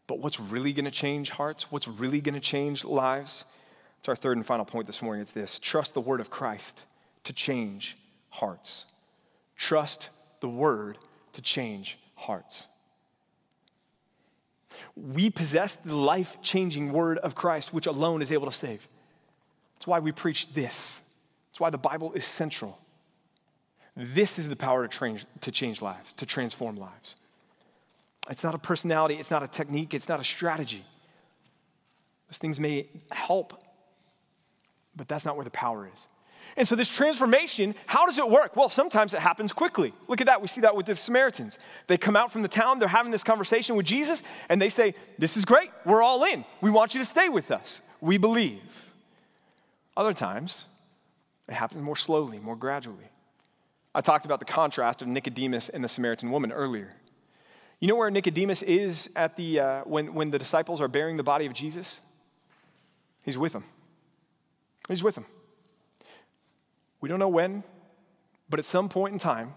But 0.06 0.20
what's 0.20 0.40
really 0.40 0.74
going 0.74 0.86
to 0.86 0.92
change 0.92 1.30
hearts? 1.30 1.72
What's 1.72 1.88
really 1.88 2.20
going 2.20 2.34
to 2.34 2.42
change 2.42 2.84
lives? 2.84 3.46
It's 4.00 4.10
our 4.10 4.16
third 4.16 4.38
and 4.38 4.46
final 4.46 4.66
point 4.66 4.88
this 4.88 5.02
morning. 5.02 5.22
It's 5.22 5.32
this 5.32 5.60
trust 5.60 5.94
the 5.94 6.02
word 6.02 6.20
of 6.20 6.30
Christ 6.30 6.84
to 7.26 7.34
change 7.34 7.96
hearts. 8.30 8.86
Trust 9.56 10.10
the 10.40 10.50
word 10.50 10.98
to 11.34 11.42
change 11.42 11.98
hearts. 12.16 12.68
We 14.96 15.30
possess 15.30 15.78
the 15.84 15.96
life 15.96 16.38
changing 16.42 16.94
word 16.94 17.18
of 17.20 17.36
Christ, 17.36 17.74
which 17.74 17.88
alone 17.88 18.22
is 18.22 18.32
able 18.32 18.46
to 18.46 18.54
save. 18.54 18.88
That's 19.76 19.88
why 19.88 20.00
we 20.00 20.12
preach 20.12 20.54
this. 20.54 21.02
That's 21.50 21.60
why 21.60 21.70
the 21.70 21.78
Bible 21.78 22.14
is 22.14 22.26
central. 22.26 22.78
This 23.96 24.40
is 24.40 24.48
the 24.48 24.56
power 24.56 24.88
to 24.88 24.98
change, 24.98 25.26
to 25.42 25.52
change 25.52 25.82
lives, 25.82 26.14
to 26.14 26.26
transform 26.26 26.76
lives. 26.78 27.16
It's 28.30 28.44
not 28.44 28.54
a 28.54 28.60
personality, 28.60 29.16
it's 29.16 29.32
not 29.32 29.44
a 29.44 29.48
technique, 29.48 29.94
it's 29.94 30.08
not 30.08 30.20
a 30.20 30.24
strategy. 30.24 30.86
Those 32.30 32.38
things 32.38 32.60
may 32.60 32.88
help, 33.12 33.64
but 34.96 35.08
that's 35.08 35.26
not 35.26 35.36
where 35.36 35.44
the 35.44 35.52
power 35.52 35.90
is. 35.92 36.08
And 36.60 36.68
so, 36.68 36.76
this 36.76 36.90
transformation, 36.90 37.74
how 37.86 38.06
does 38.06 38.18
it 38.18 38.30
work? 38.30 38.58
Well, 38.58 38.68
sometimes 38.68 39.14
it 39.14 39.22
happens 39.22 39.54
quickly. 39.54 39.94
Look 40.10 40.20
at 40.20 40.28
that. 40.28 40.42
We 40.42 40.50
see 40.50 40.60
that 40.60 40.76
with 40.76 40.88
the 40.88 40.96
Samaritans. 40.98 41.58
They 41.88 41.98
come 41.98 42.18
out 42.18 42.34
from 42.34 42.42
the 42.42 42.50
town, 42.50 42.80
they're 42.80 42.90
having 42.90 43.14
this 43.14 43.24
conversation 43.24 43.78
with 43.78 43.86
Jesus, 43.86 44.22
and 44.50 44.62
they 44.62 44.68
say, 44.68 44.94
This 45.18 45.38
is 45.38 45.46
great. 45.46 45.70
We're 45.86 46.04
all 46.04 46.22
in. 46.26 46.44
We 46.60 46.70
want 46.70 46.94
you 46.94 47.00
to 47.00 47.06
stay 47.06 47.30
with 47.30 47.50
us. 47.50 47.80
We 48.02 48.18
believe. 48.18 48.92
Other 49.96 50.14
times, 50.14 50.66
it 51.48 51.54
happens 51.54 51.82
more 51.82 51.96
slowly, 51.96 52.40
more 52.40 52.58
gradually. 52.58 53.08
I 53.96 54.02
talked 54.02 54.26
about 54.26 54.40
the 54.40 54.46
contrast 54.46 55.02
of 55.02 55.08
Nicodemus 55.08 55.70
and 55.70 55.82
the 55.82 55.88
Samaritan 55.88 56.30
woman 56.30 56.52
earlier. 56.52 56.94
You 57.80 57.88
know 57.88 57.96
where 57.96 58.12
Nicodemus 58.12 58.64
is 58.64 59.10
at 59.16 59.38
the, 59.38 59.62
uh, 59.62 59.82
when, 59.86 60.14
when 60.14 60.32
the 60.32 60.40
disciples 60.40 60.82
are 60.82 60.90
bearing 60.90 61.16
the 61.16 61.24
body 61.24 61.46
of 61.46 61.54
Jesus? 61.54 62.02
He's 63.24 63.38
with 63.38 63.54
them. 63.54 63.64
He's 64.90 65.02
with 65.02 65.16
them. 65.16 65.26
We 67.02 67.10
don't 67.10 67.20
know 67.20 67.30
when, 67.30 67.64
but 68.50 68.60
at 68.60 68.66
some 68.66 68.90
point 68.90 69.14
in 69.14 69.20
time, 69.20 69.54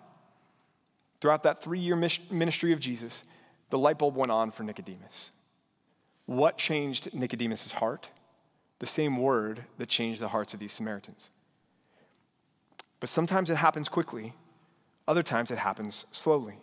throughout 1.20 1.42
that 1.44 1.62
three 1.62 1.80
year 1.80 1.96
ministry 1.96 2.72
of 2.72 2.80
Jesus, 2.80 3.24
the 3.70 3.78
light 3.78 3.98
bulb 3.98 4.16
went 4.16 4.30
on 4.30 4.50
for 4.50 4.62
Nicodemus. 4.62 5.30
What 6.26 6.58
changed 6.58 7.12
Nicodemus' 7.14 7.72
heart? 7.72 8.10
The 8.78 8.86
same 8.86 9.16
word 9.16 9.64
that 9.78 9.88
changed 9.88 10.20
the 10.20 10.28
hearts 10.28 10.54
of 10.54 10.60
these 10.60 10.72
Samaritans. 10.72 11.30
But 13.00 13.08
sometimes 13.08 13.50
it 13.50 13.56
happens 13.56 13.88
quickly, 13.88 14.34
other 15.08 15.22
times 15.22 15.50
it 15.50 15.58
happens 15.58 16.06
slowly. 16.12 16.58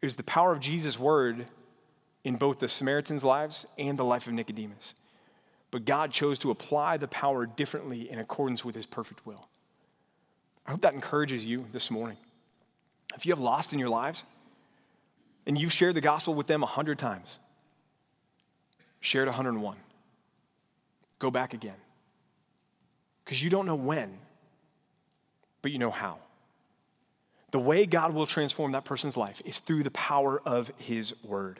It 0.00 0.06
was 0.06 0.16
the 0.16 0.22
power 0.22 0.52
of 0.52 0.60
Jesus' 0.60 0.98
word 0.98 1.46
in 2.24 2.36
both 2.36 2.58
the 2.58 2.68
Samaritans' 2.68 3.24
lives 3.24 3.66
and 3.78 3.98
the 3.98 4.04
life 4.04 4.26
of 4.26 4.32
Nicodemus. 4.32 4.94
But 5.74 5.86
God 5.86 6.12
chose 6.12 6.38
to 6.38 6.52
apply 6.52 6.98
the 6.98 7.08
power 7.08 7.46
differently 7.46 8.08
in 8.08 8.20
accordance 8.20 8.64
with 8.64 8.76
his 8.76 8.86
perfect 8.86 9.26
will. 9.26 9.48
I 10.64 10.70
hope 10.70 10.82
that 10.82 10.94
encourages 10.94 11.44
you 11.44 11.66
this 11.72 11.90
morning. 11.90 12.16
If 13.16 13.26
you 13.26 13.32
have 13.32 13.40
lost 13.40 13.72
in 13.72 13.80
your 13.80 13.88
lives 13.88 14.22
and 15.48 15.58
you've 15.58 15.72
shared 15.72 15.96
the 15.96 16.00
gospel 16.00 16.32
with 16.32 16.46
them 16.46 16.62
a 16.62 16.66
hundred 16.66 17.00
times, 17.00 17.40
share 19.00 19.24
it 19.24 19.26
101. 19.26 19.76
Go 21.18 21.32
back 21.32 21.54
again. 21.54 21.80
Because 23.24 23.42
you 23.42 23.50
don't 23.50 23.66
know 23.66 23.74
when, 23.74 24.18
but 25.60 25.72
you 25.72 25.80
know 25.80 25.90
how. 25.90 26.18
The 27.50 27.58
way 27.58 27.84
God 27.84 28.14
will 28.14 28.26
transform 28.26 28.70
that 28.70 28.84
person's 28.84 29.16
life 29.16 29.42
is 29.44 29.58
through 29.58 29.82
the 29.82 29.90
power 29.90 30.40
of 30.46 30.70
His 30.78 31.16
Word. 31.24 31.58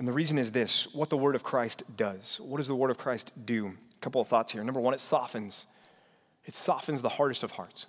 And 0.00 0.08
the 0.08 0.14
reason 0.14 0.38
is 0.38 0.50
this 0.50 0.88
what 0.94 1.10
the 1.10 1.18
Word 1.18 1.34
of 1.34 1.42
Christ 1.42 1.82
does. 1.94 2.40
What 2.42 2.56
does 2.56 2.68
the 2.68 2.74
Word 2.74 2.90
of 2.90 2.96
Christ 2.96 3.32
do? 3.44 3.66
A 3.66 3.98
couple 3.98 4.22
of 4.22 4.28
thoughts 4.28 4.50
here. 4.50 4.64
Number 4.64 4.80
one, 4.80 4.94
it 4.94 5.00
softens. 5.00 5.66
It 6.46 6.54
softens 6.54 7.02
the 7.02 7.10
hardest 7.10 7.42
of 7.42 7.50
hearts. 7.50 7.84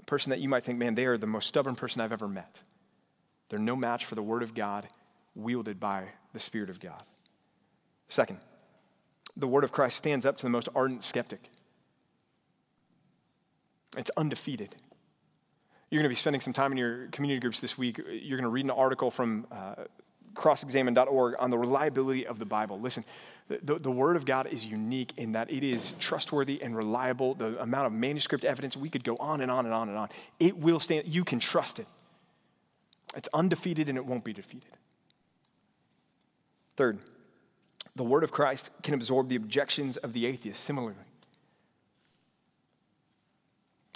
A 0.00 0.02
person 0.02 0.30
that 0.30 0.40
you 0.40 0.48
might 0.48 0.64
think, 0.64 0.76
man, 0.76 0.96
they 0.96 1.06
are 1.06 1.16
the 1.16 1.28
most 1.28 1.46
stubborn 1.46 1.76
person 1.76 2.00
I've 2.00 2.10
ever 2.10 2.26
met. 2.26 2.62
They're 3.48 3.60
no 3.60 3.76
match 3.76 4.06
for 4.06 4.16
the 4.16 4.24
Word 4.24 4.42
of 4.42 4.54
God 4.54 4.88
wielded 5.36 5.78
by 5.78 6.08
the 6.32 6.40
Spirit 6.40 6.68
of 6.68 6.80
God. 6.80 7.04
Second, 8.08 8.40
the 9.36 9.46
Word 9.46 9.62
of 9.62 9.70
Christ 9.70 9.98
stands 9.98 10.26
up 10.26 10.36
to 10.38 10.42
the 10.42 10.50
most 10.50 10.68
ardent 10.74 11.04
skeptic. 11.04 11.48
It's 13.96 14.10
undefeated. 14.16 14.74
You're 15.90 15.98
going 15.98 16.08
to 16.08 16.14
be 16.14 16.18
spending 16.18 16.40
some 16.40 16.52
time 16.52 16.70
in 16.70 16.78
your 16.78 17.08
community 17.08 17.40
groups 17.40 17.58
this 17.58 17.76
week. 17.76 17.98
You're 17.98 18.38
going 18.38 18.44
to 18.44 18.48
read 18.48 18.64
an 18.64 18.70
article 18.70 19.10
from 19.10 19.46
uh, 19.50 19.74
crossexamined.org 20.34 21.34
on 21.38 21.50
the 21.50 21.58
reliability 21.58 22.26
of 22.26 22.38
the 22.38 22.44
Bible. 22.44 22.80
Listen, 22.80 23.04
the, 23.48 23.80
the, 23.80 23.90
Word 23.90 24.14
of 24.14 24.24
God 24.24 24.46
is 24.46 24.64
unique 24.64 25.12
in 25.16 25.32
that 25.32 25.50
it 25.50 25.64
is 25.64 25.94
trustworthy 25.98 26.62
and 26.62 26.76
reliable. 26.76 27.34
The 27.34 27.60
amount 27.60 27.88
of 27.88 27.92
manuscript 27.92 28.44
evidence, 28.44 28.76
we 28.76 28.88
could 28.88 29.02
go 29.02 29.16
on 29.16 29.40
and 29.40 29.50
on 29.50 29.66
and 29.66 29.74
on 29.74 29.88
and 29.88 29.98
on. 29.98 30.08
It 30.38 30.56
will 30.56 30.78
stand, 30.78 31.08
you 31.08 31.24
can 31.24 31.40
trust 31.40 31.80
it. 31.80 31.88
It's 33.16 33.28
undefeated 33.34 33.88
and 33.88 33.98
it 33.98 34.06
won't 34.06 34.22
be 34.22 34.32
defeated. 34.32 34.70
Third, 36.76 37.00
the 37.96 38.04
Word 38.04 38.22
of 38.22 38.30
Christ 38.30 38.70
can 38.84 38.94
absorb 38.94 39.28
the 39.28 39.34
objections 39.34 39.96
of 39.96 40.12
the 40.12 40.26
atheist 40.26 40.62
similarly 40.62 41.09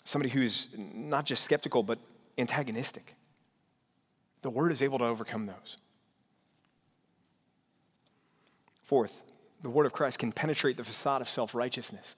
somebody 0.05 0.31
who's 0.31 0.69
not 0.77 1.25
just 1.25 1.43
skeptical, 1.43 1.83
but 1.83 1.99
antagonistic. 2.39 3.15
The 4.43 4.51
word 4.51 4.73
is 4.73 4.83
able 4.83 4.99
to 4.99 5.05
overcome 5.05 5.47
those. 5.47 5.79
Fourth, 8.83 9.23
the 9.63 9.71
word 9.71 9.87
of 9.87 9.93
Christ 9.93 10.19
can 10.19 10.31
penetrate 10.31 10.77
the 10.77 10.85
facade 10.85 11.23
of 11.23 11.29
self 11.29 11.55
righteousness. 11.55 12.17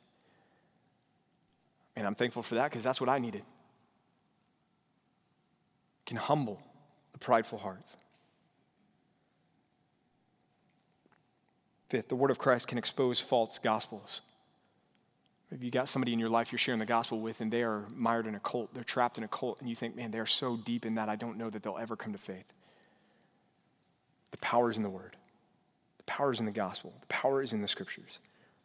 And 1.95 2.07
I'm 2.07 2.15
thankful 2.15 2.43
for 2.43 2.57
that 2.57 2.71
because 2.71 2.85
that's 2.85 3.01
what 3.01 3.09
I 3.09 3.19
needed. 3.19 3.43
Can 6.05 6.17
humble 6.17 6.61
the 7.13 7.19
prideful 7.19 7.59
hearts. 7.59 7.97
Fifth, 11.89 12.09
the 12.09 12.17
word 12.17 12.31
of 12.31 12.39
Christ 12.39 12.67
can 12.69 12.79
expose 12.79 13.21
false 13.21 13.59
gospels. 13.59 14.23
Maybe 15.51 15.67
you 15.67 15.71
got 15.71 15.89
somebody 15.89 16.13
in 16.13 16.19
your 16.19 16.29
life 16.29 16.51
you're 16.51 16.59
sharing 16.59 16.81
the 16.81 16.87
gospel 16.87 17.21
with 17.21 17.41
and 17.41 17.53
they 17.53 17.63
are 17.63 17.87
mired 17.95 18.27
in 18.27 18.35
a 18.35 18.41
cult, 18.41 18.75
they're 18.75 18.85
trapped 18.85 19.17
in 19.17 19.25
a 19.25 19.29
cult, 19.29 19.61
and 19.61 19.69
you 19.69 19.77
think, 19.77 19.95
man, 19.95 20.11
they're 20.11 20.27
so 20.27 20.57
deep 20.57 20.85
in 20.85 20.97
that, 20.97 21.09
I 21.09 21.17
don't 21.17 21.39
know 21.39 21.51
that 21.51 21.63
they'll 21.63 21.79
ever 21.79 21.97
come 21.97 22.13
to 22.13 22.19
faith. 22.19 22.53
The 24.33 24.39
power 24.39 24.71
is 24.71 24.77
in 24.77 24.83
the 24.83 24.91
word, 24.91 25.17
the 25.99 26.05
power 26.05 26.33
is 26.33 26.41
in 26.41 26.47
the 26.47 26.53
gospel, 26.53 26.95
the 27.01 27.07
power 27.07 27.43
is 27.43 27.53
in 27.53 27.63
the 27.63 27.69
scriptures. 27.69 28.19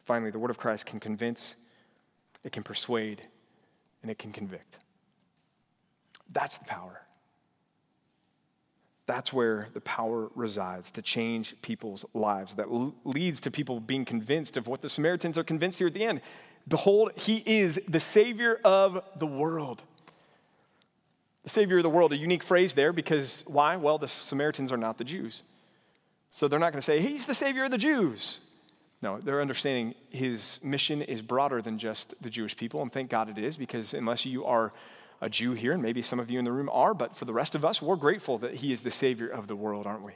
Finally, 0.04 0.32
the 0.32 0.40
word 0.40 0.50
of 0.50 0.58
Christ 0.58 0.86
can 0.86 0.98
convince, 0.98 1.54
it 2.42 2.50
can 2.50 2.64
persuade, 2.64 3.22
and 4.02 4.10
it 4.10 4.18
can 4.18 4.32
convict. 4.32 4.78
That's 6.32 6.58
the 6.58 6.64
power. 6.64 7.02
That's 9.06 9.32
where 9.32 9.68
the 9.74 9.80
power 9.80 10.30
resides 10.34 10.90
to 10.92 11.02
change 11.02 11.54
people's 11.62 12.04
lives. 12.14 12.54
That 12.54 12.68
leads 13.04 13.40
to 13.40 13.50
people 13.50 13.80
being 13.80 14.04
convinced 14.04 14.56
of 14.56 14.66
what 14.66 14.80
the 14.80 14.88
Samaritans 14.88 15.36
are 15.36 15.44
convinced 15.44 15.78
here 15.78 15.88
at 15.88 15.94
the 15.94 16.04
end 16.04 16.20
Behold, 16.68 17.12
he 17.16 17.42
is 17.44 17.80
the 17.88 18.00
Savior 18.00 18.60
of 18.64 19.02
the 19.16 19.26
world. 19.26 19.82
The 21.42 21.50
Savior 21.50 21.78
of 21.78 21.82
the 21.82 21.90
world, 21.90 22.12
a 22.12 22.16
unique 22.16 22.42
phrase 22.42 22.74
there 22.74 22.92
because 22.92 23.42
why? 23.46 23.76
Well, 23.76 23.98
the 23.98 24.08
Samaritans 24.08 24.70
are 24.70 24.76
not 24.76 24.98
the 24.98 25.04
Jews. 25.04 25.42
So 26.30 26.48
they're 26.48 26.60
not 26.60 26.72
going 26.72 26.80
to 26.80 26.86
say, 26.86 27.00
He's 27.00 27.26
the 27.26 27.34
Savior 27.34 27.64
of 27.64 27.70
the 27.70 27.78
Jews. 27.78 28.38
No, 29.02 29.18
they're 29.18 29.40
understanding 29.40 29.96
his 30.10 30.60
mission 30.62 31.02
is 31.02 31.22
broader 31.22 31.60
than 31.60 31.76
just 31.76 32.14
the 32.22 32.30
Jewish 32.30 32.56
people, 32.56 32.82
and 32.82 32.92
thank 32.92 33.10
God 33.10 33.28
it 33.28 33.36
is, 33.36 33.56
because 33.56 33.94
unless 33.94 34.24
you 34.24 34.44
are 34.44 34.72
a 35.20 35.28
Jew 35.28 35.52
here, 35.54 35.72
and 35.72 35.82
maybe 35.82 36.02
some 36.02 36.20
of 36.20 36.30
you 36.30 36.38
in 36.38 36.44
the 36.44 36.52
room 36.52 36.70
are, 36.72 36.94
but 36.94 37.16
for 37.16 37.24
the 37.24 37.32
rest 37.32 37.56
of 37.56 37.64
us, 37.64 37.82
we're 37.82 37.96
grateful 37.96 38.38
that 38.38 38.54
he 38.54 38.72
is 38.72 38.82
the 38.82 38.92
Savior 38.92 39.26
of 39.26 39.48
the 39.48 39.56
world, 39.56 39.86
aren't 39.88 40.02
we? 40.02 40.12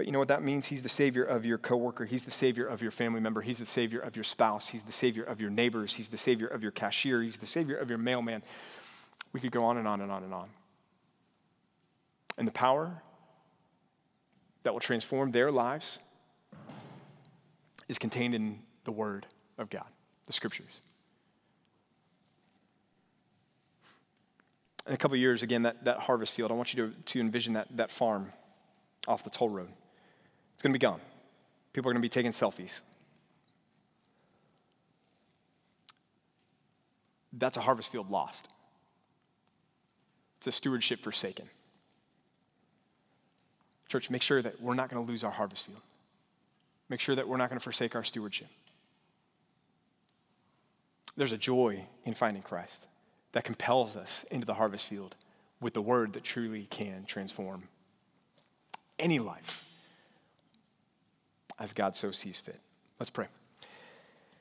But 0.00 0.06
you 0.06 0.12
know 0.12 0.18
what 0.18 0.28
that 0.28 0.42
means? 0.42 0.64
He's 0.64 0.82
the 0.82 0.88
savior 0.88 1.24
of 1.24 1.44
your 1.44 1.58
coworker. 1.58 2.06
He's 2.06 2.24
the 2.24 2.30
savior 2.30 2.64
of 2.64 2.80
your 2.80 2.90
family 2.90 3.20
member. 3.20 3.42
He's 3.42 3.58
the 3.58 3.66
savior 3.66 4.00
of 4.00 4.16
your 4.16 4.24
spouse. 4.24 4.66
He's 4.66 4.82
the 4.82 4.92
savior 4.92 5.24
of 5.24 5.42
your 5.42 5.50
neighbors. 5.50 5.94
He's 5.94 6.08
the 6.08 6.16
savior 6.16 6.46
of 6.46 6.62
your 6.62 6.72
cashier. 6.72 7.20
He's 7.20 7.36
the 7.36 7.44
savior 7.44 7.76
of 7.76 7.90
your 7.90 7.98
mailman. 7.98 8.42
We 9.34 9.40
could 9.40 9.52
go 9.52 9.62
on 9.66 9.76
and 9.76 9.86
on 9.86 10.00
and 10.00 10.10
on 10.10 10.24
and 10.24 10.32
on. 10.32 10.48
And 12.38 12.48
the 12.48 12.52
power 12.52 13.02
that 14.62 14.72
will 14.72 14.80
transform 14.80 15.32
their 15.32 15.52
lives 15.52 15.98
is 17.86 17.98
contained 17.98 18.34
in 18.34 18.60
the 18.84 18.92
Word 18.92 19.26
of 19.58 19.68
God, 19.68 19.84
the 20.24 20.32
Scriptures. 20.32 20.80
In 24.86 24.94
a 24.94 24.96
couple 24.96 25.18
years, 25.18 25.42
again, 25.42 25.64
that, 25.64 25.84
that 25.84 25.98
harvest 25.98 26.32
field, 26.32 26.50
I 26.50 26.54
want 26.54 26.72
you 26.72 26.86
to, 26.88 26.94
to 27.12 27.20
envision 27.20 27.52
that, 27.52 27.76
that 27.76 27.90
farm 27.90 28.32
off 29.06 29.24
the 29.24 29.28
toll 29.28 29.50
road. 29.50 29.68
It's 30.60 30.62
going 30.62 30.74
to 30.74 30.78
be 30.78 30.82
gone. 30.82 31.00
People 31.72 31.88
are 31.88 31.94
going 31.94 32.02
to 32.02 32.04
be 32.04 32.10
taking 32.10 32.32
selfies. 32.32 32.82
That's 37.32 37.56
a 37.56 37.62
harvest 37.62 37.90
field 37.90 38.10
lost. 38.10 38.46
It's 40.36 40.48
a 40.48 40.52
stewardship 40.52 41.00
forsaken. 41.00 41.48
Church, 43.88 44.10
make 44.10 44.20
sure 44.20 44.42
that 44.42 44.60
we're 44.60 44.74
not 44.74 44.90
going 44.90 45.02
to 45.02 45.10
lose 45.10 45.24
our 45.24 45.30
harvest 45.30 45.64
field. 45.64 45.80
Make 46.90 47.00
sure 47.00 47.14
that 47.14 47.26
we're 47.26 47.38
not 47.38 47.48
going 47.48 47.58
to 47.58 47.64
forsake 47.64 47.96
our 47.96 48.04
stewardship. 48.04 48.48
There's 51.16 51.32
a 51.32 51.38
joy 51.38 51.86
in 52.04 52.12
finding 52.12 52.42
Christ 52.42 52.86
that 53.32 53.44
compels 53.44 53.96
us 53.96 54.26
into 54.30 54.44
the 54.44 54.52
harvest 54.52 54.86
field 54.86 55.16
with 55.58 55.72
the 55.72 55.80
word 55.80 56.12
that 56.12 56.22
truly 56.22 56.66
can 56.68 57.06
transform 57.06 57.62
any 58.98 59.18
life 59.18 59.64
as 61.60 61.72
God 61.72 61.94
so 61.94 62.10
sees 62.10 62.38
fit. 62.38 62.58
Let's 62.98 63.10
pray. 63.10 63.26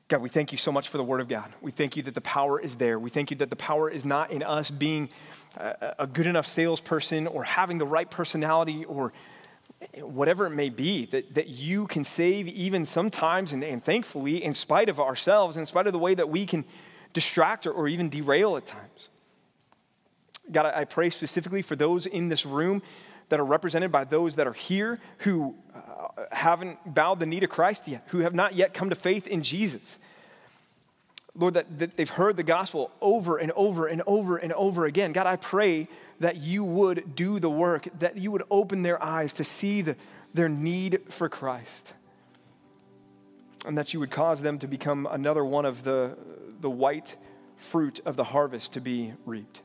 God, 0.07 0.21
we 0.21 0.29
thank 0.29 0.51
you 0.51 0.57
so 0.57 0.71
much 0.71 0.89
for 0.89 0.97
the 0.97 1.03
Word 1.03 1.21
of 1.21 1.27
God. 1.27 1.53
We 1.61 1.69
thank 1.69 1.95
you 1.95 2.01
that 2.03 2.15
the 2.15 2.21
power 2.21 2.59
is 2.59 2.77
there. 2.77 2.97
We 2.97 3.11
thank 3.11 3.29
you 3.29 3.37
that 3.37 3.51
the 3.51 3.55
power 3.55 3.91
is 3.91 4.05
not 4.05 4.31
in 4.31 4.41
us 4.41 4.71
being 4.71 5.09
a, 5.55 6.07
good 6.07 6.25
enough 6.25 6.47
salesperson 6.47 7.27
or 7.27 7.43
having 7.43 7.77
the 7.77 7.85
right 7.85 8.09
personality 8.09 8.85
or 8.85 9.13
whatever 10.01 10.47
it 10.47 10.51
may 10.51 10.69
be, 10.69 11.05
that, 11.05 11.35
that 11.35 11.47
you 11.47 11.85
can 11.85 12.03
save 12.03 12.47
even 12.47 12.87
sometimes 12.87 13.53
and, 13.53 13.63
and 13.63 13.83
thankfully, 13.83 14.43
in 14.43 14.55
spite 14.55 14.89
of 14.89 14.99
ourselves, 14.99 15.57
in 15.57 15.65
spite 15.65 15.85
of 15.85 15.93
the 15.93 15.99
way 15.99 16.15
that 16.15 16.27
we 16.27 16.45
can 16.45 16.65
distract 17.13 17.67
or, 17.67 17.71
or 17.71 17.87
even 17.87 18.09
derail 18.09 18.57
at 18.57 18.65
times. 18.65 19.09
God, 20.51 20.65
I 20.65 20.85
pray 20.85 21.11
specifically 21.11 21.61
for 21.61 21.75
those 21.75 22.07
in 22.07 22.29
this 22.29 22.45
room 22.45 22.81
that 23.29 23.39
are 23.39 23.45
represented 23.45 23.91
by 23.91 24.03
those 24.03 24.35
that 24.35 24.47
are 24.47 24.53
here 24.53 24.99
who 25.19 25.55
uh, 25.73 26.25
haven't 26.31 26.93
bowed 26.93 27.19
the 27.19 27.25
knee 27.25 27.39
to 27.39 27.47
Christ 27.47 27.87
yet, 27.87 28.03
who 28.07 28.19
have 28.19 28.33
not 28.33 28.55
yet 28.55 28.73
come 28.73 28.89
to 28.89 28.95
faith 28.95 29.27
in 29.27 29.43
Jesus. 29.43 29.99
Lord, 31.35 31.53
that, 31.53 31.79
that 31.79 31.95
they've 31.95 32.09
heard 32.09 32.35
the 32.35 32.43
gospel 32.43 32.91
over 33.01 33.37
and 33.37 33.51
over 33.53 33.87
and 33.87 34.01
over 34.05 34.37
and 34.37 34.51
over 34.53 34.85
again. 34.85 35.13
God, 35.13 35.27
I 35.27 35.35
pray 35.37 35.87
that 36.19 36.37
you 36.37 36.63
would 36.63 37.15
do 37.15 37.39
the 37.39 37.49
work, 37.49 37.87
that 37.99 38.17
you 38.17 38.31
would 38.31 38.43
open 38.51 38.81
their 38.81 39.01
eyes 39.01 39.31
to 39.33 39.43
see 39.43 39.81
the, 39.81 39.95
their 40.33 40.49
need 40.49 41.01
for 41.07 41.29
Christ, 41.29 41.93
and 43.65 43.77
that 43.77 43.93
you 43.93 43.99
would 43.99 44.11
cause 44.11 44.41
them 44.41 44.59
to 44.59 44.67
become 44.67 45.07
another 45.09 45.45
one 45.45 45.65
of 45.65 45.83
the, 45.83 46.17
the 46.59 46.69
white 46.69 47.15
fruit 47.55 48.01
of 48.05 48.15
the 48.15 48.25
harvest 48.25 48.73
to 48.73 48.81
be 48.81 49.13
reaped. 49.25 49.61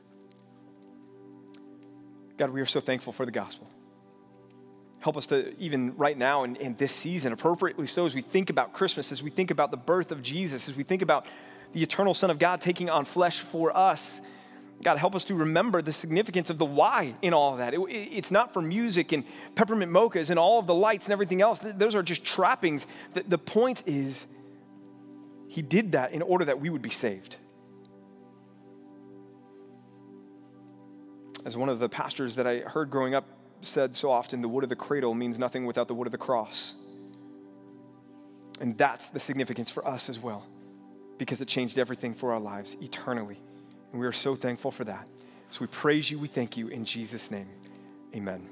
God, 2.37 2.49
we 2.49 2.61
are 2.61 2.65
so 2.65 2.79
thankful 2.79 3.13
for 3.13 3.25
the 3.25 3.31
gospel. 3.31 3.67
Help 4.99 5.17
us 5.17 5.27
to, 5.27 5.55
even 5.59 5.95
right 5.97 6.17
now 6.17 6.43
in, 6.43 6.55
in 6.55 6.73
this 6.73 6.91
season, 6.91 7.31
appropriately 7.31 7.87
so, 7.87 8.05
as 8.05 8.15
we 8.15 8.21
think 8.21 8.49
about 8.49 8.73
Christmas, 8.73 9.11
as 9.11 9.21
we 9.21 9.29
think 9.29 9.51
about 9.51 9.71
the 9.71 9.77
birth 9.77 10.11
of 10.11 10.21
Jesus, 10.21 10.67
as 10.67 10.75
we 10.75 10.83
think 10.83 11.01
about 11.01 11.27
the 11.73 11.81
eternal 11.81 12.13
Son 12.13 12.29
of 12.29 12.39
God 12.39 12.59
taking 12.59 12.89
on 12.89 13.05
flesh 13.05 13.39
for 13.39 13.75
us, 13.75 14.19
God, 14.83 14.97
help 14.97 15.15
us 15.15 15.23
to 15.25 15.35
remember 15.35 15.81
the 15.81 15.93
significance 15.93 16.49
of 16.49 16.57
the 16.57 16.65
why 16.65 17.15
in 17.21 17.33
all 17.33 17.53
of 17.53 17.59
that. 17.59 17.73
It, 17.73 17.79
it's 17.89 18.31
not 18.31 18.53
for 18.53 18.61
music 18.61 19.11
and 19.11 19.23
peppermint 19.55 19.91
mochas 19.91 20.29
and 20.29 20.37
all 20.37 20.59
of 20.59 20.67
the 20.67 20.75
lights 20.75 21.05
and 21.05 21.13
everything 21.13 21.41
else. 21.41 21.59
Those 21.59 21.95
are 21.95 22.03
just 22.03 22.23
trappings. 22.25 22.85
The, 23.13 23.23
the 23.23 23.37
point 23.37 23.83
is, 23.85 24.25
He 25.47 25.61
did 25.61 25.93
that 25.93 26.11
in 26.11 26.21
order 26.21 26.45
that 26.45 26.59
we 26.59 26.69
would 26.69 26.81
be 26.81 26.89
saved. 26.89 27.37
As 31.45 31.55
one 31.55 31.69
of 31.69 31.79
the 31.79 31.87
pastors 31.87 32.35
that 32.35 32.47
I 32.47 32.59
heard 32.59 32.89
growing 32.89 33.13
up 33.13 33.25
said 33.61 33.95
so 33.95 34.11
often, 34.11 34.41
the 34.41 34.49
wood 34.49 34.63
of 34.63 34.69
the 34.69 34.75
cradle 34.75 35.13
means 35.13 35.37
nothing 35.37 35.65
without 35.65 35.87
the 35.87 35.93
wood 35.93 36.07
of 36.07 36.11
the 36.11 36.17
cross. 36.17 36.73
And 38.59 38.75
that's 38.77 39.09
the 39.09 39.19
significance 39.19 39.69
for 39.69 39.87
us 39.87 40.09
as 40.09 40.17
well, 40.19 40.45
because 41.17 41.41
it 41.41 41.47
changed 41.47 41.77
everything 41.77 42.13
for 42.13 42.33
our 42.33 42.39
lives 42.39 42.75
eternally. 42.81 43.39
And 43.91 44.01
we 44.01 44.07
are 44.07 44.11
so 44.11 44.33
thankful 44.35 44.71
for 44.71 44.85
that. 44.85 45.07
So 45.51 45.61
we 45.61 45.67
praise 45.67 46.09
you, 46.09 46.17
we 46.19 46.27
thank 46.27 46.57
you. 46.57 46.67
In 46.67 46.83
Jesus' 46.83 47.29
name, 47.29 47.47
amen. 48.15 48.49